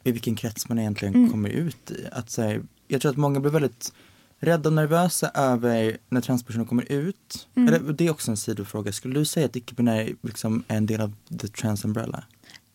i 0.03 0.11
vilken 0.11 0.35
krets 0.35 0.69
man 0.69 0.79
egentligen 0.79 1.15
mm. 1.15 1.31
kommer 1.31 1.49
ut 1.49 1.91
i. 1.91 2.07
Att, 2.11 2.29
så 2.29 2.41
här, 2.41 2.61
jag 2.87 3.01
tror 3.01 3.11
att 3.11 3.17
många 3.17 3.39
blir 3.39 3.51
väldigt 3.51 3.93
rädda 4.39 4.69
och 4.69 4.73
nervösa 4.73 5.31
över 5.33 5.97
när 6.09 6.21
transpersoner 6.21 6.65
kommer 6.65 6.91
ut. 6.91 7.47
Mm. 7.55 7.73
Eller, 7.73 7.93
det 7.93 8.07
är 8.07 8.11
också 8.11 8.31
en 8.31 8.37
sidofråga. 8.37 8.91
Skulle 8.91 9.19
du 9.19 9.25
säga 9.25 9.45
att 9.45 9.55
icke-binär 9.55 10.15
liksom 10.21 10.63
är 10.67 10.77
en 10.77 10.85
del 10.85 11.01
av 11.01 11.13
the 11.39 11.47
trans 11.47 11.85
umbrella? 11.85 12.23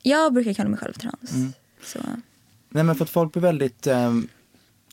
Jag 0.02 0.32
brukar 0.32 0.52
kalla 0.52 0.68
mig 0.68 0.78
själv 0.78 0.92
trans. 0.92 1.32
Mm. 1.32 1.52
Så. 1.82 1.98
Nej 2.68 2.84
men 2.84 2.94
för 2.94 3.04
att 3.04 3.10
folk 3.10 3.32
blir 3.32 3.42
väldigt 3.42 3.86
um, 3.86 4.28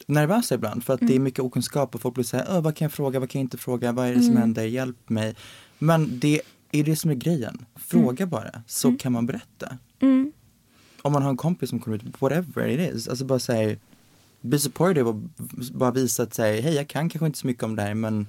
nervösa 0.06 0.56
ibland 0.56 0.84
för 0.84 0.94
att 0.94 1.02
mm. 1.02 1.10
det 1.10 1.16
är 1.16 1.20
mycket 1.20 1.40
okunskap 1.40 1.96
och 1.96 2.02
folk 2.02 2.16
blir 2.16 2.24
såhär, 2.24 2.62
vad 2.62 2.76
kan 2.76 2.86
jag 2.86 2.92
fråga, 2.92 3.20
vad 3.20 3.30
kan 3.30 3.40
jag 3.40 3.46
inte 3.46 3.58
fråga, 3.58 3.92
vad 3.92 4.08
är 4.08 4.14
det 4.14 4.22
som 4.22 4.30
mm. 4.30 4.42
händer, 4.42 4.66
hjälp 4.66 5.10
mig. 5.10 5.36
Men 5.80 6.20
det 6.20 6.42
är 6.72 6.84
det 6.84 6.96
som 6.96 7.12
är 7.12 7.16
grejen, 7.16 7.66
fråga 7.76 8.24
mm. 8.24 8.30
bara 8.30 8.64
så 8.68 8.88
mm. 8.88 8.98
kan 8.98 9.12
man 9.12 9.26
berätta. 9.26 9.78
Mm. 10.00 10.32
Om 11.02 11.14
man 11.14 11.24
har 11.24 11.30
en 11.30 11.38
kompis 11.38 11.70
som 11.70 11.80
kommer 11.80 11.98
ut, 11.98 12.22
whatever 12.22 12.68
it 12.68 12.96
is, 12.96 13.08
alltså 13.08 13.26
bara 13.26 13.40
säg 13.40 13.80
be 14.42 14.60
supportive 14.60 15.10
och 15.10 15.16
bara 15.72 15.92
visa 15.92 16.24
att 16.24 16.34
säga, 16.34 16.62
hej 16.62 16.74
jag 16.74 16.88
kan 16.88 17.10
kanske 17.10 17.26
inte 17.26 17.40
så 17.40 17.48
mycket 17.48 17.64
om 17.64 17.76
det 17.76 17.82
här 17.82 17.94
men 17.94 18.28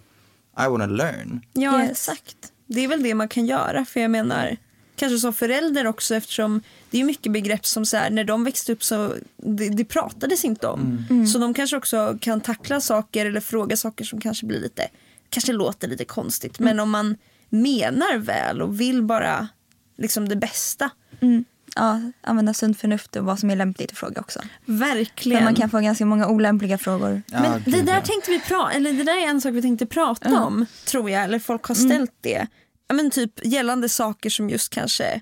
I 0.59 0.69
wanna 0.69 0.87
learn. 0.87 1.41
Ja 1.53 1.83
yes. 1.83 1.91
exakt. 1.91 2.53
Det 2.67 2.85
är 2.85 2.89
väl 2.89 3.03
det 3.03 3.15
man 3.15 3.29
kan 3.29 3.47
göra 3.47 3.85
för 3.85 4.01
jag 4.01 4.11
menar 4.11 4.57
kanske 4.97 5.19
som 5.19 5.35
förälder 5.35 5.87
också 5.87 6.15
eftersom 6.15 6.61
det 6.91 7.01
är 7.01 7.05
mycket 7.05 7.33
begrepp 7.33 7.67
som 7.67 7.87
så 7.87 7.97
här, 7.97 8.11
när 8.11 8.25
de 8.25 8.45
växte 8.45 8.73
upp 8.73 8.85
så 8.85 9.15
det, 9.37 9.69
det 9.69 9.85
pratades 9.85 10.45
inte 10.45 10.67
om. 10.67 10.81
Mm. 10.81 11.05
mm. 11.11 11.27
Så 11.27 11.39
de 11.39 11.55
kanske 11.55 11.77
också 11.77 12.19
kan 12.21 12.41
tackla 12.41 12.81
saker 12.81 13.27
eller 13.27 13.41
fråga 13.41 13.77
saker 13.77 14.05
som 14.05 14.21
kanske 14.21 14.47
blir 14.47 14.61
lite, 14.61 14.89
kanske 15.31 15.53
låter 15.53 15.89
lite 15.89 16.05
konstigt. 16.05 16.61
Mm. 16.61 16.71
Men 16.71 16.81
om 16.81 16.91
man 16.91 17.17
menar 17.49 18.19
väl 18.19 18.63
och 18.63 18.81
vill 18.81 19.03
bara 19.03 19.49
liksom 19.97 20.29
det 20.29 20.37
bästa. 20.37 20.91
Mm. 21.21 21.45
Ja, 21.75 22.01
använda 22.21 22.55
sunt 22.55 22.81
förnuft 22.81 23.17
och 23.17 23.25
vad 23.25 23.39
som 23.39 23.51
är 23.51 23.57
lämpligt 23.57 23.93
att 23.93 23.99
fråga 23.99 24.21
också. 24.21 24.41
Verkligen. 24.65 25.39
För 25.39 25.45
man 25.45 25.55
kan 25.55 25.71
få 25.71 25.81
ganska 25.81 26.07
många 26.07 26.29
olämpliga 26.29 26.79
frågor. 26.79 27.23
Ja, 27.27 27.41
Men 27.41 27.63
det 27.67 27.83
där 27.83 28.01
tänkte 28.01 28.31
vi 28.31 28.41
prata, 28.41 28.73
eller 28.73 28.93
det 28.93 29.05
där 29.05 29.17
är 29.17 29.27
en 29.27 29.41
sak 29.41 29.55
vi 29.55 29.63
tänkte 29.63 29.87
prata 29.87 30.29
mm. 30.29 30.43
om 30.43 30.67
tror 30.87 31.11
jag, 31.11 31.25
eller 31.25 31.39
folk 31.39 31.65
har 31.65 31.75
ställt 31.75 31.93
mm. 31.93 32.07
det. 32.21 32.47
Ja, 32.89 32.95
men 32.95 33.11
typ 33.11 33.47
gällande 33.47 33.89
saker 33.89 34.31
som 34.31 34.51
just 34.51 34.71
kanske 34.71 35.21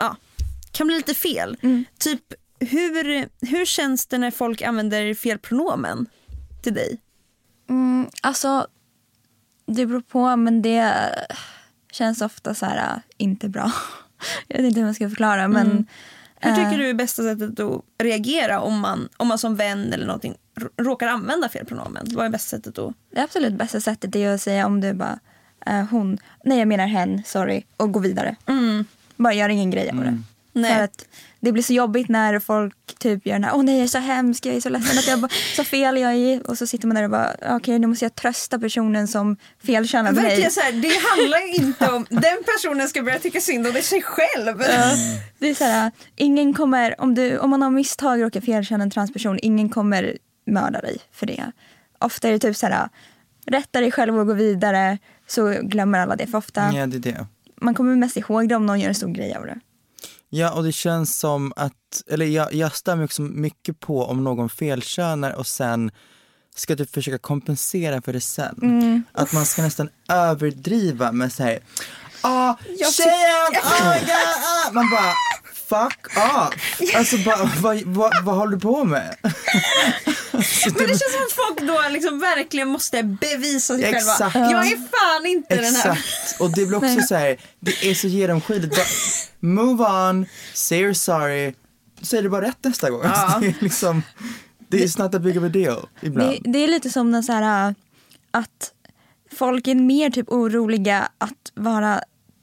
ja, 0.00 0.16
kan 0.72 0.86
bli 0.86 0.96
lite 0.96 1.14
fel. 1.14 1.56
Mm. 1.62 1.84
Typ 1.98 2.22
hur, 2.58 3.28
hur 3.46 3.64
känns 3.64 4.06
det 4.06 4.18
när 4.18 4.30
folk 4.30 4.62
använder 4.62 5.14
fel 5.14 5.38
pronomen 5.38 6.06
till 6.62 6.74
dig? 6.74 7.00
Mm, 7.68 8.06
alltså, 8.22 8.66
det 9.66 9.86
beror 9.86 10.00
på 10.00 10.36
men 10.36 10.62
det 10.62 10.94
känns 11.92 12.22
ofta 12.22 12.54
så 12.54 12.66
här 12.66 12.76
äh, 12.76 13.00
inte 13.16 13.48
bra. 13.48 13.72
Jag 14.48 14.56
vet 14.56 14.66
inte 14.66 14.80
hur 14.80 14.84
man 14.84 14.94
ska 14.94 15.08
förklara 15.08 15.48
men 15.48 15.66
mm. 15.66 15.86
Hur 16.40 16.50
tycker 16.50 16.72
äh, 16.72 16.78
du 16.78 16.90
är 16.90 16.94
bästa 16.94 17.22
sättet 17.22 17.60
att 17.60 17.82
reagera 17.98 18.60
om 18.60 18.80
man, 18.80 19.08
om 19.16 19.28
man 19.28 19.38
som 19.38 19.56
vän 19.56 19.92
eller 19.92 20.06
någonting 20.06 20.34
råkar 20.76 21.08
använda 21.08 21.48
fel 21.48 21.66
pronomen? 21.66 22.06
Vad 22.10 22.26
är 22.26 22.30
bästa 22.30 22.56
sättet 22.56 22.74
då? 22.74 22.94
Det 23.10 23.20
absolut 23.20 23.54
bästa 23.54 23.80
sättet 23.80 24.16
är 24.16 24.34
att 24.34 24.42
säga 24.42 24.66
om 24.66 24.80
du 24.80 24.92
bara 24.94 25.18
äh, 25.66 25.84
hon, 25.84 26.18
nej 26.44 26.58
jag 26.58 26.68
menar 26.68 26.86
hen, 26.86 27.22
sorry 27.26 27.64
och 27.76 27.92
gå 27.92 28.00
vidare. 28.00 28.36
Mm. 28.46 28.84
Bara 29.16 29.34
gör 29.34 29.48
ingen 29.48 29.70
grej 29.70 29.90
av 29.90 29.96
det. 29.96 30.02
Mm. 30.02 30.24
Nej. 30.52 30.74
För 30.74 30.82
att 30.82 31.06
det 31.46 31.52
blir 31.52 31.62
så 31.62 31.72
jobbigt 31.72 32.08
när 32.08 32.38
folk 32.38 32.74
typ 32.98 33.26
gör 33.26 33.34
den 33.34 33.44
här, 33.44 33.54
åh 33.54 33.62
nej 33.62 33.76
jag 33.76 33.84
är 33.84 33.88
så 33.88 33.98
hemsk, 33.98 34.46
jag 34.46 34.54
är 34.54 34.60
så 34.60 34.68
ledsen 34.68 34.98
att 34.98 35.06
jag 35.06 35.32
så 35.56 35.64
fel 35.64 35.96
jag 35.96 36.14
är. 36.14 36.50
Och 36.50 36.58
så 36.58 36.66
sitter 36.66 36.86
man 36.86 36.94
där 36.94 37.04
och 37.04 37.10
bara, 37.10 37.34
okej 37.34 37.54
okay, 37.54 37.78
nu 37.78 37.86
måste 37.86 38.04
jag 38.04 38.14
trösta 38.14 38.58
personen 38.58 39.08
som 39.08 39.36
felkönad 39.66 40.14
mig. 40.14 40.24
Verkligen 40.24 40.50
så 40.50 40.60
här, 40.60 40.72
det 40.72 40.92
handlar 41.08 41.38
ju 41.38 41.66
inte 41.66 41.90
om, 41.90 42.06
den 42.10 42.38
personen 42.54 42.88
ska 42.88 43.02
börja 43.02 43.18
tycka 43.18 43.40
synd 43.40 43.66
om 43.66 43.72
det 43.72 43.82
sig 43.82 44.02
själv. 44.02 44.60
Ja, 44.60 44.94
det 45.38 45.48
är 45.48 45.54
så 45.54 45.64
här, 45.64 45.90
ingen 46.16 46.54
kommer, 46.54 47.00
om, 47.00 47.14
du, 47.14 47.38
om 47.38 47.50
man 47.50 47.62
har 47.62 47.70
misstag 47.70 48.22
råkar 48.22 48.40
felkänna 48.40 48.84
en 48.84 48.90
transperson, 48.90 49.38
ingen 49.42 49.68
kommer 49.68 50.18
mörda 50.46 50.80
dig 50.80 50.98
för 51.12 51.26
det. 51.26 51.52
Ofta 51.98 52.28
är 52.28 52.32
det 52.32 52.38
typ 52.38 52.56
så 52.56 52.66
här, 52.66 52.88
rätta 53.46 53.80
dig 53.80 53.92
själv 53.92 54.18
och 54.18 54.26
gå 54.26 54.32
vidare 54.32 54.98
så 55.26 55.54
glömmer 55.62 55.98
alla 55.98 56.16
det 56.16 56.26
för 56.26 56.38
ofta. 56.38 56.72
Ja, 56.74 56.86
det 56.86 56.96
är 56.96 57.12
det. 57.12 57.26
Man 57.60 57.74
kommer 57.74 57.96
mest 57.96 58.16
ihåg 58.16 58.48
det 58.48 58.56
om 58.56 58.66
någon 58.66 58.80
gör 58.80 58.88
en 58.88 58.94
stor 58.94 59.08
grej 59.08 59.34
av 59.34 59.46
det. 59.46 59.60
Ja, 60.30 60.52
och 60.52 60.64
det 60.64 60.72
känns 60.72 61.18
som 61.18 61.52
att, 61.56 62.02
eller 62.06 62.26
jag, 62.26 62.54
jag 62.54 62.76
stämmer 62.76 63.04
också 63.04 63.22
mycket 63.22 63.80
på 63.80 64.04
om 64.04 64.24
någon 64.24 64.48
felkönar 64.48 65.32
och 65.32 65.46
sen 65.46 65.90
ska 66.54 66.76
typ 66.76 66.94
försöka 66.94 67.18
kompensera 67.18 68.02
för 68.02 68.12
det 68.12 68.20
sen. 68.20 68.58
Mm. 68.62 69.02
Att 69.12 69.32
man 69.32 69.46
ska 69.46 69.62
nästan 69.62 69.88
överdriva 70.08 71.12
med 71.12 71.32
såhär, 71.32 71.60
ah, 72.20 72.54
tjejen, 72.96 73.62
ah, 73.62 73.94
ja, 74.08 74.18
ah. 74.66 74.72
Man 74.72 74.90
bara, 74.90 75.12
fuck 75.68 76.16
off. 76.16 76.80
Alltså 76.94 77.18
bara, 77.18 77.50
vad, 77.60 77.82
vad, 77.82 78.24
vad 78.24 78.36
håller 78.36 78.56
du 78.56 78.60
på 78.60 78.84
med? 78.84 79.16
Men 79.22 80.74
det 80.74 80.86
känns 80.86 81.12
som 81.12 81.22
att 81.26 81.32
folk 81.32 81.60
då 81.68 81.88
liksom 81.88 82.20
verkligen 82.20 82.68
måste 82.68 83.02
bevisa 83.02 83.74
sig 83.74 83.84
Exakt. 83.84 84.32
själva. 84.32 84.50
Jag 84.50 84.66
är 84.66 84.76
fan 84.76 85.26
inte 85.26 85.54
Exakt. 85.54 85.84
den 85.84 85.92
här. 85.92 86.04
Och 86.40 86.50
det 86.50 86.66
blir 86.66 86.76
också 86.76 87.00
så 87.08 87.14
här, 87.14 87.36
det 87.60 87.90
är 87.90 87.94
så 87.94 88.06
genomskinligt. 88.06 88.78
Move 89.40 89.84
on, 89.84 90.26
say 90.54 90.82
you're 90.82 90.92
sorry, 90.92 91.54
säg 92.02 92.22
det 92.22 92.28
bara 92.28 92.46
rätt 92.46 92.64
nästa 92.64 92.90
gång. 92.90 93.00
Ja. 93.04 93.38
Det 93.40 93.46
är 93.46 93.54
liksom, 93.60 94.02
det 94.68 94.84
är 94.84 94.88
snart 94.88 95.14
a 95.14 95.18
big 95.18 95.38
of 95.38 95.44
a 95.44 95.48
deal 95.48 95.88
ibland. 96.00 96.30
Det, 96.30 96.50
det 96.52 96.58
är 96.58 96.68
lite 96.68 96.90
som 96.90 97.12
den 97.12 97.22
så 97.22 97.32
här, 97.32 97.74
att 98.30 98.72
folk 99.36 99.68
är 99.68 99.74
mer 99.74 100.10
typ 100.10 100.28
oroliga 100.28 101.08
att 101.18 101.52
vara 101.54 102.00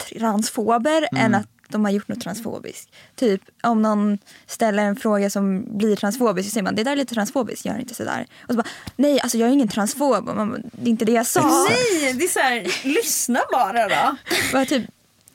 transfober 0.10 1.08
mm. 1.12 1.26
än 1.26 1.36
att 1.36 1.53
de 1.74 1.86
har 1.86 1.92
gjort 1.92 2.08
något 2.08 2.22
transfobiskt. 2.22 2.92
Typ 3.16 3.42
om 3.64 3.82
någon 3.82 4.18
ställer 4.48 4.84
en 4.84 4.96
fråga 4.96 5.30
som 5.30 5.78
blir 5.78 5.96
transfobisk 5.96 6.50
så 6.50 6.54
säger 6.54 6.64
man 6.64 6.76
det 6.76 6.84
där 6.84 6.92
är 6.92 6.96
lite 6.96 7.14
transfobiskt, 7.14 7.66
gör 7.66 7.80
inte 7.80 7.94
sådär. 7.94 8.28
Och 8.42 8.50
så 8.50 8.56
bara, 8.56 8.68
nej 8.96 9.20
alltså 9.20 9.38
jag 9.38 9.50
är 9.50 9.54
ingen 9.54 9.68
transfob, 9.68 10.26
man, 10.26 10.64
det 10.72 10.88
är 10.88 10.92
inte 10.92 11.06
det 11.06 11.12
jag 11.12 11.28
sa. 11.28 11.66
Nej, 11.70 12.14
det 12.14 12.24
är 12.24 12.28
såhär, 12.28 12.88
lyssna 12.88 13.40
bara 13.52 13.90
då. 13.90 14.16
bara 14.54 14.66
typ, 14.66 14.86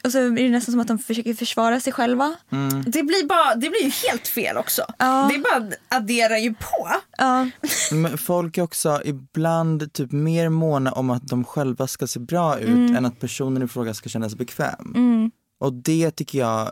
och 0.05 0.13
så 0.13 0.19
är 0.19 0.31
det 0.31 0.49
nästan 0.49 0.73
som 0.73 0.81
att 0.81 0.89
de 0.89 0.99
försöker 0.99 1.35
försvara 1.35 1.81
sig 1.81 1.93
själva. 1.93 2.37
Mm. 2.53 2.85
Det, 2.87 3.03
blir 3.03 3.27
bara, 3.27 3.55
det 3.55 3.71
blir 3.71 3.83
ju 3.83 3.91
helt 4.09 4.29
fel 4.29 4.57
också. 4.57 4.83
Ja. 4.99 5.31
Det 5.31 5.35
är 5.35 5.61
bara 5.61 5.73
adderar 5.89 6.37
ju 6.37 6.55
på. 6.55 6.89
Ja. 7.19 7.49
Men 7.93 8.19
folk 8.19 8.59
är 8.59 8.63
också 8.63 9.01
ibland 9.05 9.93
typ 9.93 10.13
mer 10.13 10.49
måna 10.49 10.93
om 10.93 11.11
att 11.11 11.29
de 11.29 11.45
själva 11.45 11.87
ska 11.87 12.07
se 12.07 12.21
bra 12.21 12.59
ut 12.59 12.69
mm. 12.69 12.97
än 12.97 13.07
att 13.07 13.21
personen 13.21 13.63
i 13.63 13.69
fråga 13.69 13.95
ska 13.95 14.09
känna 14.09 14.29
sig 14.29 14.39
bekväm. 14.39 14.93
Mm. 14.95 15.31
Och 15.59 15.73
det 15.73 16.11
tycker 16.11 16.39
jag 16.39 16.71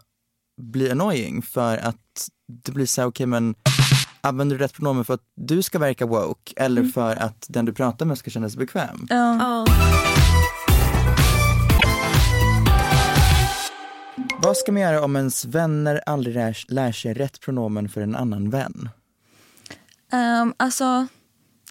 blir 0.63 0.93
annoying 0.93 1.43
för 1.43 1.77
att 1.77 2.29
det 2.65 2.73
blir 2.73 2.87
så 2.87 3.03
okej 3.03 3.09
okay, 3.09 3.27
men 3.27 3.55
använder 4.21 4.59
du 4.59 4.65
rätt 4.65 4.73
pronomen 4.73 5.05
för 5.05 5.15
att 5.15 5.25
du 5.35 5.63
ska 5.63 5.79
verka 5.79 6.07
woke 6.07 6.53
eller 6.57 6.81
mm. 6.81 6.93
för 6.93 7.17
att 7.17 7.47
den 7.49 7.65
du 7.65 7.73
pratar 7.73 8.07
med 8.07 8.19
ska 8.19 8.31
känna 8.31 8.51
sig 8.51 8.59
bekväm? 8.59 9.07
Ja. 9.11 9.67
Vad 14.39 14.57
ska 14.57 14.73
man 14.73 14.83
göra 14.83 15.05
om 15.05 15.17
ens 15.17 15.45
vänner 15.45 16.01
aldrig 16.07 16.35
lär, 16.35 16.57
lär 16.69 16.93
sig 16.93 17.15
rätt 17.15 17.41
pronomen 17.41 17.89
för 17.89 18.01
en 18.01 18.17
annan 18.17 18.51
vän? 18.51 18.89
Um, 20.13 20.55
alltså, 20.57 21.07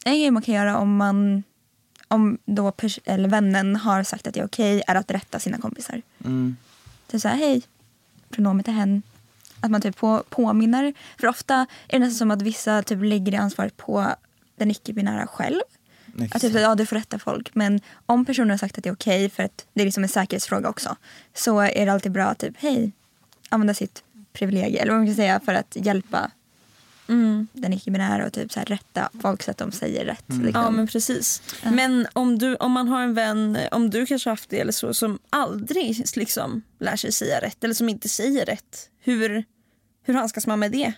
en 0.05 0.13
grej 0.13 0.31
man 0.31 0.41
kan 0.41 0.55
göra 0.55 0.77
om 0.77 0.95
man 0.95 1.43
om 2.07 2.37
då 2.45 2.73
eller 3.05 3.29
vännen 3.29 3.75
har 3.75 4.03
sagt 4.03 4.27
att 4.27 4.33
det 4.33 4.39
är 4.39 4.45
okej 4.45 4.83
är 4.87 4.95
att 4.95 5.11
rätta 5.11 5.39
sina 5.39 5.57
kompisar. 5.57 6.01
Mm. 6.25 6.55
Typ 7.07 7.21
så 7.21 7.27
här, 7.27 7.35
hej, 7.35 7.61
pronomet 8.29 8.67
är 8.67 8.71
hen. 8.71 9.01
Att 9.59 9.71
man 9.71 9.81
typ 9.81 9.97
på, 9.97 10.23
påminner. 10.29 10.93
För 11.19 11.27
ofta 11.27 11.55
är 11.87 11.99
det 11.99 11.99
nästan 11.99 12.17
som 12.17 12.31
att 12.31 12.41
vissa 12.41 12.83
typ 12.83 12.99
lägger 13.03 13.31
det 13.31 13.37
ansvaret 13.37 13.77
på 13.77 14.15
den 14.55 14.71
icke-binära 14.71 15.27
själv. 15.27 15.61
Att 16.31 16.41
typ, 16.41 16.53
ja, 16.53 16.75
du 16.75 16.85
får 16.85 16.95
rätta 16.95 17.19
folk. 17.19 17.55
Men 17.55 17.81
om 18.05 18.25
personen 18.25 18.49
har 18.49 18.57
sagt 18.57 18.77
att 18.77 18.83
det 18.83 18.89
är 18.89 18.93
okej, 18.93 19.29
för 19.29 19.43
att 19.43 19.65
det 19.73 19.81
är 19.81 19.85
liksom 19.85 20.03
en 20.03 20.09
säkerhetsfråga 20.09 20.69
också, 20.69 20.95
så 21.33 21.59
är 21.59 21.85
det 21.85 21.91
alltid 21.91 22.11
bra 22.11 22.25
att 22.25 22.39
typ, 22.39 22.55
hej, 22.57 22.91
använda 23.49 23.73
sitt 23.73 24.03
privilegium, 24.33 24.81
eller 24.81 24.91
vad 24.91 24.99
man 24.99 25.07
kan 25.07 25.15
säga, 25.15 25.39
för 25.39 25.53
att 25.53 25.77
hjälpa 25.79 26.31
den 27.53 27.73
icke-binära 27.73 28.25
och 28.25 28.33
typ 28.33 28.51
så 28.51 28.59
här, 28.59 28.65
rätta 28.65 29.09
folk 29.21 29.43
så 29.43 29.51
att 29.51 29.57
de 29.57 29.71
säger 29.71 30.05
rätt. 30.05 30.25
Liksom. 30.27 30.61
Ja 30.63 30.69
men 30.69 30.87
precis. 30.87 31.41
Men 31.63 32.07
om, 32.13 32.37
du, 32.39 32.55
om 32.55 32.71
man 32.71 32.87
har 32.87 33.01
en 33.01 33.13
vän, 33.13 33.57
om 33.71 33.89
du 33.89 34.05
kanske 34.05 34.29
haft 34.29 34.49
det 34.49 34.59
eller 34.59 34.71
så, 34.71 34.93
som 34.93 35.19
aldrig 35.29 36.05
liksom 36.15 36.61
lär 36.79 36.95
sig 36.95 37.11
säga 37.11 37.41
rätt 37.41 37.63
eller 37.63 37.73
som 37.73 37.89
inte 37.89 38.09
säger 38.09 38.45
rätt. 38.45 38.89
Hur, 38.99 39.43
hur 40.03 40.13
handskas 40.13 40.47
man 40.47 40.59
med 40.59 40.71
det? 40.71 40.93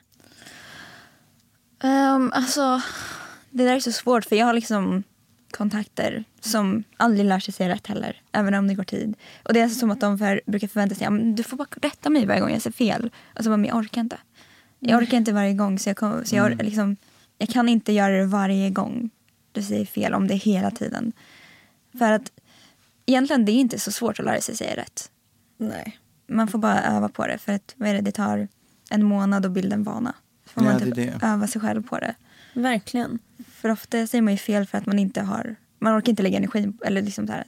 Ehm, 1.84 2.32
alltså, 2.36 2.82
det 3.50 3.64
där 3.64 3.76
är 3.76 3.80
så 3.80 3.92
svårt 3.92 4.26
för 4.26 4.36
jag 4.36 4.46
har 4.46 4.54
liksom 4.54 5.04
kontakter 5.52 6.24
som 6.40 6.84
aldrig 6.98 7.26
lär 7.26 7.40
sig 7.40 7.54
säga 7.54 7.70
rätt 7.70 7.88
heller, 7.88 8.22
även 8.32 8.54
om 8.54 8.68
det 8.68 8.74
går 8.74 8.84
tid. 8.84 9.16
Och 9.44 9.54
det 9.54 9.60
är 9.60 9.64
alltså 9.64 9.80
som 9.80 9.92
att 9.92 10.02
de 10.02 10.18
för, 10.18 10.42
brukar 10.46 10.68
förvänta 10.68 10.96
sig 10.96 11.08
att 11.08 11.38
du 11.38 11.44
får 11.44 11.58
bara 11.58 11.68
rätta 11.82 12.10
mig 12.10 12.26
varje 12.26 12.42
gång 12.42 12.52
jag 12.52 12.62
säger 12.62 12.74
fel. 12.74 13.10
Alltså, 13.34 13.50
men 13.50 13.66
jag 13.66 13.78
orkar 13.78 14.02
inte. 14.02 14.18
Jag 14.80 15.02
orkar 15.02 15.18
inte 15.18 15.34
varje 15.34 15.54
gång 15.54 15.80
så 15.80 15.90
jag, 15.90 15.98
kom, 15.98 16.26
så 16.26 16.36
jag, 16.36 16.64
liksom, 16.64 16.96
jag 17.38 17.50
kan 17.50 17.70
inte 17.70 17.92
göra 17.94 18.18
det 18.18 18.26
varje 18.26 18.70
gång 18.70 19.10
du 19.52 19.62
säger 19.62 19.86
fel 19.86 20.14
om 20.14 20.28
det 20.28 20.36
hela 20.36 20.72
tiden. 20.72 21.12
För 21.98 22.12
att 22.12 22.32
egentligen 23.06 23.46
det 23.46 23.52
är 23.52 23.60
inte 23.60 23.80
så 23.80 23.92
svårt 23.92 24.20
att 24.20 24.26
lära 24.26 24.42
sig 24.42 24.56
säga 24.56 24.76
rätt. 24.76 25.12
Nej. 25.58 26.00
Man 26.28 26.48
får 26.48 26.60
bara 26.60 26.84
öva 26.84 27.10
på 27.10 27.28
det 27.28 27.38
för 27.38 27.54
att 27.54 27.74
vad 27.78 27.90
det, 27.90 28.02
det 28.02 28.12
tar 28.12 28.48
en 28.90 29.04
månad 29.06 29.46
att 29.46 29.52
bilda 29.52 29.76
en 29.76 29.84
vana. 29.84 30.14
Så 30.46 30.50
får 30.54 30.64
Ja, 30.64 30.70
man 30.72 30.82
typ 30.82 30.96
det. 30.96 31.20
öva 31.22 31.48
sig 31.48 31.62
själv 31.62 31.88
på 31.88 32.00
det. 32.00 32.16
Verkligen. 32.54 33.20
För 33.52 33.70
ofta 33.70 34.08
säger 34.08 34.22
man 34.22 34.34
ju 34.34 34.38
fel 34.38 34.66
för 34.66 34.78
att 34.78 34.86
man 34.86 35.00
inte 35.00 35.22
har, 35.22 35.56
man 35.80 35.98
orkar 35.98 36.10
inte 36.10 36.24
lägga 36.24 36.38
energi, 36.38 36.74
eller 36.86 37.02
liksom 37.02 37.28
så 37.28 37.34
här, 37.34 37.44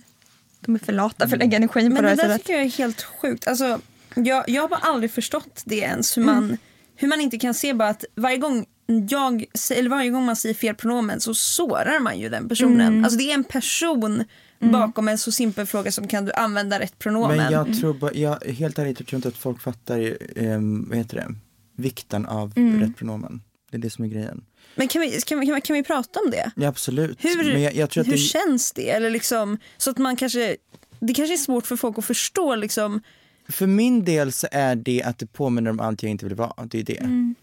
de 0.59 0.75
är 0.75 0.79
för 0.79 0.93
lata 0.93 1.27
för 1.27 1.35
att 1.35 1.39
lägga 1.39 1.57
energi 1.57 1.73
på 1.87 1.93
Men 1.93 2.03
det 2.03 2.09
det 2.15 2.27
där 2.27 2.37
tycker 2.37 2.53
jag 2.53 2.61
är 2.63 2.69
helt 2.69 3.01
sjukt. 3.01 3.47
Alltså, 3.47 3.81
jag, 4.15 4.49
jag 4.49 4.61
har 4.61 4.69
bara 4.69 4.79
aldrig 4.79 5.11
förstått 5.11 5.61
det 5.65 5.77
ens. 5.77 6.17
Hur 6.17 6.23
man, 6.23 6.57
hur 6.99 7.07
man 7.07 7.21
inte 7.21 7.37
kan 7.37 7.53
se 7.53 7.73
bara 7.73 7.89
att 7.89 8.05
varje 8.15 8.37
gång, 8.37 8.65
jag, 9.09 9.45
eller 9.71 9.89
varje 9.89 10.09
gång 10.09 10.25
man 10.25 10.35
säger 10.35 10.55
fel 10.55 10.75
pronomen 10.75 11.19
så 11.19 11.33
sårar 11.33 11.99
man 11.99 12.19
ju 12.19 12.29
den 12.29 12.49
personen. 12.49 13.05
Alltså 13.05 13.17
det 13.17 13.31
är 13.31 13.33
en 13.33 13.43
person 13.43 14.23
bakom 14.59 15.07
en 15.07 15.17
så 15.17 15.31
simpel 15.31 15.65
fråga 15.65 15.91
som 15.91 16.07
kan 16.07 16.25
du 16.25 16.31
använda 16.31 16.79
rätt 16.79 16.99
pronomen. 16.99 17.37
Men 17.37 17.51
jag 17.51 17.79
tror 17.79 17.93
bara, 17.93 18.13
jag, 18.13 18.43
helt 18.45 18.79
ärligt 18.79 18.99
jag 18.99 19.07
tror 19.07 19.17
inte 19.17 19.27
att 19.27 19.37
folk 19.37 19.61
fattar, 19.61 20.17
um, 20.35 20.89
vad 20.89 20.97
heter 20.97 21.15
det, 21.15 21.35
vikten 21.75 22.25
av 22.25 22.53
rätt 22.55 22.97
pronomen. 22.97 23.41
Det 23.71 23.77
är 23.77 23.81
det 23.81 23.89
som 23.89 24.05
är 24.05 24.09
grejen. 24.09 24.45
Men 24.75 24.87
kan 24.87 25.01
vi, 25.01 25.21
kan, 25.21 25.39
vi, 25.39 25.45
kan, 25.45 25.55
vi, 25.55 25.61
kan 25.61 25.73
vi 25.73 25.83
prata 25.83 26.19
om 26.19 26.31
det? 26.31 26.51
Ja 26.55 26.67
absolut. 26.67 27.17
Hur, 27.25 27.53
Men 27.53 27.61
jag, 27.61 27.75
jag 27.75 27.89
tror 27.89 28.01
att 28.01 28.07
hur 28.07 28.11
det, 28.11 28.17
känns 28.17 28.71
det? 28.71 28.89
Eller 28.89 29.09
liksom, 29.09 29.57
så 29.77 29.89
att 29.89 29.97
man 29.97 30.15
kanske, 30.15 30.57
det 30.99 31.13
kanske 31.13 31.33
är 31.33 31.37
svårt 31.37 31.67
för 31.67 31.75
folk 31.75 31.97
att 31.97 32.05
förstå. 32.05 32.55
Liksom, 32.55 33.01
för 33.49 33.67
min 33.67 34.05
del 34.05 34.31
så 34.31 34.47
är 34.51 34.75
det 34.75 35.03
att 35.03 35.17
det 35.17 35.25
påminner 35.25 35.71
om 35.71 35.79
allt 35.79 36.03
jag 36.03 36.09
inte 36.09 36.25
vill 36.25 36.35
vara. 36.35 36.65
Det 36.65 36.79
är 36.79 36.83
det. 36.83 37.33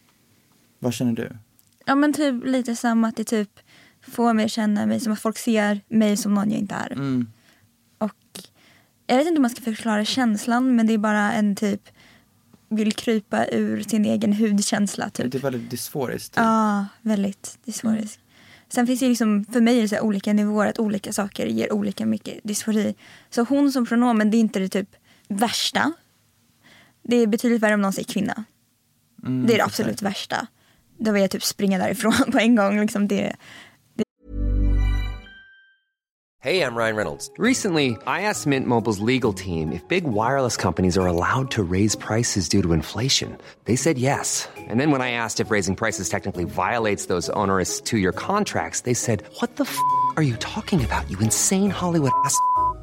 Vad 0.79 0.95
känner 0.95 1.13
du? 1.13 1.37
Ja 1.85 1.95
men 1.95 2.13
typ 2.13 2.45
lite 2.45 2.77
samma 2.77 3.09
att 3.09 3.17
det 3.17 3.25
typ 3.25 3.51
får 4.03 4.35
mig 4.35 4.45
att 4.45 4.51
känna 4.51 4.87
mig 4.87 5.01
som 5.01 5.13
att 5.13 5.21
folk 5.21 5.39
ser 5.39 5.81
mig 5.89 6.17
som 6.17 6.35
någon 6.35 6.51
jag 6.51 6.61
inte 6.61 6.75
är. 6.75 6.93
Mm. 6.93 7.27
Och 7.99 8.13
jag 9.07 9.17
vet 9.17 9.27
inte 9.27 9.39
om 9.39 9.43
man 9.43 9.51
ska 9.51 9.63
förklara 9.63 10.05
känslan 10.05 10.77
men 10.77 10.87
det 10.87 10.93
är 10.93 10.99
bara 10.99 11.33
en 11.33 11.57
typ 11.57 11.89
vill 12.69 12.93
krypa 12.93 13.47
ur 13.47 13.83
sin 13.83 14.05
egen 14.05 14.33
hudkänsla 14.33 15.11
typ. 15.11 15.33
Det 15.33 15.39
är 15.39 15.43
väldigt 15.43 15.71
dysforiskt. 15.71 16.33
Ja, 16.37 16.87
väldigt 17.03 17.59
dysforisk. 17.65 18.21
Sen 18.69 18.87
finns 18.87 19.01
det 19.01 19.09
liksom, 19.09 19.45
för 19.45 19.61
mig 19.61 19.81
är 19.81 19.89
det 19.89 20.01
olika 20.01 20.33
nivåer, 20.33 20.67
att 20.67 20.79
olika 20.79 21.13
saker 21.13 21.47
ger 21.47 21.73
olika 21.73 22.07
mycket 22.07 22.41
dysfori. 22.43 22.95
Så 23.31 23.43
hon 23.43 23.73
som 23.73 23.87
pronomen, 23.87 24.31
det 24.31 24.37
är 24.37 24.41
inte 24.41 24.59
det 24.59 24.69
typ 24.69 24.97
värsta. 25.29 25.93
Det 27.03 27.17
är 27.17 27.27
betydligt 27.27 27.63
värre 27.63 27.75
om 27.75 27.81
någon 27.81 27.93
säger 27.93 28.09
kvinna. 28.09 28.45
Mm, 29.23 29.47
det 29.47 29.55
är 29.55 29.57
det 29.59 29.65
absolut 29.65 30.03
värsta. 30.03 30.47
Då 30.99 31.13
vill 31.13 31.23
jag 31.23 31.31
typ 31.31 31.45
springa 31.45 31.79
därifrån 31.79 32.13
på 32.33 32.39
en 32.39 32.57
gång. 32.57 32.81
Liksom 32.81 33.09
det, 33.09 33.37
Hey, 36.47 36.61
I'm 36.61 36.77
Ryan 36.77 36.95
Reynolds. 36.95 37.29
Recently, 37.39 37.99
I 38.07 38.21
asked 38.21 38.47
Mint 38.47 38.69
Mobile's 38.69 39.01
legal 39.01 39.33
team 39.33 39.73
if 39.73 39.83
big 39.89 40.05
wireless 40.05 40.57
companies 40.57 40.97
are 40.97 41.07
allowed 41.07 41.51
to 41.51 41.65
raise 41.65 41.97
prices 41.97 42.49
due 42.49 42.63
to 42.63 42.73
inflation. 42.73 43.37
They 43.65 43.75
said 43.75 43.99
yes. 43.99 44.49
And 44.57 44.79
then 44.79 44.93
when 44.93 45.01
I 45.01 45.11
asked 45.11 45.41
if 45.41 45.51
raising 45.51 45.75
prices 45.75 46.09
technically 46.09 46.45
violates 46.45 47.07
those 47.07 47.29
onerous 47.31 47.81
two 47.81 47.99
year 47.99 48.13
contracts, 48.13 48.83
they 48.83 48.95
said, 48.95 49.25
What 49.41 49.57
the 49.57 49.65
f 49.65 49.77
are 50.17 50.23
you 50.23 50.37
talking 50.37 50.85
about, 50.85 51.11
you 51.11 51.19
insane 51.19 51.71
Hollywood 51.71 52.13
ass? 52.25 52.39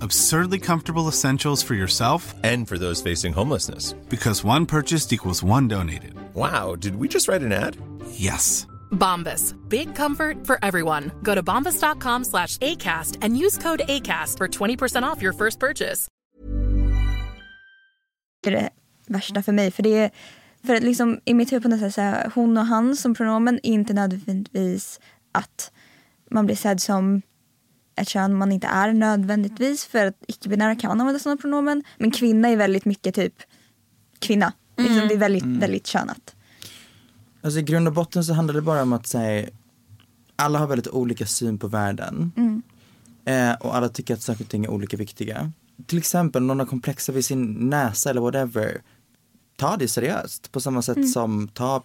Absurdly 0.00 0.58
comfortable 0.58 1.08
essentials 1.08 1.62
for 1.62 1.74
yourself 1.74 2.34
And 2.44 2.68
for 2.68 2.78
those 2.78 3.02
facing 3.10 3.32
homelessness. 3.34 3.94
because 4.08 4.44
one 4.44 4.66
purchased 4.66 5.12
equals 5.12 5.42
one 5.42 5.68
donated. 5.68 6.14
Wow, 6.34 6.76
did 6.76 6.96
we 6.96 7.08
just 7.08 7.28
write 7.28 7.42
an 7.42 7.52
ad? 7.52 7.76
Yes. 8.10 8.66
Bombas. 8.90 9.54
Big 9.68 9.94
comfort 9.94 10.46
for 10.46 10.58
everyone. 10.62 11.10
Go 11.22 11.34
to 11.34 11.42
bombas.com 11.42 12.24
slash 12.24 12.58
ACAST 12.58 13.18
and 13.22 13.36
use 13.36 13.58
code 13.58 13.82
ACAST 13.88 14.36
for 14.38 14.48
20% 14.48 15.02
off 15.02 15.22
your 15.22 15.32
first 15.34 15.58
purchase. 15.60 16.08
är 18.46 18.50
det 18.50 18.70
värsta 19.06 19.42
för 19.42 19.52
mig. 19.52 19.70
För 19.70 19.82
det 19.82 19.94
är, 19.98 20.10
för 20.66 20.74
att 20.74 20.82
liksom, 20.82 21.20
i 21.24 21.34
mitt 21.34 21.52
huvud 21.52 21.62
på 21.62 21.68
något 21.68 21.80
sätt 21.80 21.94
så 21.94 22.30
hon 22.34 22.56
och 22.56 22.66
han 22.66 22.96
som 22.96 23.14
pronomen 23.14 23.54
är 23.62 23.70
inte 23.72 23.92
nödvändigtvis 23.92 25.00
att 25.32 25.70
man 26.30 26.46
blir 26.46 26.56
sedd 26.56 26.80
som 26.82 27.22
ett 27.98 28.08
kön 28.08 28.34
man 28.36 28.52
inte 28.52 28.66
är 28.66 28.92
nödvändigtvis 28.92 29.84
för 29.84 30.06
att 30.06 30.14
icke-binära 30.28 30.76
kan 30.76 31.00
använda 31.00 31.18
sådana 31.18 31.40
pronomen. 31.40 31.82
Men 31.98 32.10
kvinna 32.10 32.48
är 32.48 32.56
väldigt 32.56 32.84
mycket 32.84 33.14
typ 33.14 33.34
kvinna. 34.18 34.52
Liksom, 34.76 35.08
det 35.08 35.14
är 35.14 35.18
väldigt, 35.18 35.44
väldigt 35.44 35.86
könat. 35.86 36.34
Alltså 37.42 37.58
i 37.60 37.62
grund 37.62 37.88
och 37.88 37.94
botten 37.94 38.24
så 38.24 38.32
handlar 38.32 38.54
det 38.54 38.62
bara 38.62 38.82
om 38.82 38.92
att 38.92 39.06
säga 39.06 39.48
alla 40.36 40.58
har 40.58 40.66
väldigt 40.66 40.88
olika 40.88 41.26
syn 41.26 41.58
på 41.58 41.68
världen. 41.68 42.32
Eh, 43.24 43.52
och 43.52 43.76
alla 43.76 43.88
tycker 43.88 44.14
att 44.14 44.22
saker 44.22 44.44
och 44.44 44.50
ting 44.50 44.64
är 44.64 44.70
olika 44.70 44.96
viktiga. 44.96 45.52
Till 45.86 45.98
exempel 45.98 46.42
någon 46.42 46.58
har 46.58 46.66
komplexa 46.66 47.12
vid 47.12 47.24
sin 47.24 47.52
näsa 47.52 48.10
eller 48.10 48.20
whatever. 48.20 48.82
Ta 49.56 49.76
det 49.76 49.88
seriöst 49.88 50.52
på 50.52 50.60
samma 50.60 50.82
sätt 50.82 51.10
som 51.10 51.48
ta 51.48 51.82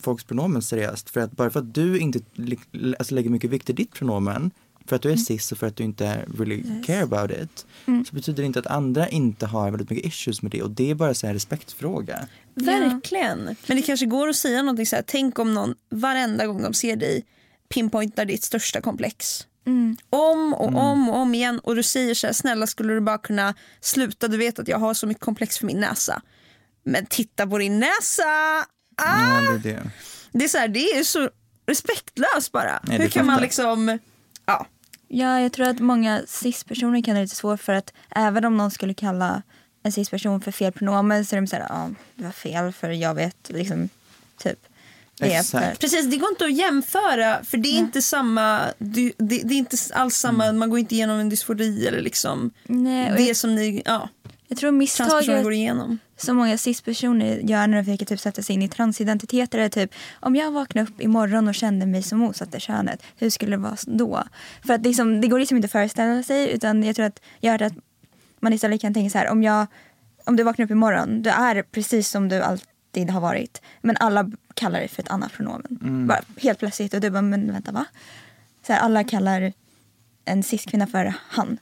folks 0.00 0.24
pronomen 0.24 0.62
seriöst. 0.62 1.10
För 1.10 1.20
att 1.20 1.32
bara 1.32 1.50
för 1.50 1.60
att 1.60 1.74
du 1.74 1.98
inte 1.98 2.20
li- 2.34 2.94
alltså 2.98 3.14
lägger 3.14 3.30
mycket 3.30 3.50
vikt 3.50 3.70
i 3.70 3.72
ditt 3.72 3.92
pronomen 3.94 4.50
för 4.86 4.96
att 4.96 5.02
du 5.02 5.12
är 5.12 5.16
cis 5.16 5.52
och 5.52 5.58
för 5.58 5.66
att 5.66 5.76
du 5.76 5.84
inte 5.84 6.24
really 6.38 6.82
care 6.86 7.02
about 7.02 7.30
it 7.30 7.66
så 8.08 8.14
betyder 8.14 8.42
det 8.42 8.46
inte 8.46 8.58
att 8.58 8.66
andra 8.66 9.08
inte 9.08 9.46
har 9.46 9.70
väldigt 9.70 9.90
mycket 9.90 10.06
issues 10.06 10.42
med 10.42 10.50
det 10.50 10.62
och 10.62 10.70
det 10.70 10.90
är 10.90 10.94
bara 10.94 11.14
så 11.14 11.26
här 11.26 11.30
en 11.30 11.34
respektfråga. 11.34 12.28
Verkligen. 12.54 13.56
Men 13.66 13.76
det 13.76 13.82
kanske 13.82 14.06
går 14.06 14.28
att 14.28 14.36
säga 14.36 14.62
någonting 14.62 14.86
så 14.86 14.96
här. 14.96 15.04
Tänk 15.06 15.38
om 15.38 15.54
någon 15.54 15.74
varenda 15.90 16.46
gång 16.46 16.62
de 16.62 16.74
ser 16.74 16.96
dig 16.96 17.24
pinpointar 17.68 18.24
ditt 18.24 18.44
största 18.44 18.80
komplex. 18.80 19.46
Mm. 19.66 19.96
Om 20.10 20.54
och 20.54 20.74
om 20.74 21.10
och 21.10 21.16
om 21.16 21.34
igen 21.34 21.58
och 21.58 21.76
du 21.76 21.82
säger 21.82 22.14
så 22.14 22.26
här, 22.26 22.34
snälla 22.34 22.66
skulle 22.66 22.94
du 22.94 23.00
bara 23.00 23.18
kunna 23.18 23.54
sluta, 23.80 24.28
du 24.28 24.36
vet 24.36 24.58
att 24.58 24.68
jag 24.68 24.78
har 24.78 24.94
så 24.94 25.06
mycket 25.06 25.22
komplex 25.22 25.58
för 25.58 25.66
min 25.66 25.80
näsa. 25.80 26.22
Men 26.84 27.06
titta 27.06 27.46
på 27.46 27.58
din 27.58 27.80
näsa! 27.80 28.22
Ah! 28.96 29.44
Ja, 29.44 29.58
det 29.62 29.70
är 29.70 29.74
det. 29.74 29.90
Det 30.32 30.44
är 30.44 30.48
så 30.48 30.58
här, 30.58 30.68
det 30.68 30.98
är 30.98 31.04
så 31.04 31.30
respektlöst 31.66 32.52
bara. 32.52 32.80
Nej, 32.82 32.98
det 32.98 33.04
Hur 33.04 33.10
kan 33.10 33.26
man 33.26 33.40
liksom, 33.40 33.98
ja. 34.46 34.66
Ja, 35.08 35.40
jag 35.40 35.52
tror 35.52 35.68
att 35.68 35.80
många 35.80 36.22
cis-personer 36.26 37.02
kan 37.02 37.16
ha 37.16 37.22
lite 37.22 37.36
svårt 37.36 37.60
för 37.60 37.72
att 37.72 37.92
även 38.10 38.44
om 38.44 38.56
någon 38.56 38.70
skulle 38.70 38.94
kalla 38.94 39.42
en 39.82 39.92
cis-person 39.92 40.40
för 40.40 40.50
fel 40.52 40.72
pronomen 40.72 41.24
så 41.24 41.36
är 41.36 41.40
de 41.40 41.46
såhär, 41.46 41.66
ja 41.68 41.90
det 42.14 42.24
var 42.24 42.32
fel 42.32 42.72
för 42.72 42.90
jag 42.90 43.14
vet 43.14 43.50
liksom 43.50 43.88
typ. 44.38 44.58
Det 45.18 45.78
Precis, 45.80 46.10
det 46.10 46.16
går 46.16 46.28
inte 46.28 46.44
att 46.44 46.56
jämföra 46.56 47.44
för 47.44 47.58
det 47.58 47.68
är 47.68 47.78
inte 47.78 48.02
samma, 48.02 48.60
det, 48.78 49.12
det, 49.18 49.40
det 49.44 49.54
är 49.54 49.58
inte 49.58 49.76
alls 49.92 50.16
samma, 50.16 50.52
man 50.52 50.70
går 50.70 50.78
inte 50.78 50.94
igenom 50.94 51.18
en 51.18 51.28
dysfori 51.28 51.86
eller 51.86 52.00
liksom 52.00 52.50
nej, 52.64 53.12
det 53.16 53.22
jag, 53.22 53.36
som 53.36 53.54
ni, 53.54 53.82
ja, 53.84 54.08
jag 54.54 54.58
tror 54.60 54.72
misstaget 54.72 55.42
går 55.42 55.52
igenom. 55.52 55.98
som 56.16 56.36
många 56.36 56.58
cis-personer 56.58 57.38
gör 57.38 57.66
när 57.66 57.76
de 57.76 57.84
försöker 57.84 58.06
typ 58.06 58.20
sätta 58.20 58.42
sig 58.42 58.54
in 58.54 58.62
i 58.62 58.68
transidentiteter 58.68 59.58
är 59.58 59.68
typ 59.68 59.94
om 60.20 60.36
jag 60.36 60.50
vaknar 60.50 60.82
upp 60.82 61.00
imorgon 61.00 61.48
och 61.48 61.54
kände 61.54 61.86
mig 61.86 62.02
som 62.02 62.18
motsatta 62.18 62.58
könet, 62.58 63.02
hur 63.16 63.30
skulle 63.30 63.50
det 63.50 63.62
vara 63.62 63.76
då? 63.86 64.22
För 64.66 64.74
att 64.74 64.82
liksom, 64.82 65.20
det 65.20 65.28
går 65.28 65.38
liksom 65.38 65.56
inte 65.56 65.66
att 65.66 65.72
föreställa 65.72 66.22
sig 66.22 66.50
utan 66.52 66.82
jag 66.82 66.96
tror 66.96 67.06
att 67.06 67.20
jag 67.40 67.62
att 67.62 67.72
man 68.40 68.52
istället 68.52 68.80
kan 68.80 68.94
tänka 68.94 69.10
så 69.10 69.18
här 69.18 69.28
om 69.28 69.42
jag 69.42 69.66
om 70.24 70.36
du 70.36 70.42
vaknar 70.42 70.64
upp 70.64 70.70
imorgon, 70.70 71.22
du 71.22 71.30
är 71.30 71.62
precis 71.62 72.08
som 72.08 72.28
du 72.28 72.42
alltid 72.42 73.10
har 73.10 73.20
varit 73.20 73.62
men 73.80 73.96
alla 74.00 74.30
kallar 74.54 74.78
dig 74.78 74.88
för 74.88 75.02
ett 75.02 75.10
annat 75.10 75.32
pronomen. 75.32 76.06
Bara 76.06 76.20
helt 76.36 76.58
plötsligt 76.58 76.94
och 76.94 77.00
du 77.00 77.10
bara 77.10 77.22
men 77.22 77.52
vänta 77.52 77.72
va? 77.72 77.84
Så 78.66 78.72
här, 78.72 78.80
alla 78.80 79.04
kallar 79.04 79.52
en 80.24 80.42
cis-kvinna 80.42 80.86
för 80.86 81.14
han. 81.28 81.58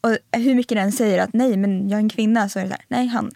Och 0.00 0.16
hur 0.32 0.54
mycket 0.54 0.76
den 0.76 0.92
säger 0.92 1.18
att 1.18 1.32
nej 1.32 1.56
men 1.56 1.88
jag 1.88 1.96
är 1.96 2.02
en 2.02 2.08
kvinna 2.08 2.48
så 2.48 2.58
är 2.58 2.62
det 2.62 2.68
så 2.68 2.74
här, 2.74 2.84
nej 2.88 3.06
han 3.06 3.30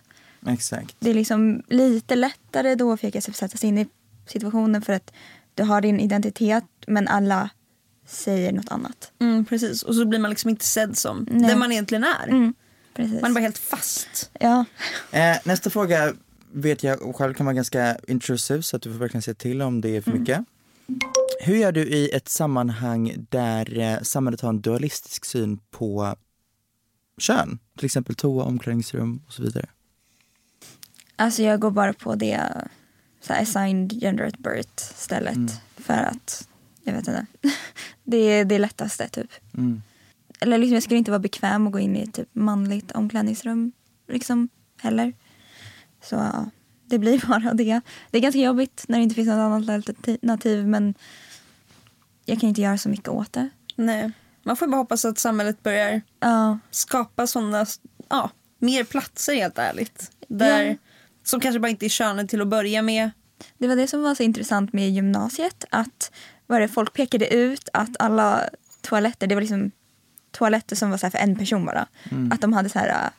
Exakt. 0.47 0.97
det 0.99 1.11
är 1.11 1.15
liksom 1.15 1.63
lite 1.69 2.17
lättare 2.17 2.75
då 2.75 2.93
att 2.93 3.01
försöka 3.01 3.21
sätta 3.21 3.57
sig 3.57 3.69
in 3.69 3.79
i 3.79 3.87
situationen 4.27 4.83
för 4.83 4.93
att 4.93 5.13
du 5.55 5.63
har 5.63 5.81
din 5.81 6.01
identitet 6.01 6.65
men 6.87 7.09
alla 7.09 7.51
säger 8.07 8.53
något 8.53 8.73
annat. 8.73 9.13
Mm, 9.21 9.45
precis, 9.45 9.83
och 9.83 9.95
så 9.95 10.05
blir 10.05 10.19
man 10.19 10.31
liksom 10.31 10.51
inte 10.51 10.65
sedd 10.65 10.97
som 10.97 11.27
Nej. 11.31 11.51
den 11.51 11.59
man 11.59 11.73
egentligen 11.73 12.05
är. 12.05 12.29
Mm, 12.29 12.55
precis. 12.95 13.23
Man 13.23 13.31
är 13.31 13.35
bara 13.35 13.41
helt 13.41 13.59
fast. 13.59 14.31
Ja. 14.41 14.65
Eh, 15.11 15.37
nästa 15.45 15.71
fråga 15.71 16.13
vet 16.53 16.83
jag 16.83 17.17
själv 17.17 17.35
kan 17.35 17.47
vara 17.47 17.55
ganska 17.55 17.97
intrusiv 18.09 18.61
så 18.61 18.77
att 18.77 18.83
du 18.83 18.93
får 18.93 18.99
verkligen 18.99 19.23
se 19.23 19.35
till 19.35 19.63
om 19.63 19.81
det 19.81 19.97
är 19.97 20.01
för 20.01 20.13
mycket. 20.13 20.45
Hur 21.41 21.57
gör 21.57 21.73
du 21.73 21.83
i 21.83 22.11
ett 22.11 22.29
sammanhang 22.29 23.27
där 23.31 23.79
eh, 23.79 24.03
samhället 24.03 24.41
har 24.41 24.49
en 24.49 24.61
dualistisk 24.61 25.25
syn 25.25 25.59
på 25.71 26.17
kön? 27.19 27.59
Till 27.77 27.87
exempel 27.87 28.15
toa, 28.15 28.45
omklädningsrum 28.45 29.23
och 29.27 29.33
så 29.33 29.43
vidare. 29.43 29.67
Alltså 31.17 31.43
jag 31.43 31.61
går 31.61 31.71
bara 31.71 31.93
på 31.93 32.15
det 32.15 32.41
så 33.21 33.33
här, 33.33 33.43
assigned 33.43 33.93
gender 34.01 34.25
at 34.27 34.39
birth 34.39 34.83
stället 34.95 35.37
Mm. 35.37 35.49
för 35.77 35.95
att 36.03 36.49
jag 36.85 36.93
vet 36.93 37.09
inte. 37.09 37.27
det 38.05 38.17
är 38.17 38.45
det 38.45 38.59
lättaste 38.59 39.09
typ. 39.09 39.31
Mm. 39.57 39.83
Eller 40.41 40.59
liksom, 40.59 40.75
jag 40.75 40.83
skulle 40.83 40.99
inte 40.99 41.11
vara 41.11 41.19
bekväm 41.19 41.67
att 41.67 41.73
gå 41.73 41.79
in 41.79 41.97
i 41.97 42.01
ett 42.03 42.15
typ 42.15 42.29
manligt 42.33 42.93
omklädningsrum 42.93 43.73
liksom 44.09 44.49
heller. 44.81 45.13
Så 46.03 46.15
ja, 46.15 46.51
det 46.87 46.99
blir 46.99 47.27
bara 47.29 47.55
det. 47.55 47.81
Det 48.11 48.19
är 48.19 48.23
ganska 48.23 48.41
jobbigt 48.41 48.85
när 48.89 48.99
det 48.99 49.03
inte 49.03 49.15
finns 49.15 49.29
något 49.29 49.35
annat 49.35 49.69
alternativ 49.69 50.67
men 50.69 50.95
jag 52.25 52.41
kan 52.41 52.49
inte 52.49 52.61
göra 52.63 52.79
så 52.79 52.89
mycket 52.89 53.09
åt 53.09 53.33
det. 53.33 53.49
Nej. 53.77 54.13
Man 54.45 54.57
får 54.57 54.67
bara 54.67 54.77
hoppas 54.77 55.05
att 55.05 55.19
samhället 55.19 55.63
börjar 55.63 56.03
Ja, 56.21 56.59
skapa 56.71 57.27
sådana, 57.27 57.67
ja, 58.09 58.31
mer 58.59 58.85
platser 58.85 59.35
helt 59.35 59.59
ärligt. 59.59 60.11
Där, 60.29 60.63
Ja. 60.65 60.77
Som 61.25 61.41
kanske 61.41 61.59
bara 61.61 61.69
inte 61.69 61.87
är 61.87 61.89
könet 61.89 62.29
till 62.31 62.41
att 62.41 62.49
börja 62.49 62.83
med. 62.83 63.11
det 63.59 63.69
var 63.69 63.77
det 63.77 63.87
som 63.87 64.03
var 64.03 64.15
så 64.15 64.23
intressant 64.23 64.73
med 64.73 64.91
gymnasiet. 64.91 65.65
Att 65.71 66.11
vad 66.47 66.61
det, 66.61 66.69
folk 66.69 66.93
pekade 66.93 67.35
ut 67.35 67.69
att 67.73 67.91
alla 67.99 68.41
toaletter, 68.81 69.27
det 69.27 69.35
var 69.35 69.43
liksom 69.43 69.71
toaletter 70.31 70.77
som 70.77 70.91
var 70.91 70.99
så 70.99 71.07
här 71.07 71.11
för 71.11 71.19
en 71.19 71.37
person 71.37 71.65
bara. 71.67 71.87
Att 72.31 72.41
de 72.41 72.53
hade 72.53 72.69
så 72.69 72.79
här 72.79 72.89
äh, 72.89 73.11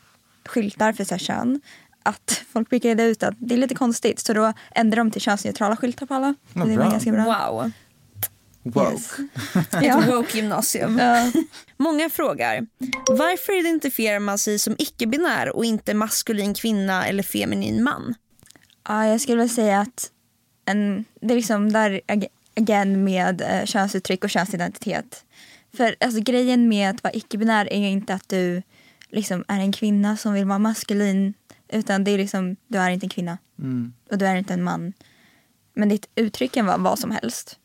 skyltar 0.49 0.93
för 0.93 1.03
så 1.03 1.13
här 1.13 1.19
kön. 1.19 1.61
Att 2.03 2.41
folk 2.53 2.69
pekade 2.69 3.03
ut 3.03 3.23
att 3.23 3.33
det 3.37 3.55
är 3.55 3.59
lite 3.59 3.75
konstigt 3.75 4.19
så 4.19 4.33
då 4.33 4.53
ändrade 4.71 4.99
de 5.01 5.11
till 5.11 5.21
könsneutrala 5.21 5.75
skyltar 5.75 6.05
på 6.05 6.13
alla. 6.13 6.35
Vad 6.53 6.67
det 6.67 6.77
var 6.77 6.83
bra. 6.83 6.91
ganska 6.91 7.11
bra. 7.11 7.51
Wow. 7.51 7.71
Woke. 8.65 8.91
Yes. 8.93 9.11
Ett 9.55 9.83
Ja. 9.83 10.01
woke 10.07 10.37
gymnasium. 10.37 10.97
Ja. 10.99 11.31
Många 11.77 12.09
frågar, 12.09 12.67
varför 13.09 13.59
identifierar 13.59 14.19
man 14.19 14.37
sig 14.37 14.59
som 14.59 14.75
icke-binär 14.77 15.55
och 15.55 15.65
inte 15.65 15.93
maskulin 15.93 16.53
kvinna 16.53 17.07
eller 17.07 17.23
feminin 17.23 17.83
man? 17.83 18.15
Ja, 18.87 19.05
jag 19.07 19.21
skulle 19.21 19.37
väl 19.37 19.49
säga 19.49 19.79
att 19.79 20.11
en, 20.65 21.05
det 21.21 21.33
är 21.33 21.35
liksom 21.35 21.71
där 21.71 22.01
ag- 22.07 22.27
again 22.55 23.03
med 23.03 23.41
eh, 23.41 23.65
könsuttryck 23.65 24.23
och 24.23 24.29
könsidentitet. 24.29 25.23
För 25.77 25.95
alltså, 25.99 26.19
grejen 26.21 26.67
med 26.69 26.89
att 26.89 27.03
vara 27.03 27.13
icke-binär 27.13 27.73
är 27.73 27.79
ju 27.79 27.87
inte 27.89 28.13
att 28.13 28.29
du 28.29 28.61
liksom 29.09 29.43
är 29.47 29.59
en 29.59 29.71
kvinna 29.71 30.17
som 30.17 30.33
vill 30.33 30.45
vara 30.45 30.59
maskulin 30.59 31.33
utan 31.69 32.03
det 32.03 32.11
är 32.11 32.17
liksom, 32.17 32.55
du 32.67 32.77
är 32.77 32.89
inte 32.89 33.05
en 33.05 33.09
kvinna 33.09 33.37
Mm. 33.59 33.93
och 34.11 34.17
du 34.17 34.25
är 34.27 34.35
inte 34.35 34.53
en 34.53 34.63
man. 34.63 34.93
Men 35.73 35.89
ditt 35.89 36.09
uttryck 36.15 36.51
kan 36.51 36.65
vara 36.65 36.77
vad 36.77 36.99
som 36.99 37.11
helst. 37.11 37.59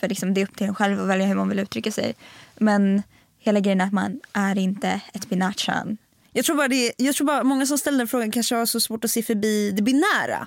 För 0.00 0.08
liksom, 0.08 0.34
det 0.34 0.40
är 0.40 0.44
upp 0.44 0.56
till 0.56 0.66
en 0.66 0.74
själv 0.74 1.00
att 1.00 1.08
välja 1.08 1.26
hur 1.26 1.34
man 1.34 1.48
vill 1.48 1.58
uttrycka 1.58 1.92
sig. 1.92 2.14
Men 2.58 3.02
hela 3.38 3.60
grejen 3.60 3.80
är 3.80 3.84
att 3.86 3.92
man 3.92 4.20
är 4.32 4.58
inte 4.58 5.00
ett 5.14 5.28
binärt 5.28 5.58
kön. 5.58 5.96
Jag 6.32 6.44
tror, 6.44 6.56
bara 6.56 6.68
det, 6.68 6.92
jag 6.96 7.14
tror 7.14 7.26
bara 7.26 7.44
många 7.44 7.66
som 7.66 7.78
ställer 7.78 7.98
den 7.98 8.08
frågan 8.08 8.30
kanske 8.30 8.54
har 8.54 8.66
så 8.66 8.80
svårt 8.80 9.04
att 9.04 9.10
se 9.10 9.22
förbi 9.22 9.70
det 9.70 9.82
binära. 9.82 10.46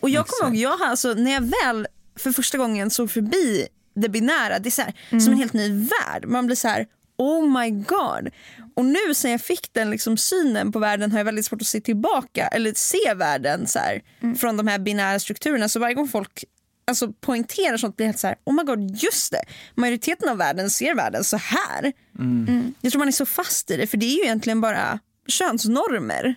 Och 0.00 0.10
jag 0.10 0.26
kommer 0.26 0.52
ihåg, 0.54 0.62
jag 0.62 0.76
har 0.76 0.86
alltså, 0.86 1.14
när 1.14 1.32
jag 1.32 1.40
väl 1.40 1.86
för 2.16 2.32
första 2.32 2.58
gången 2.58 2.90
såg 2.90 3.10
förbi 3.10 3.66
det 3.94 4.08
binära, 4.08 4.58
det 4.58 4.68
är 4.68 4.70
så 4.70 4.82
här, 4.82 4.94
som 5.20 5.32
en 5.32 5.38
helt 5.38 5.52
ny 5.52 5.68
värld. 5.68 6.24
Man 6.26 6.46
blir 6.46 6.56
så 6.56 6.68
här, 6.68 6.86
oh 7.16 7.60
my 7.60 7.70
god. 7.70 8.30
Och 8.74 8.84
nu 8.84 9.14
sen 9.14 9.30
jag 9.30 9.40
fick 9.40 9.72
den 9.72 9.90
liksom 9.90 10.16
synen 10.16 10.72
på 10.72 10.78
världen 10.78 11.12
har 11.12 11.18
jag 11.18 11.24
väldigt 11.24 11.46
svårt 11.46 11.60
att 11.60 11.66
se 11.66 11.80
tillbaka 11.80 12.46
eller 12.46 12.72
se 12.74 13.14
världen 13.14 13.66
så 13.66 13.78
här, 13.78 14.02
från 14.36 14.56
de 14.56 14.66
här 14.66 14.78
binära 14.78 15.20
strukturerna. 15.20 15.68
Så 15.68 15.80
varje 15.80 15.94
gång 15.94 16.08
folk 16.08 16.44
alltså, 16.84 17.12
poängterar 17.12 17.76
sånt 17.76 17.96
blir 17.96 18.06
helt 18.06 18.18
så 18.18 18.26
här, 18.26 18.36
oh 18.44 18.54
my 18.54 18.62
god, 18.62 18.96
just 18.96 19.32
det. 19.32 19.44
Majoriteten 19.74 20.28
av 20.28 20.36
världen 20.36 20.70
ser 20.70 20.94
världen 20.94 21.24
så 21.24 21.36
här. 21.36 21.92
Mm. 22.18 22.74
Jag 22.80 22.92
tror 22.92 22.98
man 22.98 23.08
är 23.08 23.12
så 23.12 23.26
fast 23.26 23.70
i 23.70 23.76
det 23.76 23.86
för 23.86 23.96
det 23.96 24.06
är 24.06 24.16
ju 24.16 24.22
egentligen 24.22 24.60
bara 24.60 24.98
könsnormer. 25.26 26.34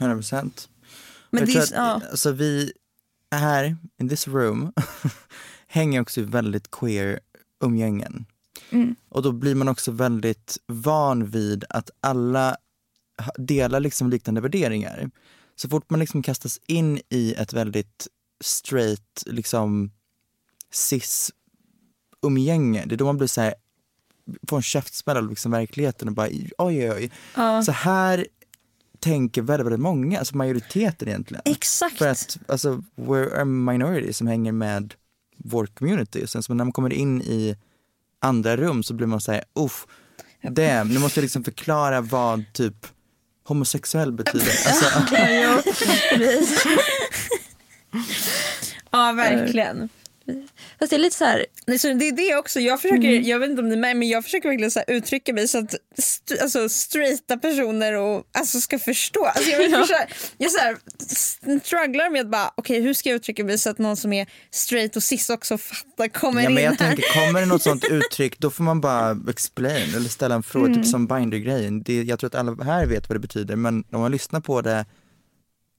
100 0.00 0.16
procent. 0.16 0.68
Men 1.30 1.46
det 1.46 1.52
är, 1.52 1.62
att, 1.62 1.70
ja. 1.70 2.02
alltså 2.10 2.32
vi 2.32 2.72
här, 3.34 3.76
in 4.00 4.08
this 4.08 4.28
room, 4.28 4.72
hänger 5.66 6.00
också 6.00 6.20
i 6.20 6.24
väldigt 6.24 6.70
queer 6.70 7.20
umgängen. 7.64 8.26
Och 9.08 9.22
då 9.22 9.32
blir 9.32 9.54
man 9.54 9.68
också 9.68 9.90
väldigt 9.90 10.58
van 10.66 11.26
vid 11.26 11.64
att 11.68 11.90
alla 12.00 12.56
delar 13.36 13.80
liksom 13.80 14.10
liknande 14.10 14.40
värderingar. 14.40 15.10
Så 15.56 15.68
fort 15.68 15.90
man 15.90 16.00
liksom 16.00 16.22
kastas 16.22 16.60
in 16.66 17.00
i 17.08 17.34
ett 17.34 17.52
väldigt 17.52 18.08
straight, 18.40 19.22
liksom 19.26 19.90
cis 20.72 21.30
umgänge, 22.22 22.84
det 22.86 22.94
är 22.94 22.96
då 22.96 23.04
man 23.04 23.16
blir 23.18 23.28
så 23.28 23.40
här, 23.40 23.54
får 24.48 24.56
en 24.56 24.62
käftsmäll 24.62 25.16
av 25.16 25.30
liksom 25.30 25.52
verkligheten 25.52 26.08
och 26.08 26.14
bara 26.14 26.26
oj 26.26 26.50
oj 26.58 26.90
oj. 26.92 27.10
Så 27.64 27.72
här 27.72 28.26
tänker 29.00 29.42
väldigt, 29.42 29.66
väldigt 29.66 29.80
många, 29.80 30.18
alltså 30.18 30.36
majoriteten 30.36 31.08
egentligen. 31.08 31.42
Exakt. 31.44 31.98
För 31.98 32.08
att 32.08 32.38
alltså, 32.48 32.82
we're 32.96 33.40
a 33.40 33.44
minority 33.44 34.12
som 34.12 34.26
hänger 34.26 34.52
med 34.52 34.94
vår 35.36 35.66
community. 35.66 36.26
Sen 36.26 36.42
så 36.42 36.54
när 36.54 36.64
man 36.64 36.72
kommer 36.72 36.92
in 36.92 37.22
i 37.22 37.56
andra 38.18 38.56
rum 38.56 38.82
så 38.82 38.94
blir 38.94 39.06
man 39.06 39.20
såhär, 39.20 39.44
uff, 39.54 39.86
damn, 40.42 40.88
nu 40.88 40.98
måste 40.98 41.20
jag 41.20 41.22
liksom 41.22 41.44
förklara 41.44 42.00
vad 42.00 42.44
typ 42.52 42.86
homosexuell 43.44 44.12
betyder. 44.12 44.46
Alltså, 44.66 45.14
ja, 48.90 49.12
verkligen. 49.12 49.88
Fast 50.78 50.90
det 50.90 50.96
är 50.96 51.00
lite 51.00 51.16
så 51.16 51.24
här, 51.24 51.46
så 51.78 51.92
det 51.92 52.08
är 52.08 52.12
det 52.16 52.36
också. 52.36 52.60
Jag 52.60 52.80
försöker, 52.82 53.08
jag 53.10 53.38
vet 53.38 53.50
inte 53.50 53.62
om 53.62 53.68
ni 53.68 53.74
är 53.74 53.78
med, 53.80 53.96
men 53.96 54.08
jag 54.08 54.24
försöker 54.24 54.48
verkligen 54.48 54.70
så 54.70 54.78
här 54.78 54.90
uttrycka 54.96 55.32
mig 55.32 55.48
så 55.48 55.58
att 55.58 55.74
st- 55.98 56.38
alltså, 56.40 56.68
straighta 56.68 57.36
personer 57.36 57.92
och, 57.96 58.24
alltså, 58.32 58.60
ska 58.60 58.78
förstå. 58.78 59.24
Alltså, 59.24 59.50
jag, 59.50 59.80
försöka, 59.80 60.06
jag 60.38 60.50
så 60.50 60.58
här, 60.58 60.76
strugglar 61.64 62.10
med 62.10 62.20
att 62.20 62.26
bara, 62.30 62.52
okej 62.54 62.80
hur 62.80 62.94
ska 62.94 63.08
jag 63.08 63.16
uttrycka 63.16 63.44
mig 63.44 63.58
så 63.58 63.70
att 63.70 63.78
någon 63.78 63.96
som 63.96 64.12
är 64.12 64.26
straight 64.50 64.96
och 64.96 65.02
cis 65.02 65.30
också 65.30 65.58
fattar, 65.58 66.08
kommer 66.08 66.42
ja, 66.42 66.48
in 66.48 66.54
men 66.54 66.64
jag 66.64 66.70
här. 66.70 66.78
tänker, 66.78 67.26
kommer 67.26 67.40
det 67.40 67.46
något 67.46 67.62
sånt 67.62 67.84
uttryck 67.90 68.38
då 68.38 68.50
får 68.50 68.64
man 68.64 68.80
bara 68.80 69.16
explain 69.30 69.94
eller 69.94 70.08
ställa 70.08 70.34
en 70.34 70.42
fråga, 70.42 70.66
Mm. 70.66 70.82
typ 70.82 70.90
som 70.90 71.06
binder-grejen. 71.06 71.82
Det- 71.82 72.02
Jag 72.02 72.18
tror 72.18 72.28
att 72.28 72.34
alla 72.34 72.64
här 72.64 72.86
vet 72.86 73.08
vad 73.08 73.16
det 73.16 73.20
betyder 73.20 73.56
men 73.56 73.84
om 73.92 74.00
man 74.00 74.12
lyssnar 74.12 74.40
på 74.40 74.60
det 74.62 74.84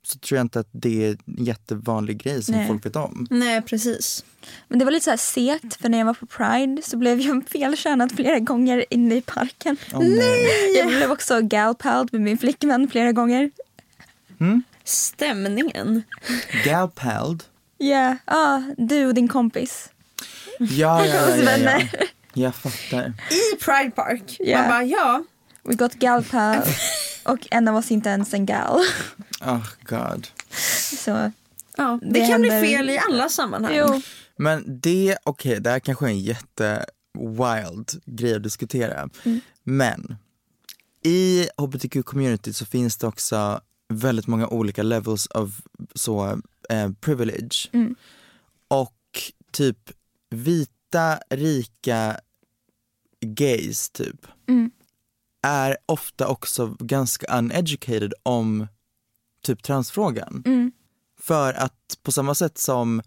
så 0.04 0.20
tror 0.20 0.38
jag 0.38 0.44
inte 0.44 0.60
att 0.60 0.70
det 0.72 1.06
är 1.06 1.10
en 1.10 1.46
jättevanlig 1.46 2.18
grej 2.18 2.44
som 2.44 2.56
Nej. 2.56 2.68
folk 2.68 2.86
vet 2.86 2.96
om. 2.96 3.28
Nej 3.30 3.62
precis. 3.62 4.26
Men 4.68 4.80
det 4.80 4.86
var 4.86 4.92
lite 4.92 5.04
så 5.04 5.10
här 5.10 5.18
segt 5.18 5.82
för 5.82 5.90
när 5.90 5.98
jag 5.98 6.06
var 6.06 6.14
på 6.14 6.26
Pride 6.26 6.82
så 6.84 6.98
blev 6.98 7.20
jag 7.20 7.44
felkönad 7.50 8.12
flera 8.12 8.40
gånger 8.40 8.86
inne 8.90 9.16
i 9.16 9.22
parken. 9.22 9.78
Åh, 9.94 10.00
nej. 10.00 10.78
Jag 10.78 10.88
blev 10.88 11.12
också 11.12 11.42
galpaled 11.42 12.14
med 12.14 12.22
min 12.22 12.38
flickvän 12.38 12.90
flera 12.90 13.12
gånger. 13.12 13.52
Stämningen. 14.84 16.04
Galpald. 16.66 17.44
Ja, 17.78 18.18
ah, 18.26 18.62
du 18.78 19.06
och 19.06 19.14
din 19.14 19.28
kompis. 19.28 19.90
Ja, 20.60 20.68
ja, 20.70 21.06
ja, 21.06 21.30
ja, 21.30 21.36
ja. 21.36 21.46
vänner. 21.46 21.92
Jag 22.34 22.56
fattar. 22.56 23.14
I 23.30 23.64
Pride 23.64 23.92
Park. 23.92 24.38
Ja. 24.40 24.58
Man 24.58 24.70
bara 24.70 24.84
ja. 24.84 25.24
We 25.64 25.74
got 25.74 25.94
galpaled 25.94 26.64
och 27.24 27.48
en 27.52 27.68
av 27.68 27.76
oss 27.76 27.92
inte 27.92 28.10
ens 28.10 28.34
en 28.34 28.46
gal. 28.46 28.80
Oh 29.42 29.68
god. 29.86 30.28
Så 31.00 31.32
ja. 31.78 32.00
Det, 32.02 32.10
Det 32.10 32.28
kan 32.28 32.42
bli 32.42 32.50
händer- 32.50 32.62
fel 32.62 32.90
i 32.90 32.98
alla 33.10 33.30
sammanhang. 33.30 33.76
jo, 33.76 34.02
Men 34.36 34.80
det, 34.82 35.18
okej, 35.24 35.60
det 35.62 35.70
här 35.70 35.80
kanske 35.80 36.06
är 36.06 36.10
en 36.10 36.20
jätte 36.20 36.86
wild 37.14 38.02
grej 38.06 38.36
att 38.36 38.44
diskutera. 38.44 39.10
Men 39.64 40.16
i 41.04 41.48
hbtq-community 41.58 42.54
så 42.54 42.66
finns 42.66 42.98
det 42.98 43.08
också 43.08 43.62
väldigt 43.90 44.28
många 44.28 44.48
olika 44.48 44.84
levels 44.84 45.26
of 45.28 45.50
så, 45.96 46.42
eh, 46.70 46.92
privilege. 47.00 47.70
Mm. 47.74 47.96
Och 48.68 48.94
typ 49.52 49.78
vita, 50.30 51.20
rika 51.30 52.20
gays 53.26 53.90
typ 53.90 54.28
Mm. 54.50 54.72
Är 55.42 55.78
ofta 55.86 56.28
också 56.28 56.76
ganska 56.80 57.38
uneducated 57.38 58.14
om 58.24 58.68
typ 59.44 59.64
transfrågan. 59.64 60.44
Mm. 60.46 60.72
För 61.20 61.54
att 61.54 61.98
på 62.04 62.12
samma 62.12 62.36
sätt 62.36 62.58
som 62.58 63.02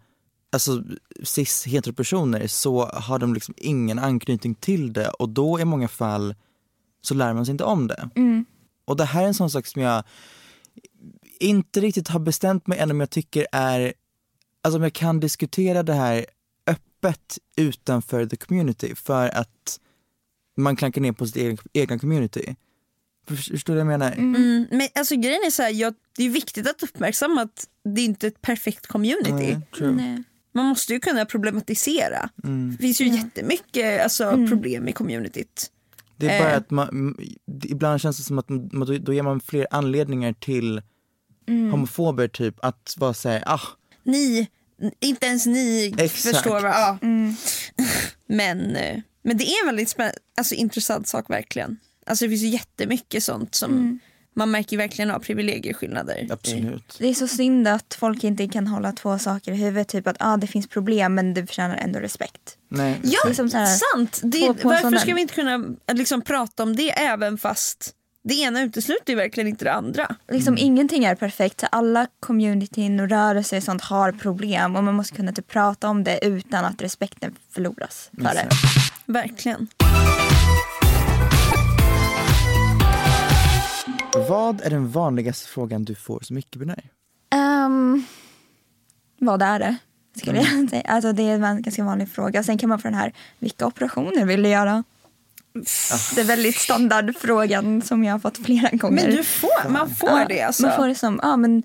alltså, 0.52 0.82
cis 1.22 1.66
heteropersoner 1.66 2.46
så 2.46 2.86
har 2.86 3.18
de 3.18 3.34
liksom 3.34 3.54
ingen 3.56 3.98
anknytning 3.98 4.54
till 4.54 4.92
det 4.92 5.08
och 5.08 5.28
då 5.28 5.60
i 5.60 5.64
många 5.64 5.88
fall 5.88 6.34
så 7.02 7.14
lär 7.14 7.34
man 7.34 7.46
sig 7.46 7.52
inte 7.52 7.64
om 7.64 7.86
det. 7.86 8.10
Mm. 8.14 8.44
Och 8.84 8.96
det 8.96 9.04
här 9.04 9.22
är 9.22 9.26
en 9.26 9.34
sån 9.34 9.50
sak 9.50 9.66
som 9.66 9.82
jag 9.82 10.04
inte 11.40 11.80
riktigt 11.80 12.08
har 12.08 12.20
bestämt 12.20 12.66
mig 12.66 12.78
än 12.78 12.90
om 12.90 13.00
jag 13.00 13.10
tycker 13.10 13.46
är, 13.52 13.92
alltså 14.62 14.76
om 14.76 14.82
jag 14.82 14.92
kan 14.92 15.20
diskutera 15.20 15.82
det 15.82 15.94
här 15.94 16.26
öppet 16.66 17.38
utanför 17.56 18.26
the 18.26 18.36
community 18.36 18.94
för 18.94 19.28
att 19.28 19.80
man 20.56 20.76
klankar 20.76 21.00
ner 21.00 21.12
på 21.12 21.26
sitt 21.26 21.36
egen, 21.36 21.58
egna 21.72 21.98
community. 21.98 22.56
Förstår 23.28 23.74
du 23.74 23.80
vad 23.84 23.92
jag 23.92 23.98
menar? 23.98 24.12
Mm, 24.12 24.66
men 24.70 24.88
alltså 24.94 25.16
grejen 25.16 25.40
är 25.46 25.50
så 25.50 25.62
här, 25.62 25.70
jag, 25.70 25.94
det 26.16 26.24
är 26.24 26.30
viktigt 26.30 26.68
att 26.68 26.82
uppmärksamma 26.82 27.42
att 27.42 27.68
det 27.84 28.00
är 28.00 28.04
inte 28.04 28.26
är 28.26 28.28
ett 28.28 28.42
perfekt 28.42 28.86
community. 28.86 29.56
Nej. 29.80 30.22
Man 30.54 30.66
måste 30.66 30.92
ju 30.92 31.00
kunna 31.00 31.24
problematisera. 31.24 32.28
Mm. 32.44 32.70
Det 32.70 32.78
finns 32.78 33.00
ju 33.00 33.08
jättemycket 33.08 34.02
alltså, 34.02 34.46
problem 34.48 34.88
i 34.88 34.92
communityt. 34.92 35.70
Det 36.16 36.28
är 36.30 36.40
bara 36.40 36.50
Eh. 36.50 36.56
att 36.56 36.70
man, 36.70 37.16
ibland 37.64 38.00
känns 38.00 38.16
det 38.16 38.22
som 38.22 38.38
att 38.38 38.48
man, 38.48 39.00
då, 39.04 39.12
ger 39.12 39.22
man 39.22 39.40
fler 39.40 39.66
anledningar 39.70 40.32
till 40.32 40.82
homofober 41.70 42.28
typ 42.28 42.54
att 42.64 42.94
vara 42.98 43.14
såhär, 43.14 43.42
ah, 43.46 43.60
Ni, 44.02 44.48
inte 45.00 45.26
ens 45.26 45.46
ni 45.46 45.94
Exakt. 45.98 46.12
förstår 46.12 46.60
vad, 46.60 46.72
ja. 46.72 46.98
men, 48.26 48.76
eh, 48.76 49.00
men 49.24 49.36
det 49.36 49.44
är 49.44 49.60
en 49.62 49.66
väldigt 49.66 49.88
spänn- 49.88 50.16
alltså, 50.36 50.54
intressant 50.54 51.08
sak 51.08 51.30
verkligen. 51.30 51.76
Alltså 52.06 52.24
det 52.24 52.28
finns 52.28 52.42
ju 52.42 52.48
jättemycket 52.48 53.24
sånt 53.24 53.54
som 53.54 54.00
man 54.36 54.50
märker 54.50 54.76
verkligen 54.76 55.10
av 55.10 55.18
privilegieskillnader. 55.18 56.28
absolut. 56.30 56.96
Det 56.98 57.06
är 57.08 57.14
så 57.14 57.28
synd 57.28 57.68
att 57.68 57.96
folk 58.00 58.24
inte 58.24 58.48
kan 58.48 58.66
hålla 58.66 58.92
två 58.92 59.18
saker 59.18 59.52
i 59.52 59.56
huvudet. 59.56 59.88
Typ 59.88 60.06
att 60.06 60.16
ah, 60.20 60.36
det 60.36 60.46
finns 60.46 60.68
problem 60.68 61.14
men 61.14 61.34
du 61.34 61.46
förtjänar 61.46 61.76
ändå 61.76 61.98
respekt. 61.98 62.56
Nej. 62.68 63.00
Ja, 63.02 63.18
Det 63.24 63.30
är 63.30 63.34
som 63.34 63.50
så 63.50 63.56
här, 63.56 63.66
sant! 63.94 64.20
Det, 64.22 64.64
varför 64.64 64.96
ska 64.96 65.14
vi 65.14 65.20
inte 65.20 65.34
kunna 65.34 65.54
eh, 65.86 65.94
liksom, 65.94 66.22
prata 66.22 66.62
om 66.62 66.76
det 66.76 66.90
även 66.90 67.38
fast 67.38 67.92
det 68.28 68.34
ena 68.34 68.62
utesluter 68.62 69.12
ju 69.12 69.16
verkligen 69.16 69.48
inte 69.48 69.64
det 69.64 69.72
andra. 69.72 70.16
Liksom 70.28 70.58
Ingenting 70.58 71.04
är 71.04 71.14
perfekt. 71.14 71.64
Alla 71.72 72.06
communityn 72.20 73.00
och 73.00 73.08
rörelser 73.08 73.56
och 73.56 73.62
sånt 73.62 73.82
har 73.82 74.12
problem 74.12 74.76
och 74.76 74.84
man 74.84 74.94
måste 74.94 75.16
kunna 75.16 75.32
typ 75.32 75.48
prata 75.48 75.88
om 75.88 76.04
det 76.04 76.24
utan 76.24 76.64
att 76.64 76.82
respekten 76.82 77.34
förloras 77.50 78.10
för 78.16 78.22
det. 78.24 78.48
Verkligen. 79.06 79.68
Vad 84.28 84.60
är 84.60 84.70
den 84.70 84.90
vanligaste 84.90 85.48
frågan 85.48 85.84
du 85.84 85.94
får 85.94 86.20
som 86.20 86.38
icke-binär? 86.38 86.90
Ehm, 87.30 88.04
vad 89.18 89.42
är 89.42 89.58
det? 89.58 89.76
Skulle 90.16 90.38
jag 90.38 90.70
säga. 90.70 90.82
Alltså, 90.82 91.12
det 91.12 91.22
är 91.22 91.34
en 91.34 91.62
ganska 91.62 91.84
vanlig 91.84 92.08
fråga. 92.08 92.42
Sen 92.42 92.58
kan 92.58 92.68
man 92.68 92.78
få 92.78 92.88
den 92.88 92.98
här, 92.98 93.12
vilka 93.38 93.66
operationer 93.66 94.24
vill 94.24 94.42
du 94.42 94.48
göra? 94.48 94.84
Det 96.14 96.20
är 96.20 96.24
väldigt 96.24 96.56
standardfrågan 96.56 97.82
som 97.82 98.04
jag 98.04 98.14
har 98.14 98.18
fått 98.18 98.38
flera 98.38 98.70
gånger. 98.70 99.06
Men 99.06 99.16
du 99.16 99.24
får, 99.24 99.68
man 99.68 99.94
får 99.94 100.10
Ja, 100.10 100.26
det 100.28 100.42
alltså. 100.42 100.62
Man 100.62 100.76
får 100.76 100.88
det 100.88 100.94
som, 100.94 101.20
ja 101.22 101.36
men 101.36 101.62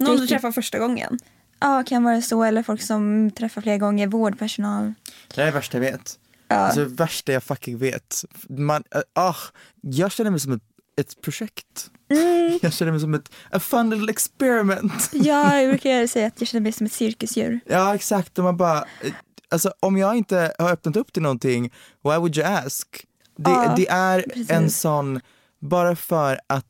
Någon 0.00 0.16
du 0.16 0.26
träffar 0.26 0.52
första 0.52 0.78
gången. 0.78 1.18
Ja, 1.60 1.84
kan 1.86 2.04
vara 2.04 2.22
så. 2.22 2.44
Eller 2.44 2.62
folk 2.62 2.82
som 2.82 3.30
träffar 3.30 3.62
flera 3.62 3.78
gånger, 3.78 4.06
vårdpersonal. 4.06 4.94
Det 5.34 5.42
är 5.42 5.46
det 5.46 5.52
värsta 5.52 5.76
jag 5.76 5.82
vet. 5.82 6.18
Ja. 6.48 6.56
Alltså 6.56 6.80
det 6.80 6.94
värsta 6.94 7.32
jag 7.32 7.42
fucking 7.42 7.78
vet. 7.78 8.24
Man, 8.48 8.84
äh, 8.94 9.00
ah, 9.12 9.36
jag 9.80 10.12
känner 10.12 10.30
mig 10.30 10.40
som 10.40 10.52
ett, 10.52 10.62
ett 11.00 11.20
projekt. 11.20 11.90
Mm. 12.10 12.58
Jag 12.62 12.72
känner 12.72 12.92
mig 12.92 13.00
som 13.00 13.14
ett 13.14 13.30
a 13.50 13.60
fun 13.60 13.90
little 13.90 14.10
experiment. 14.10 15.10
Ja, 15.12 15.60
jag 15.60 15.70
brukar 15.70 16.06
säga 16.06 16.26
att 16.26 16.40
jag 16.40 16.48
känner 16.48 16.60
mig 16.60 16.72
som 16.72 16.86
ett 16.86 16.92
cirkusdjur. 16.92 17.60
Ja 17.66 17.94
exakt, 17.94 18.38
och 18.38 18.44
man 18.44 18.56
bara, 18.56 18.78
eh, 18.78 19.12
alltså 19.48 19.72
om 19.80 19.96
jag 19.96 20.16
inte 20.16 20.52
har 20.58 20.72
öppnat 20.72 20.96
upp 20.96 21.12
till 21.12 21.22
någonting, 21.22 21.72
why 22.04 22.16
would 22.16 22.36
you 22.36 22.46
ask? 22.46 23.04
Det, 23.38 23.50
Ja, 23.50 23.74
det 23.76 23.88
är 23.88 24.22
precis. 24.22 24.50
en 24.50 24.70
sån, 24.70 25.20
bara 25.60 25.96
för 25.96 26.40
att 26.46 26.64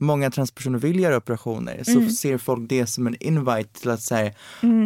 många 0.00 0.30
transpersoner 0.30 0.78
vill 0.78 1.00
göra 1.00 1.16
operationer 1.16 1.84
så 1.84 1.90
Mm. 1.90 2.10
ser 2.10 2.38
folk 2.38 2.68
det 2.68 2.86
som 2.86 3.06
en 3.06 3.16
invite 3.20 3.80
till 3.80 3.90
att 3.90 4.02
säga, 4.02 4.32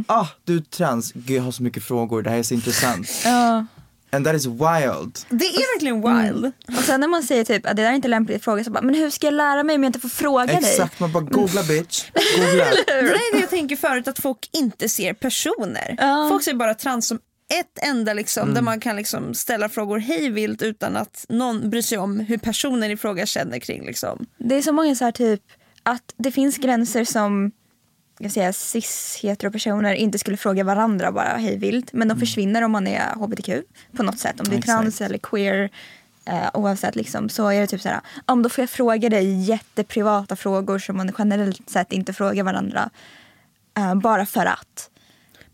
ah 0.06 0.26
du 0.44 0.56
är 0.56 0.60
trans, 0.60 1.12
gud 1.12 1.36
jag 1.36 1.42
har 1.42 1.50
så 1.52 1.62
mycket 1.62 1.82
frågor, 1.84 2.22
det 2.22 2.30
här 2.30 2.38
är 2.38 2.42
så 2.42 2.54
intressant. 2.54 3.08
Ja. 3.24 3.66
And 4.14 4.24
that 4.26 4.34
is 4.36 4.46
wild. 4.46 5.18
Det 5.28 5.44
är 5.46 5.74
verkligen 5.74 5.96
wild. 5.96 6.52
Och 6.78 6.84
sen 6.84 7.00
när 7.00 7.08
man 7.08 7.22
säger 7.22 7.44
typ 7.44 7.66
att 7.66 7.76
det 7.76 7.82
där 7.82 7.90
är 7.90 7.94
inte 7.94 8.08
lämpligt 8.08 8.36
att 8.36 8.44
fråga 8.44 8.64
så 8.64 8.70
bara, 8.70 8.82
men 8.82 8.94
hur 8.94 9.10
ska 9.10 9.26
jag 9.26 9.34
lära 9.34 9.62
mig 9.62 9.76
om 9.76 9.82
jag 9.82 9.88
inte 9.88 10.00
får 10.00 10.08
fråga 10.08 10.46
dig? 10.46 10.56
Exakt, 10.56 11.00
man 11.00 11.12
bara 11.12 11.24
googla 11.24 11.62
bitch, 11.62 12.04
googla. 12.36 12.64
Det 12.86 12.92
är 12.92 13.32
det 13.34 13.40
jag 13.40 13.50
tänker 13.50 13.76
förut, 13.76 14.08
att 14.08 14.18
folk 14.18 14.48
inte 14.52 14.88
ser 14.88 15.14
personer. 15.14 15.94
Ja. 15.98 16.26
Folk 16.30 16.42
ser 16.42 16.54
bara 16.54 16.74
trans 16.74 17.08
som 17.08 17.18
ett 17.60 17.78
enda 17.82 18.14
liksom, 18.14 18.54
där 18.54 18.62
man 18.62 18.80
kan 18.80 18.96
liksom 18.96 19.34
ställa 19.34 19.68
frågor 19.68 19.98
hej 19.98 20.30
vilt 20.30 20.62
utan 20.62 20.96
att 20.96 21.26
någon 21.28 21.70
bryr 21.70 21.82
sig 21.82 21.98
om 21.98 22.20
hur 22.20 22.38
personen 22.38 22.90
i 22.90 22.96
fråga 22.96 23.26
känner 23.26 23.58
kring. 23.58 23.86
Liksom. 23.86 24.26
Det 24.38 24.54
är 24.54 24.62
så 24.62 24.72
många 24.72 24.94
så 24.94 25.04
här 25.04 25.12
typ 25.12 25.42
att 25.82 26.14
det 26.16 26.30
finns 26.30 26.58
gränser 26.58 27.04
som 27.04 27.52
jag 28.18 28.32
säga, 28.32 28.52
cis 28.52 29.18
heteropersoner 29.22 29.94
inte 29.94 30.18
skulle 30.18 30.36
fråga 30.36 30.64
varandra 30.64 31.12
bara 31.12 31.36
hej 31.36 31.58
vilt. 31.58 31.92
Men 31.92 32.08
de 32.08 32.18
försvinner 32.20 32.62
om 32.62 32.72
man 32.72 32.86
är 32.86 33.14
hbtq 33.14 33.50
på 33.96 34.02
något 34.02 34.18
sätt. 34.18 34.40
Om 34.40 34.46
du 34.48 34.56
är 34.56 34.60
trans 34.60 35.00
eller 35.00 35.18
queer. 35.18 35.70
Eh, 36.24 36.50
oavsett 36.54 36.96
liksom, 36.96 37.28
så 37.28 37.48
är 37.48 37.60
det 37.60 37.66
typ 37.66 37.80
så 37.80 37.88
här. 37.88 38.00
Om 38.26 38.42
då 38.42 38.48
får 38.48 38.62
jag 38.62 38.70
fråga 38.70 39.08
dig 39.08 39.42
jätteprivata 39.42 40.36
frågor 40.36 40.78
som 40.78 40.96
man 40.96 41.12
generellt 41.18 41.70
sett 41.70 41.92
inte 41.92 42.12
frågar 42.12 42.44
varandra. 42.44 42.90
Eh, 43.76 43.94
bara 43.94 44.26
för 44.26 44.46
att. 44.46 44.90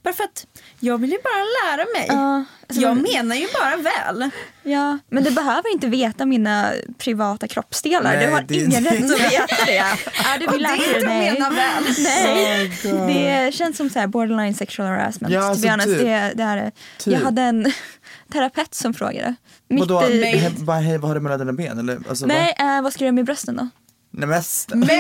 Bara 0.08 0.14
för 0.14 0.24
att 0.24 0.46
jag 0.80 0.98
vill 0.98 1.10
ju 1.10 1.18
bara 1.24 1.76
lära 1.76 1.86
mig. 1.98 2.06
Ja, 2.08 2.44
alltså 2.68 2.82
jag 2.82 2.96
man- 2.96 3.02
menar 3.12 3.36
ju 3.36 3.46
bara 3.60 3.76
väl. 3.76 4.30
Ja, 4.62 4.98
men 5.10 5.24
du 5.24 5.30
behöver 5.30 5.72
inte 5.72 5.86
veta 5.86 6.26
mina 6.26 6.72
privata 6.98 7.48
kroppsdelar. 7.48 8.12
Nej, 8.16 8.26
du 8.26 8.32
har 8.32 8.44
ingen 8.52 8.64
inte- 8.86 8.94
rätt 8.94 9.04
att 9.12 9.32
veta 9.32 9.64
det. 9.66 9.78
Är 10.34 10.38
du 10.38 10.46
Och 10.46 10.54
vill 10.54 10.62
det 10.62 10.68
är 10.68 10.74
inte 10.86 10.98
att 10.98 11.04
mena 11.04 11.50
väl. 11.50 11.84
Nej. 11.98 12.72
Oh. 12.84 13.06
Det 13.06 13.54
känns 13.54 13.76
som 13.76 13.90
så 13.90 13.98
här 13.98 14.06
borderline 14.06 14.54
sexual 14.54 14.88
harassment. 14.88 15.34
Ja, 15.34 15.42
alltså 15.44 15.68
honest. 15.68 15.88
typ. 15.88 15.98
Det, 15.98 16.32
det 16.34 16.42
är 16.42 16.56
det. 16.56 16.70
Typ. 16.98 17.12
Jag 17.14 17.20
hade 17.20 17.42
en 17.42 17.72
terapeut 18.32 18.74
som 18.74 18.94
frågade. 18.94 19.34
Mitt 19.68 19.80
Vadå, 19.80 20.08
i, 20.08 20.36
he, 20.36 20.50
bara, 20.50 20.76
hej, 20.80 20.98
vad 20.98 21.08
har 21.10 21.14
du 21.14 21.20
mellan 21.20 21.38
dina 21.38 21.52
ben? 21.52 21.78
Eller, 21.78 21.98
alltså, 22.08 22.26
nej, 22.26 22.54
eh, 22.58 22.82
vad 22.82 22.92
ska 22.92 22.98
du 22.98 23.04
göra 23.04 23.12
med 23.12 23.24
brösten 23.24 23.56
då? 23.56 23.68
Nej, 24.10 24.28
mest. 24.28 24.74
mitt, 24.74 24.90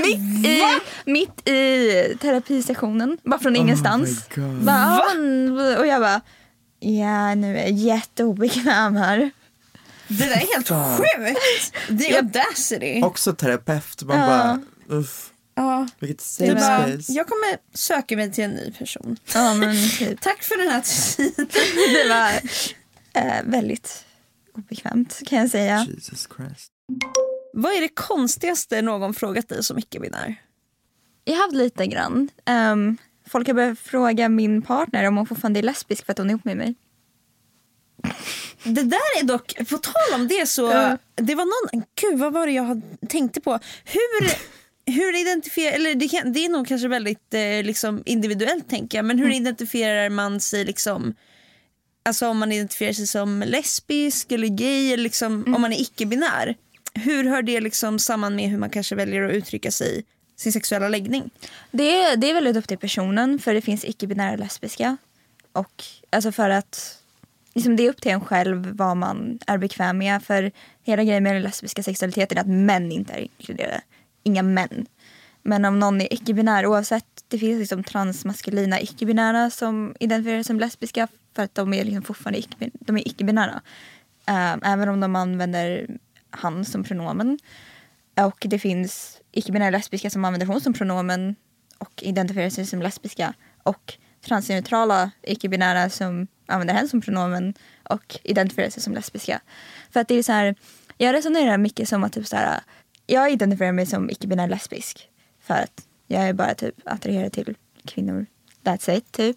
i, 0.46 0.62
mitt 1.04 1.48
i 1.48 2.16
terapisessionen, 2.20 3.18
bara 3.24 3.40
från 3.40 3.56
ingenstans. 3.56 4.10
Oh. 4.36 4.54
Bara, 4.54 4.76
"Ja, 4.76 5.14
men-" 5.14 5.76
och 5.78 5.86
jag 5.86 6.00
bara, 6.00 6.20
ja 6.80 7.34
nu 7.34 7.58
är 7.58 7.62
jag 7.62 7.70
jätteobekväm 7.72 8.96
här. 8.96 9.30
Det 10.08 10.24
där 10.24 10.30
är 10.30 10.54
helt 10.54 10.68
sjukt. 10.98 11.72
Det 11.88 12.10
är 12.10 12.16
audacity. 12.16 13.02
Också 13.02 13.32
terapeut, 13.32 14.02
man 14.02 14.18
Ja. 14.18 14.26
bara, 14.26 14.60
uff, 14.98 15.30
Ja. 15.54 15.88
vilket 15.98 16.20
safe 16.20 16.54
bara, 16.54 16.60
space. 16.88 17.12
jag 17.12 17.26
kommer 17.26 17.56
söka 17.74 18.16
mig 18.16 18.32
till 18.32 18.44
en 18.44 18.50
ny 18.50 18.72
person. 18.78 19.16
Ja, 19.34 19.54
men 19.54 19.76
typ. 19.98 20.20
Tack 20.20 20.42
för 20.42 20.56
den 20.64 20.68
här 20.72 20.80
tiden. 21.16 21.46
Det 22.04 22.08
var 22.08 22.30
eh, 23.22 23.42
väldigt 23.44 24.04
obekvämt 24.56 25.20
kan 25.26 25.38
jag 25.38 25.50
säga. 25.50 25.86
Jesus 25.94 26.28
Christ. 26.36 26.72
Vad 27.52 27.72
är 27.72 27.80
det 27.80 27.88
konstigaste 27.88 28.82
någon 28.82 29.14
frågat 29.14 29.48
dig 29.48 29.64
som 29.64 29.78
icke-binär? 29.78 30.34
Jag 31.24 31.34
har 31.34 31.42
haft 31.42 31.54
lite 31.54 31.86
grann. 31.86 32.28
Ehm, 32.44 32.96
folk 33.28 33.46
har 33.46 33.54
börjat 33.54 33.78
fråga 33.78 34.28
min 34.28 34.62
partner 34.62 35.04
om 35.04 35.16
hon 35.16 35.26
fortfarande 35.26 35.60
är 35.60 35.62
lesbisk 35.62 36.04
för 36.06 36.12
att 36.12 36.18
hon 36.18 36.26
är 36.26 36.30
ihop 36.30 36.44
med 36.44 36.56
mig. 36.56 36.74
Det 38.64 38.82
där 38.82 39.20
är 39.20 39.22
dock, 39.24 39.54
på 39.70 39.78
tal 39.78 40.14
om 40.20 40.28
det 40.28 40.46
så, 40.48 40.62
Ja. 40.62 40.98
det 41.14 41.34
var 41.34 41.44
någon, 41.44 41.84
gud 42.00 42.18
vad 42.18 42.32
var 42.32 42.46
det 42.46 42.52
jag 42.52 42.82
tänkte 43.08 43.40
på? 43.40 43.58
Hur, 43.84 44.32
hur 44.94 45.20
identifierar, 45.20 45.74
eller 45.74 45.94
det, 45.94 46.08
kan, 46.08 46.32
det 46.32 46.44
är 46.44 46.48
nog 46.48 46.68
kanske 46.68 46.88
väldigt 46.88 47.34
eh, 47.34 47.62
liksom 47.62 48.02
individuellt 48.06 48.68
tänker 48.70 48.98
jag, 48.98 49.04
men 49.04 49.18
hur 49.18 49.26
Mm. 49.26 49.36
identifierar 49.42 50.10
man 50.10 50.40
sig 50.40 50.64
liksom, 50.64 51.14
alltså 52.04 52.28
om 52.28 52.38
man 52.38 52.52
identifierar 52.52 52.92
sig 52.92 53.06
som 53.06 53.40
lesbisk 53.46 54.32
eller 54.32 54.48
gay 54.48 54.92
eller 54.92 55.02
liksom, 55.02 55.32
Mm. 55.32 55.54
om 55.54 55.60
man 55.60 55.72
är 55.72 55.80
icke-binär. 55.80 56.56
Hur 56.98 57.24
hör 57.24 57.42
det 57.42 57.60
liksom 57.60 57.98
samman 57.98 58.36
med 58.36 58.50
hur 58.50 58.58
man 58.58 58.70
kanske 58.70 58.94
väljer 58.94 59.22
att 59.22 59.34
uttrycka 59.34 59.70
sig, 59.70 60.04
sin 60.36 60.52
sexuella 60.52 60.88
läggning? 60.88 61.30
Det 61.70 62.02
är, 62.02 62.16
det 62.16 62.30
är 62.30 62.34
väldigt 62.34 62.56
upp 62.56 62.68
till 62.68 62.78
personen 62.78 63.38
för 63.38 63.54
det 63.54 63.60
finns 63.60 63.84
icke-binära 63.84 64.36
lesbiska. 64.36 64.96
Och 65.52 65.84
alltså 66.10 66.32
för 66.32 66.50
att 66.50 66.98
liksom 67.54 67.76
det 67.76 67.86
är 67.86 67.90
upp 67.90 68.00
till 68.00 68.12
en 68.12 68.20
själv 68.20 68.76
vad 68.76 68.96
man 68.96 69.38
är 69.46 69.58
bekväm 69.58 69.98
med. 69.98 70.22
För 70.22 70.52
hela 70.82 71.04
grejen 71.04 71.22
med 71.22 71.34
den 71.34 71.42
lesbiska 71.42 71.82
sexualiteten 71.82 72.38
är 72.38 72.42
att 72.42 72.48
män 72.48 72.92
inte 72.92 73.12
är 73.12 73.20
inkluderade. 73.20 73.80
Inga 74.22 74.42
män. 74.42 74.86
Men 75.42 75.64
om 75.64 75.78
någon 75.78 76.00
är 76.00 76.12
icke-binär 76.12 76.66
oavsett, 76.66 77.24
det 77.28 77.38
finns 77.38 77.58
liksom 77.58 77.84
transmaskulina 77.84 78.80
icke-binära 78.80 79.50
som 79.50 79.94
identifierar 80.00 80.38
sig 80.38 80.44
som 80.44 80.60
lesbiska 80.60 81.08
för 81.34 81.42
att 81.42 81.54
de 81.54 81.74
är 81.74 81.84
liksom 81.84 82.02
fortfarande 82.02 82.38
icke, 82.38 82.70
de 82.72 82.96
är 82.96 83.08
icke-binära. 83.08 83.60
Ehm, 84.26 84.60
även 84.64 84.88
om 84.88 85.00
de 85.00 85.16
använder 85.16 85.86
han 86.30 86.64
som 86.64 86.84
pronomen. 86.84 87.38
Och 88.16 88.46
det 88.48 88.58
finns 88.58 89.20
icke-binära 89.32 89.70
lesbiska 89.70 90.10
som 90.10 90.24
använder 90.24 90.46
hon 90.46 90.60
som 90.60 90.72
pronomen 90.72 91.36
och 91.78 92.02
identifierar 92.02 92.50
sig 92.50 92.66
som 92.66 92.82
lesbiska. 92.82 93.34
Och 93.62 93.94
transneutrala 94.20 95.10
icke-binära 95.22 95.90
som 95.90 96.26
använder 96.46 96.74
hen 96.74 96.88
som 96.88 97.00
pronomen 97.00 97.54
och 97.82 98.18
identifierar 98.22 98.70
sig 98.70 98.82
som 98.82 98.94
lesbiska. 98.94 99.40
För 99.90 100.00
att 100.00 100.08
det 100.08 100.14
är 100.14 100.22
så 100.22 100.32
här, 100.32 100.54
jag 100.96 101.14
resonerar 101.14 101.58
mycket 101.58 101.88
som 101.88 102.04
att 102.04 102.12
typ 102.12 102.26
så 102.26 102.36
här, 102.36 102.60
jag 103.06 103.32
identifierar 103.32 103.72
mig 103.72 103.86
som 103.86 104.10
icke-binär 104.10 104.48
lesbisk. 104.48 105.08
För 105.40 105.54
att 105.54 105.86
jag 106.06 106.22
är 106.22 106.32
bara 106.32 106.54
typ 106.54 106.74
attraherad 106.84 107.32
till 107.32 107.56
kvinnor. 107.84 108.26
That's 108.62 108.96
it, 108.96 109.12
typ. 109.12 109.36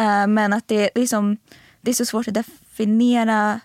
Uh, 0.00 0.26
men 0.26 0.52
att 0.52 0.68
det, 0.68 0.90
det, 0.94 1.00
är 1.00 1.06
som, 1.06 1.36
det 1.80 1.90
är 1.90 1.94
så 1.94 2.06
svårt 2.06 2.28
att 2.28 2.34
definiera 2.34 3.60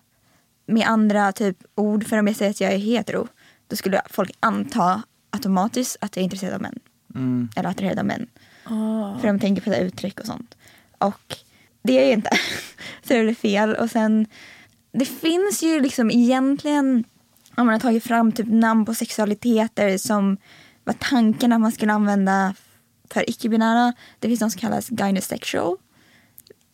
med 0.67 0.87
andra 0.87 1.31
typ 1.31 1.57
ord. 1.75 2.07
För 2.07 2.17
om 2.17 2.27
jag 2.27 2.35
säger 2.35 2.51
att 2.51 2.61
jag 2.61 2.73
är 2.73 2.77
hetero, 2.77 3.27
då 3.67 3.75
skulle 3.75 4.01
folk 4.09 4.31
anta 4.39 5.03
automatiskt 5.29 5.97
att 6.01 6.15
jag 6.15 6.21
är 6.21 6.23
intresserad 6.23 6.53
av 6.53 6.61
män. 6.61 6.79
Mm. 7.15 7.49
Eller 7.55 7.69
attraherad 7.69 7.99
av 7.99 8.05
män. 8.05 8.27
För 9.21 9.27
de 9.27 9.39
tänker 9.39 9.61
på 9.61 9.69
det 9.69 9.77
uttryck 9.77 10.19
och 10.19 10.25
sånt. 10.25 10.57
Och 10.97 11.37
det 11.81 11.97
är 11.97 12.03
jag 12.03 12.13
inte. 12.13 12.29
så 13.07 13.13
är 13.13 13.23
det 13.23 13.35
fel. 13.35 13.75
Och 13.75 13.91
sen, 13.91 14.25
det 14.91 15.05
finns 15.05 15.63
ju 15.63 15.79
liksom 15.79 16.11
egentligen, 16.11 17.03
om 17.55 17.65
man 17.65 17.73
har 17.73 17.79
tagit 17.79 18.03
fram 18.03 18.31
typ 18.31 18.47
namn 18.49 18.85
på 18.85 18.93
sexualiteter 18.93 19.97
som 19.97 20.37
var 20.83 20.93
tanken 20.93 21.53
att 21.53 21.61
man 21.61 21.71
skulle 21.71 21.93
använda 21.93 22.53
för 23.09 23.29
icke-binära. 23.29 23.93
Det 24.19 24.27
finns 24.27 24.41
något 24.41 24.51
som 24.51 24.61
kallas 24.61 24.91
gynosexual. 24.91 25.77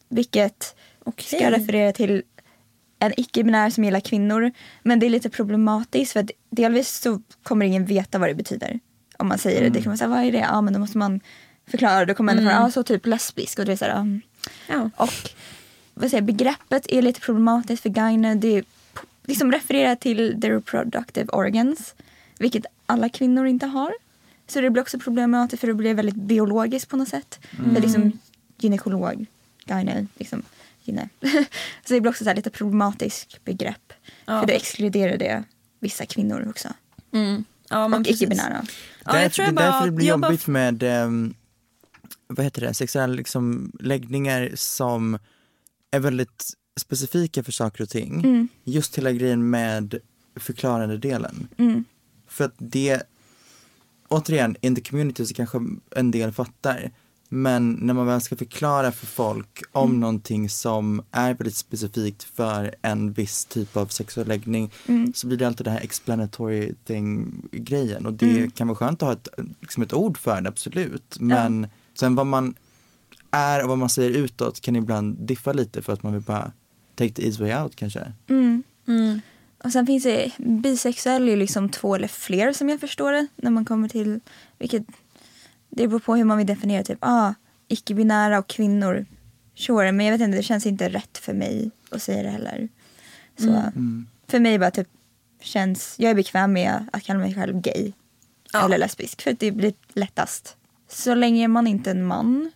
Vilket 0.09 0.75
ska 1.17 1.51
referera 1.51 1.91
till 1.91 2.23
en 3.05 3.19
icke-binär 3.19 3.69
som 3.69 3.83
gillar 3.83 3.99
kvinnor. 3.99 4.51
Men 4.81 4.99
det 4.99 5.05
är 5.05 5.09
lite 5.09 5.29
problematiskt 5.29 6.13
för 6.13 6.19
att 6.19 6.31
delvis 6.49 6.89
så 6.89 7.21
kommer 7.43 7.65
ingen 7.65 7.85
veta 7.85 8.19
vad 8.19 8.29
det 8.29 8.35
betyder. 8.35 8.79
Om 9.17 9.27
man 9.27 9.37
säger 9.37 9.61
det. 9.61 9.69
Det 9.69 9.81
kan 9.81 9.89
man 9.89 9.97
säga, 9.97 10.07
vad 10.07 10.23
är 10.23 10.31
det? 10.31 10.37
Ja 10.37 10.61
men 10.61 10.73
då 10.73 10.79
måste 10.79 10.97
man 10.97 11.19
förklara. 11.67 12.05
Då 12.05 12.13
kommer 12.13 12.33
mm. 12.33 12.45
ja 12.45 12.71
så 12.71 12.83
typ 12.83 13.05
lesbisk. 13.05 13.59
Och 13.59 13.65
det 13.65 13.71
är 13.71 13.75
så 13.75 13.85
här, 13.85 13.99
um, 13.99 14.21
Ja. 14.67 14.89
och 14.97 15.29
vad 15.93 16.09
säger, 16.09 16.21
begreppet 16.23 16.85
är 16.89 17.01
lite 17.01 17.19
problematiskt 17.19 17.83
för 17.83 17.89
gyne. 17.89 18.35
Det 18.35 18.63
liksom 19.25 19.51
refererar 19.51 19.95
till 19.95 20.41
the 20.41 20.49
reproductive 20.49 21.27
organs. 21.31 21.95
Vilket 22.37 22.65
alla 22.85 23.09
kvinnor 23.09 23.45
inte 23.45 23.65
har. 23.65 23.93
Så 24.47 24.61
det 24.61 24.69
blir 24.69 24.81
också 24.81 24.99
problematiskt 24.99 25.59
för 25.59 25.67
det 25.67 25.73
blir 25.73 25.93
väldigt 25.93 26.15
biologiskt 26.15 26.89
på 26.89 26.97
något 26.97 27.09
sätt. 27.09 27.39
Det 27.71 27.77
är 27.77 27.81
liksom 27.81 28.11
gynekolog, 28.57 29.25
gyne, 29.65 30.07
liksom. 30.17 30.43
Gyne. 30.83 31.09
så 31.85 31.93
det 31.93 32.01
blir 32.01 32.09
också 32.09 32.23
så 32.23 32.29
här 32.29 32.35
lite 32.35 32.49
problematiskt 32.49 33.43
begrepp. 33.45 33.93
Ja. 34.25 34.39
För 34.39 34.47
då 34.47 34.53
exkluderar 34.53 35.17
det 35.17 35.43
vissa 35.79 36.05
kvinnor 36.05 36.47
också. 36.49 36.69
Mm. 37.13 37.43
Ja, 37.69 37.87
men 37.87 38.01
och 38.01 38.07
icke-binära. 38.07 38.65
Ja, 39.05 39.11
det 39.11 39.17
är 39.17 39.23
därför 39.23 39.51
bara, 39.51 39.85
det 39.85 39.91
blir 39.91 40.17
bara 40.17 40.27
jobbigt 40.27 40.47
med 40.47 40.83
ehm, 40.83 41.33
vad 42.27 42.45
heter 42.45 42.61
det, 42.61 42.73
sexuella 42.73 43.13
liksom, 43.13 43.71
läggningar 43.79 44.51
som 44.55 45.19
är 45.91 45.99
väldigt 45.99 46.53
specifika 46.79 47.43
för 47.43 47.51
saker 47.51 47.83
och 47.83 47.89
ting. 47.89 48.19
Mm. 48.19 48.47
Just 48.63 48.97
hela 48.97 49.11
grejen 49.11 49.49
med 49.49 49.99
förklarande 50.35 50.97
delen. 50.97 51.47
Mm. 51.57 51.83
För 52.27 52.45
att 52.45 52.55
det, 52.57 53.03
återigen, 54.07 54.55
in 54.61 54.75
the 54.75 54.81
community 54.81 55.25
så 55.25 55.33
kanske 55.33 55.59
en 55.95 56.11
del 56.11 56.31
fattar. 56.31 56.91
Men 57.35 57.71
när 57.81 57.93
man 57.93 58.05
väl 58.05 58.21
ska 58.21 58.35
förklara 58.35 58.91
för 58.91 59.05
folk 59.05 59.61
om 59.71 59.89
Mm. 59.89 59.99
någonting 59.99 60.49
som 60.49 61.01
är 61.11 61.33
väldigt 61.33 61.55
specifikt 61.55 62.23
för 62.23 62.75
en 62.81 63.11
viss 63.13 63.45
typ 63.45 63.77
av 63.77 63.85
sexuell 63.87 64.27
läggning 64.27 64.71
Mm. 64.87 65.13
så 65.13 65.27
blir 65.27 65.37
det 65.37 65.47
alltid 65.47 65.65
det 65.65 65.71
här 65.71 65.79
explanatory 65.81 66.73
thing 66.85 67.33
grejen 67.51 68.05
och 68.05 68.13
det 68.13 68.37
Mm. 68.37 68.51
kan 68.51 68.67
vara 68.67 68.75
skönt 68.75 69.03
att 69.03 69.07
ha 69.07 69.13
ett, 69.13 69.27
liksom 69.61 69.83
ett 69.83 69.93
ord 69.93 70.17
för 70.17 70.41
det, 70.41 70.49
absolut. 70.49 71.17
Men 71.19 71.67
sen 71.93 72.15
vad 72.15 72.27
man 72.27 72.55
är 73.31 73.63
och 73.63 73.69
vad 73.69 73.77
man 73.77 73.89
säger 73.89 74.09
utåt 74.11 74.61
kan 74.61 74.75
ibland 74.75 75.17
diffa 75.17 75.53
lite 75.53 75.81
för 75.81 75.93
att 75.93 76.03
man 76.03 76.13
vill 76.13 76.21
bara 76.21 76.51
take 76.95 77.13
the 77.13 77.25
easy 77.27 77.43
way 77.43 77.63
out 77.63 77.75
kanske. 77.75 78.13
Mm. 78.29 78.63
Mm. 78.87 79.21
Och 79.63 79.71
sen 79.71 79.85
finns 79.87 80.03
det 80.03 80.31
bisexuell 80.37 81.29
är 81.29 81.37
liksom 81.37 81.69
två 81.69 81.95
eller 81.95 82.07
fler 82.07 82.53
som 82.53 82.69
jag 82.69 82.79
förstår 82.79 83.11
det. 83.11 83.27
När 83.35 83.51
man 83.51 83.65
kommer 83.65 83.87
till, 83.89 84.19
vilket 84.59 84.83
det 85.75 85.87
beror 85.87 85.99
på 85.99 86.15
hur 86.15 86.23
man 86.23 86.37
vill 86.37 86.47
definiera 86.47 86.83
typ, 86.83 86.97
ah, 87.01 87.33
icke-binära 87.67 88.39
och 88.39 88.47
kvinnor. 88.47 89.05
Sure, 89.55 89.91
men 89.91 90.05
jag 90.05 90.13
vet 90.13 90.21
inte, 90.21 90.37
det 90.37 90.43
känns 90.43 90.65
inte 90.65 90.89
rätt 90.89 91.17
för 91.17 91.33
mig 91.33 91.71
att 91.89 92.01
säga 92.01 92.23
det 92.23 92.29
heller. 92.29 92.69
Så 93.37 93.49
Mm. 93.49 94.07
för 94.27 94.39
mig 94.39 94.59
bara 94.59 94.71
typ 94.71 94.87
känns, 95.41 95.95
jag 95.97 96.11
är 96.11 96.15
bekväm 96.15 96.53
med 96.53 96.87
att 96.93 97.03
kalla 97.03 97.19
mig 97.19 97.35
själv 97.35 97.61
gay. 97.61 97.91
Ja. 98.53 98.65
Eller 98.65 98.77
lesbisk, 98.77 99.21
för 99.21 99.33
det 99.39 99.51
blir 99.51 99.73
lättast. 99.93 100.57
Så 100.89 101.15
länge 101.15 101.47
man 101.47 101.67
inte 101.67 101.89
är 101.89 101.95
en 101.95 102.05
man 102.05 102.51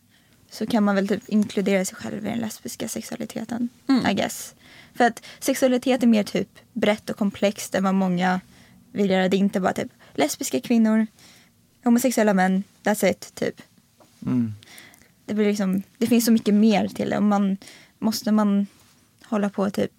så 0.51 0.65
kan 0.67 0.83
man 0.83 0.95
väl 0.95 1.07
typ 1.07 1.29
inkludera 1.29 1.85
sig 1.85 1.95
själv 1.95 2.25
i 2.25 2.29
den 2.29 2.39
lesbiska 2.39 2.87
sexualiteten. 2.87 3.69
I 4.11 4.13
guess. 4.13 4.55
För 4.93 5.03
att 5.03 5.25
sexualitet 5.39 6.03
är 6.03 6.07
mer 6.07 6.23
typ 6.23 6.49
brett 6.73 7.09
och 7.09 7.17
komplext 7.17 7.75
än 7.75 7.83
vad 7.83 7.95
många 7.95 8.41
vill 8.91 9.09
göra. 9.09 9.29
Det 9.29 9.37
är 9.37 9.39
inte 9.39 9.59
bara 9.59 9.73
typ 9.73 9.91
lesbiska 10.13 10.61
kvinnor, 10.61 11.07
homosexuella 11.83 12.33
män, 12.33 12.63
that's 12.87 13.11
it, 13.11 13.35
typ. 13.35 13.61
Mm. 14.25 14.53
Det, 15.25 15.33
blir 15.33 15.45
liksom, 15.45 15.83
det 15.97 16.07
finns 16.07 16.25
så 16.25 16.31
mycket 16.31 16.53
mer 16.53 16.87
till 16.87 17.09
det. 17.09 17.17
Och 17.17 17.23
man, 17.23 17.57
måste 17.99 18.31
man 18.31 18.67
hålla 19.23 19.49
på 19.49 19.69
typ 19.69 19.91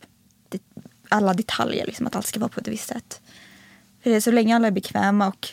det, 0.48 0.62
alla 1.08 1.34
detaljer, 1.34 1.86
liksom, 1.86 2.06
att 2.06 2.16
allt 2.16 2.26
ska 2.26 2.40
vara 2.40 2.48
på 2.48 2.60
ett 2.60 2.68
visst 2.68 2.88
sätt. 2.88 3.20
För 4.02 4.10
det 4.10 4.16
är 4.16 4.20
så 4.20 4.30
länge 4.30 4.56
alla 4.56 4.66
är 4.66 4.70
bekväma 4.72 5.28
och 5.28 5.48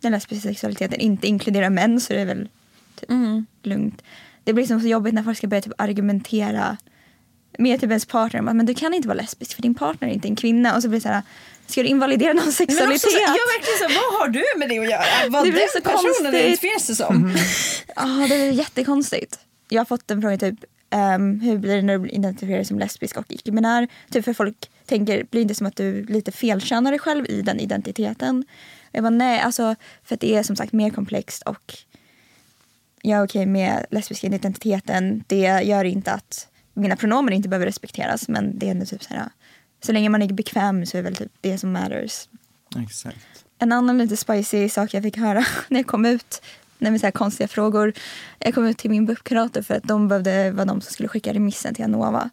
den 0.00 0.12
lesbiska 0.12 0.48
sexualiteten 0.48 1.00
inte 1.00 1.26
inkluderar 1.26 1.70
män 1.70 2.00
så 2.00 2.12
är 2.12 2.18
det 2.18 2.24
väl 2.24 2.48
typ 2.94 3.10
Mm. 3.10 3.46
lugnt. 3.62 4.02
Det 4.44 4.52
blir 4.52 4.62
liksom 4.62 4.80
så 4.80 4.86
jobbigt 4.86 5.14
när 5.14 5.22
folk 5.22 5.38
ska 5.38 5.46
börja 5.46 5.62
typ 5.62 5.72
argumentera 5.78 6.76
med 7.58 7.80
typ 7.80 7.90
ens 7.90 8.06
partner 8.06 8.40
om 8.40 8.48
att 8.48 8.56
men 8.56 8.66
du 8.66 8.74
kan 8.74 8.94
inte 8.94 9.08
vara 9.08 9.18
lesbisk 9.20 9.54
för 9.54 9.62
din 9.62 9.74
partner 9.74 10.08
är 10.08 10.12
inte 10.12 10.28
en 10.28 10.36
kvinna. 10.36 10.76
Och 10.76 10.82
så 10.82 10.88
blir 10.88 10.98
det 10.98 11.02
så 11.02 11.08
här, 11.08 11.22
ska 11.66 11.82
du 11.82 11.88
invalidera 11.88 12.32
någon 12.32 12.44
Men 12.44 12.52
sexualitet? 12.52 13.04
också, 13.04 13.10
så, 13.10 13.22
ja, 13.22 13.36
verkligen 13.56 13.78
så, 13.78 14.00
vad 14.00 14.20
har 14.20 14.28
du 14.28 14.44
med 14.56 14.68
det 14.68 14.78
att 14.78 14.90
göra? 14.90 15.28
Vad 15.28 15.44
Det 15.44 15.50
den 15.50 15.68
så 15.72 15.80
personen 15.80 16.34
identifierar 16.34 16.78
sig 16.78 16.96
som? 16.96 17.36
Ja, 17.96 18.26
det 18.28 18.34
är 18.34 18.52
jättekonstigt. 18.52 19.38
Jag 19.68 19.80
har 19.80 19.84
fått 19.84 20.10
en 20.10 20.22
fråga 20.22 20.38
typ, 20.38 20.64
ehm, 20.90 21.40
hur 21.40 21.58
blir 21.58 21.76
det 21.76 21.82
när 21.82 21.98
du 21.98 22.08
identifierar 22.08 22.56
dig 22.56 22.64
som 22.64 22.78
lesbisk 22.78 23.16
och 23.16 23.24
icke-binär? 23.28 23.88
Typ 24.10 24.24
för 24.24 24.32
folk 24.32 24.70
tänker, 24.86 25.16
blir 25.16 25.40
det 25.40 25.42
inte 25.42 25.54
som 25.54 25.66
att 25.66 25.76
du 25.76 26.04
lite 26.04 26.32
felkönar 26.32 26.90
dig 26.90 27.00
själv 27.00 27.26
i 27.28 27.42
den 27.42 27.60
identiteten? 27.60 28.44
Jag 28.92 29.02
bara 29.02 29.10
nej, 29.10 29.40
alltså 29.40 29.76
för 30.04 30.14
att 30.14 30.20
det 30.20 30.34
är 30.34 30.42
som 30.42 30.56
sagt 30.56 30.72
mer 30.72 30.90
komplext 30.90 31.42
och 31.42 31.74
jag 33.02 33.20
är 33.20 33.24
okej 33.26 33.46
med 33.46 33.86
lesbiska 33.90 34.26
identiteten. 34.26 35.24
Det 35.26 35.62
gör 35.64 35.84
inte 35.84 36.12
att 36.12 36.48
mina 36.74 36.96
pronomen 36.96 37.34
inte 37.34 37.48
behöver 37.48 37.66
respekteras 37.66 38.28
men 38.28 38.58
det 38.58 38.66
är 38.66 38.70
ändå 38.70 38.86
typ 38.86 39.02
så 39.02 39.14
här, 39.14 39.28
så 39.86 39.92
länge 39.92 40.08
man 40.08 40.22
är 40.22 40.28
bekväm 40.32 40.86
så 40.86 40.96
är 40.96 41.02
det 41.02 41.08
väl 41.08 41.16
typ 41.16 41.32
det 41.40 41.58
som 41.58 41.72
matters. 41.72 42.28
Exakt. 42.82 43.44
En 43.58 43.72
annan 43.72 43.98
lite 43.98 44.16
spicy 44.16 44.68
sak 44.68 44.94
jag 44.94 45.02
fick 45.02 45.16
höra 45.16 45.44
när 45.68 45.78
jag 45.80 45.86
kom 45.86 46.04
ut, 46.06 46.42
när 46.78 46.90
vi 46.90 46.98
så 46.98 47.06
här 47.06 47.10
konstiga 47.10 47.48
frågor. 47.48 47.92
Jag 48.38 48.54
kom 48.54 48.66
ut 48.66 48.78
till 48.78 48.90
min 48.90 49.06
BUP-kurator 49.06 49.62
för 49.62 49.74
att 49.74 49.82
de 49.82 50.08
behövde 50.08 50.50
vara 50.50 50.64
de 50.64 50.80
som 50.80 50.92
skulle 50.92 51.08
skicka 51.08 51.32
remissen 51.34 51.74
till 51.74 51.84
Anova. 51.84 52.30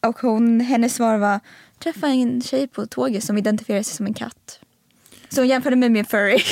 Och 0.00 0.18
hon, 0.20 0.60
hennes 0.60 0.94
svar 0.94 1.16
var, 1.18 1.40
träffa 1.78 2.06
en 2.08 2.42
tjej 2.42 2.66
på 2.68 2.86
tåget 2.86 3.24
som 3.24 3.38
identifierar 3.38 3.82
sig 3.82 3.96
som 3.96 4.06
en 4.06 4.14
katt. 4.14 4.60
Så 5.28 5.40
hon 5.40 5.48
jämförde 5.48 5.76
mig 5.76 5.88
med 5.88 5.98
en 6.00 6.04
furry. 6.06 6.42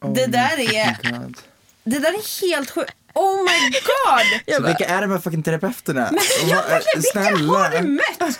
Oh 0.00 0.14
Det 0.14 0.26
där 0.26 0.74
är- 0.74 1.10
God. 1.12 1.36
Det 1.84 1.98
där 1.98 2.08
är 2.08 2.48
helt 2.50 2.70
sjukt. 2.70 2.96
Oh 3.14 3.36
my 3.44 3.70
god! 3.70 4.26
Så 4.56 4.62
vilka 4.62 4.84
är 4.84 5.00
de 5.02 5.10
här 5.10 5.18
fucking 5.18 5.42
terapeuterna? 5.42 6.08
Men 6.12 6.48
jag 6.48 6.56
vad- 6.56 6.64
verkligen, 6.70 7.00
vilka 7.02 7.20
har 7.20 7.70
du 7.70 7.82
mött? 7.88 8.38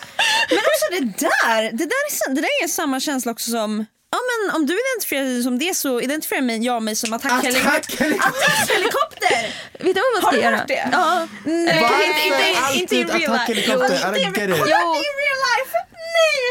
Men 0.51 0.59
också 0.59 0.87
det 0.91 1.01
där, 1.01 1.63
det 1.63 1.85
där, 1.87 2.31
är, 2.31 2.35
det 2.35 2.41
där 2.41 2.65
är 2.65 2.69
samma 2.69 3.01
känsla 3.01 3.33
också 3.33 3.51
som 3.51 3.87
Ja 4.13 4.19
men 4.31 4.55
om 4.57 4.67
du 4.67 4.79
identifierar 4.81 5.25
dig 5.25 5.43
som 5.43 5.59
det 5.59 5.77
så 5.77 6.01
identifierar 6.01 6.43
mig, 6.43 6.65
jag 6.65 6.83
mig 6.83 6.97
som 6.97 7.13
attackhelikopter. 7.13 8.11
Vet 9.79 9.95
du 9.95 10.01
vad 10.01 10.13
man 10.13 10.21
ska 10.23 10.27
Har 10.27 10.33
du 10.33 10.41
göra? 10.41 10.57
hört 10.57 10.69
det? 10.69 10.89
Ja. 10.93 11.29
Nej. 11.45 11.81
Varför 11.83 12.05
inte, 12.79 12.97
inte, 12.97 13.13
alltid 13.15 13.31
attackhelikopter? 13.31 14.01
Jo, 14.03 14.15
I 14.15 14.25
don't 14.25 14.39
get 14.41 14.51
it. 14.51 14.59
Har 14.59 14.67
du 14.67 14.73
Jo. 14.73 14.95
det 14.95 14.99
i 14.99 15.11
real 15.23 15.39
life? 15.51 15.77
Nej! 16.15 16.45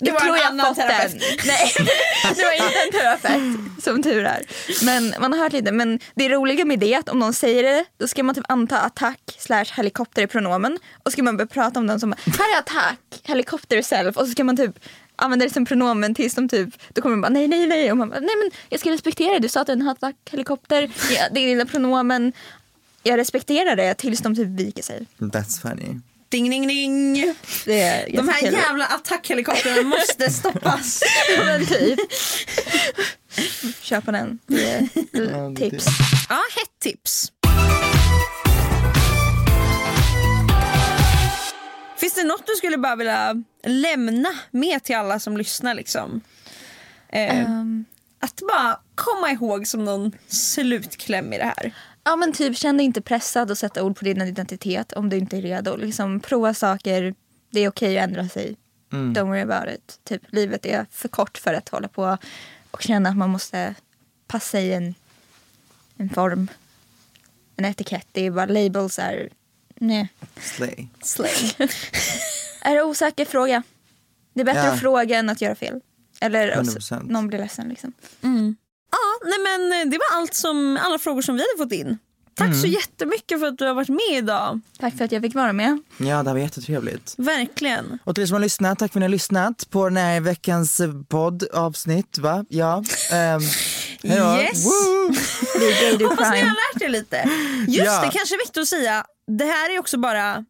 Det 0.00 0.10
var 0.10 0.20
tror 0.20 0.34
en 0.34 0.40
jag 0.40 0.46
annan 0.50 0.66
fått 0.66 0.76
terapeut. 0.76 1.12
den. 1.12 1.20
Nej, 1.46 1.72
det 2.36 2.42
var 2.42 2.52
inte 2.52 2.78
en 2.86 2.92
terapeut 2.92 3.84
som 3.84 4.02
tur 4.02 4.24
är. 4.24 4.42
Men 4.84 5.14
man 5.20 5.32
har 5.32 5.40
hört 5.40 5.52
lite. 5.52 5.72
Men 5.72 6.00
det 6.14 6.28
roliga 6.28 6.64
med 6.64 6.78
det 6.78 6.94
är 6.94 6.98
att 6.98 7.08
om 7.08 7.18
någon 7.18 7.34
säger 7.34 7.62
det 7.62 7.84
då 7.98 8.08
ska 8.08 8.22
man 8.22 8.34
typ 8.34 8.44
anta 8.48 8.80
attack 8.80 9.20
slash 9.38 9.64
helikopter 9.76 10.22
i 10.22 10.26
pronomen. 10.26 10.78
Och 11.02 11.12
ska 11.12 11.22
man 11.22 11.36
börja 11.36 11.48
prata 11.48 11.80
om 11.80 11.86
den 11.86 12.00
som 12.00 12.14
här 12.26 12.54
är 12.56 12.58
attack, 12.58 13.20
helikopter 13.22 13.82
self. 13.82 14.16
Och 14.16 14.26
så 14.26 14.32
ska 14.32 14.44
man 14.44 14.56
typ 14.56 14.78
använda 15.16 15.44
det 15.46 15.52
som 15.52 15.66
pronomen 15.66 16.14
tills 16.14 16.34
de 16.34 16.48
typ, 16.48 16.68
då 16.94 17.02
kommer 17.02 17.16
de 17.16 17.20
bara 17.20 17.28
nej 17.28 17.48
nej 17.48 17.66
nej. 17.66 17.90
Och 17.90 17.96
man 17.96 18.08
bara, 18.08 18.20
nej 18.20 18.36
men 18.42 18.50
jag 18.68 18.80
ska 18.80 18.90
respektera 18.90 19.32
det. 19.32 19.38
Du 19.38 19.48
sa 19.48 19.60
att 19.60 19.66
det 19.66 19.72
är 19.72 19.76
en 19.76 19.88
attack, 19.88 20.16
helikopter, 20.30 20.90
ja, 21.10 21.22
det 21.32 21.40
är 21.40 21.46
lilla 21.46 21.64
pronomen. 21.66 22.32
Jag 23.02 23.18
respekterar 23.18 23.76
det 23.76 23.94
tills 23.94 24.20
de 24.20 24.36
typ 24.36 24.48
viker 24.48 24.82
sig. 24.82 25.06
That's 25.18 25.60
funny. 25.62 26.00
Ding 26.30 26.50
ding 26.50 26.66
ding! 26.68 27.34
Det 27.64 27.80
är 27.82 28.06
De 28.06 28.12
ganska 28.12 28.32
här 28.46 28.52
jävla 28.52 28.86
attackhelikoptrarna 28.86 29.82
måste 29.82 30.30
stoppas. 30.30 31.02
Ja, 31.36 31.44
men 31.44 31.66
typ. 31.66 31.98
Köpa 33.82 34.12
den. 34.12 34.38
Det 34.46 34.70
är 34.70 34.88
l- 35.12 35.56
tips. 35.56 35.86
Ja, 36.28 36.34
hett 36.56 36.78
tips. 36.82 37.32
Finns 41.96 42.14
det 42.14 42.24
något 42.24 42.46
du 42.46 42.52
skulle 42.56 42.78
bara 42.78 42.96
vilja 42.96 43.42
lämna 43.66 44.28
med 44.50 44.84
till 44.84 44.96
alla 44.96 45.18
som 45.20 45.36
lyssnar? 45.36 45.74
Liksom? 45.74 46.20
Eh, 47.08 47.38
Ehm, 47.38 47.84
Att 48.20 48.40
bara 48.52 48.80
komma 48.94 49.30
ihåg 49.30 49.66
som 49.66 49.84
någon 49.84 50.12
slutkläm 50.28 51.32
i 51.32 51.38
det 51.38 51.44
här. 51.56 51.72
Ja 52.08 52.16
men 52.16 52.32
typ 52.32 52.56
känn 52.56 52.76
dig 52.76 52.86
inte 52.86 53.00
pressad 53.00 53.50
att 53.50 53.58
sätta 53.58 53.82
ord 53.84 53.98
på 53.98 54.04
din 54.04 54.22
identitet 54.22 54.92
om 54.92 55.08
du 55.08 55.16
inte 55.16 55.36
är 55.36 55.42
redo. 55.42 55.76
Liksom, 55.76 56.20
prova 56.20 56.54
saker. 56.54 57.14
Det 57.50 57.60
är 57.60 57.68
okej 57.68 57.98
att 57.98 58.04
ändra 58.04 58.28
sig. 58.28 58.56
Don't 58.90 59.26
worry 59.26 59.40
about 59.40 59.74
it. 59.74 60.00
Typ, 60.04 60.22
livet 60.28 60.66
är 60.66 60.86
för 60.90 61.08
kort 61.08 61.38
för 61.38 61.54
att 61.54 61.68
hålla 61.68 61.88
på 61.88 62.18
och 62.70 62.82
känna 62.82 63.08
att 63.08 63.16
man 63.16 63.30
måste 63.30 63.74
passa 64.26 64.60
i 64.60 64.72
en, 64.72 64.94
en 65.96 66.10
form. 66.10 66.48
En 67.56 67.64
etikett. 67.64 68.06
Det 68.12 68.26
är 68.26 68.30
bara 68.30 68.46
labels 68.46 68.98
är... 68.98 69.28
Nej. 69.74 70.08
Slay. 70.40 70.88
Slay. 71.02 71.52
är 72.62 72.74
det 72.74 72.82
osäker 72.82 73.24
fråga? 73.24 73.62
Det 74.34 74.40
är 74.40 74.44
bättre 74.44 74.60
Ja. 74.60 74.72
att 74.72 74.80
fråga 74.80 75.18
än 75.18 75.28
att 75.30 75.40
göra 75.40 75.54
fel. 75.54 75.80
Eller 76.20 76.48
att 76.50 76.66
100%. 76.66 77.10
någon 77.12 77.28
blir 77.28 77.38
ledsen 77.38 77.68
liksom. 77.68 77.92
Ja, 78.90 79.28
nej 79.28 79.38
men 79.38 79.72
eh, 79.82 79.90
det 79.90 79.98
var 79.98 80.18
allt 80.18 80.34
som, 80.34 80.78
alla 80.82 80.98
frågor 80.98 81.22
som 81.22 81.34
vi 81.36 81.40
hade 81.42 81.64
fått 81.64 81.72
in. 81.72 81.98
Tack 82.34 82.56
så 82.60 82.66
jättemycket 82.66 83.40
för 83.40 83.46
att 83.46 83.58
du 83.58 83.64
har 83.66 83.74
varit 83.74 83.88
med 83.88 84.16
idag. 84.18 84.60
Tack 84.80 84.96
för 84.96 85.04
att 85.04 85.12
jag 85.12 85.22
fick 85.22 85.34
vara 85.34 85.52
med. 85.52 85.78
Ja, 85.98 86.22
det 86.22 86.32
var 86.32 86.38
jättetrevligt. 86.38 87.14
Verkligen. 87.18 87.98
Och 88.04 88.14
till 88.14 88.22
er 88.22 88.26
som 88.26 88.34
har 88.34 88.40
lyssnat, 88.40 88.78
tack 88.78 88.92
för 88.92 88.98
att 88.98 89.00
ni 89.00 89.04
har 89.04 89.10
lyssnat 89.10 89.70
på 89.70 89.84
den 89.88 89.96
här 89.96 90.20
veckans 90.20 90.80
eh, 90.80 90.90
poddavsnitt, 91.08 92.18
va? 92.18 92.44
Ja. 92.48 92.84
Um, 93.12 93.42
Yes. 94.02 94.64
Hoppas 96.08 96.30
ni 96.30 96.40
har 96.40 96.74
lärt 96.74 96.82
er 96.82 96.88
lite. 96.88 97.30
Just 97.68 97.86
Ja. 97.86 98.00
det, 98.04 98.10
kanske 98.18 98.34
är 98.34 98.38
viktigt 98.38 98.56
att 98.62 98.68
säga. 98.68 99.04
Det 99.38 99.44
här 99.44 99.74
är 99.74 99.78
också 99.78 99.98
bara 99.98 100.44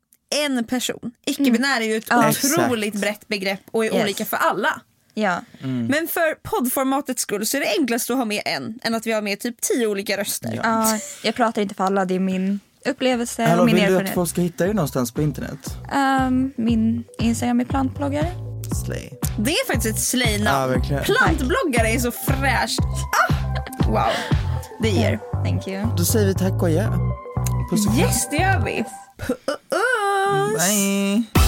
en 0.44 0.64
person. 0.64 1.12
Icke-binär 1.26 1.80
är 1.80 1.84
ju 1.84 1.96
ett 1.96 2.06
Ja. 2.08 2.28
otroligt 2.30 2.94
brett 2.94 3.28
begrepp 3.28 3.60
och 3.70 3.84
är 3.84 3.94
Yes. 3.94 4.02
olika 4.04 4.24
för 4.24 4.36
alla. 4.36 4.80
Ja. 5.22 5.40
Men 5.62 6.08
för 6.08 6.34
poddformatets 6.42 7.22
skull 7.22 7.46
så 7.46 7.56
är 7.56 7.60
det 7.60 7.74
enklast 7.78 8.10
att 8.10 8.16
ha 8.16 8.24
med 8.24 8.42
en 8.44 8.78
än 8.82 8.94
att 8.94 9.06
vi 9.06 9.12
har 9.12 9.22
med 9.22 9.40
typ 9.40 9.60
tio 9.60 9.86
olika 9.86 10.16
röster. 10.16 10.60
Ja, 10.64 10.98
jag 11.22 11.34
pratar 11.34 11.62
inte 11.62 11.74
för 11.74 11.84
alla, 11.84 12.04
det 12.04 12.14
är 12.14 12.20
min 12.20 12.60
upplevelse 12.84 13.42
Hallå, 13.44 13.60
och 13.60 13.66
min 13.66 13.74
vill 13.74 13.82
du 13.84 13.86
att 13.86 13.92
erfarenhet. 13.92 14.14
folk 14.14 14.30
ska 14.30 14.40
hitta 14.40 14.64
dig 14.64 14.74
någonstans 14.74 15.12
på 15.12 15.22
internet? 15.22 15.58
Ehm, 15.92 16.52
min 16.56 17.04
Instagram 17.18 17.60
är 17.60 17.64
plantbloggare. 17.64 18.28
Slay. 18.84 19.10
Det 19.38 19.50
är 19.52 19.66
faktiskt 19.66 19.94
ett 19.96 20.02
slay-namn. 20.02 20.70
Verkligen. 20.70 21.02
Plantbloggare 21.04 21.88
är 21.88 21.98
så 21.98 22.10
fräscht. 22.10 22.80
Ah! 23.30 23.34
Wow, 23.88 24.02
det 24.82 24.88
ger. 24.88 25.18
Thank 25.44 25.68
you. 25.68 25.86
Då 25.96 26.04
säger 26.04 26.26
vi 26.26 26.34
tack 26.34 26.52
och 26.62 26.68
adjö. 26.68 26.88
Puss 27.70 27.86
och. 27.88 27.94
Yes, 27.98 28.28
det 28.30 28.36
gör 28.36 28.64
vi. 28.64 28.84
Puss! 29.26 30.68
Bye. 30.68 31.47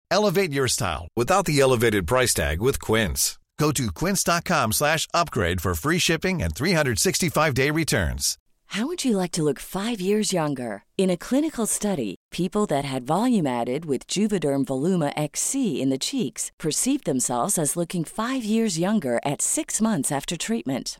Elevate 0.11 0.51
your 0.51 0.67
style 0.67 1.07
without 1.15 1.45
the 1.45 1.59
elevated 1.59 2.05
price 2.05 2.33
tag 2.33 2.61
with 2.61 2.79
Quince. 2.81 3.39
Go 3.57 3.71
to 3.71 3.91
quince.com 3.91 4.73
slash 4.73 5.07
upgrade 5.13 5.61
for 5.61 5.73
free 5.75 5.99
shipping 5.99 6.41
and 6.41 6.53
365-day 6.53 7.69
returns. 7.71 8.37
How 8.67 8.87
would 8.87 9.05
you 9.05 9.17
like 9.17 9.31
to 9.33 9.43
look 9.43 9.59
five 9.59 10.01
years 10.01 10.33
younger? 10.33 10.83
In 10.97 11.09
a 11.09 11.17
clinical 11.17 11.65
study, 11.65 12.15
people 12.31 12.65
that 12.67 12.85
had 12.85 13.03
volume 13.03 13.45
added 13.45 13.85
with 13.85 14.07
Juvederm 14.07 14.65
Voluma 14.65 15.13
XC 15.15 15.81
in 15.81 15.89
the 15.89 15.99
cheeks 15.99 16.51
perceived 16.57 17.05
themselves 17.05 17.57
as 17.57 17.77
looking 17.77 18.03
five 18.03 18.43
years 18.43 18.79
younger 18.79 19.19
at 19.23 19.41
six 19.41 19.79
months 19.79 20.11
after 20.11 20.35
treatment. 20.37 20.99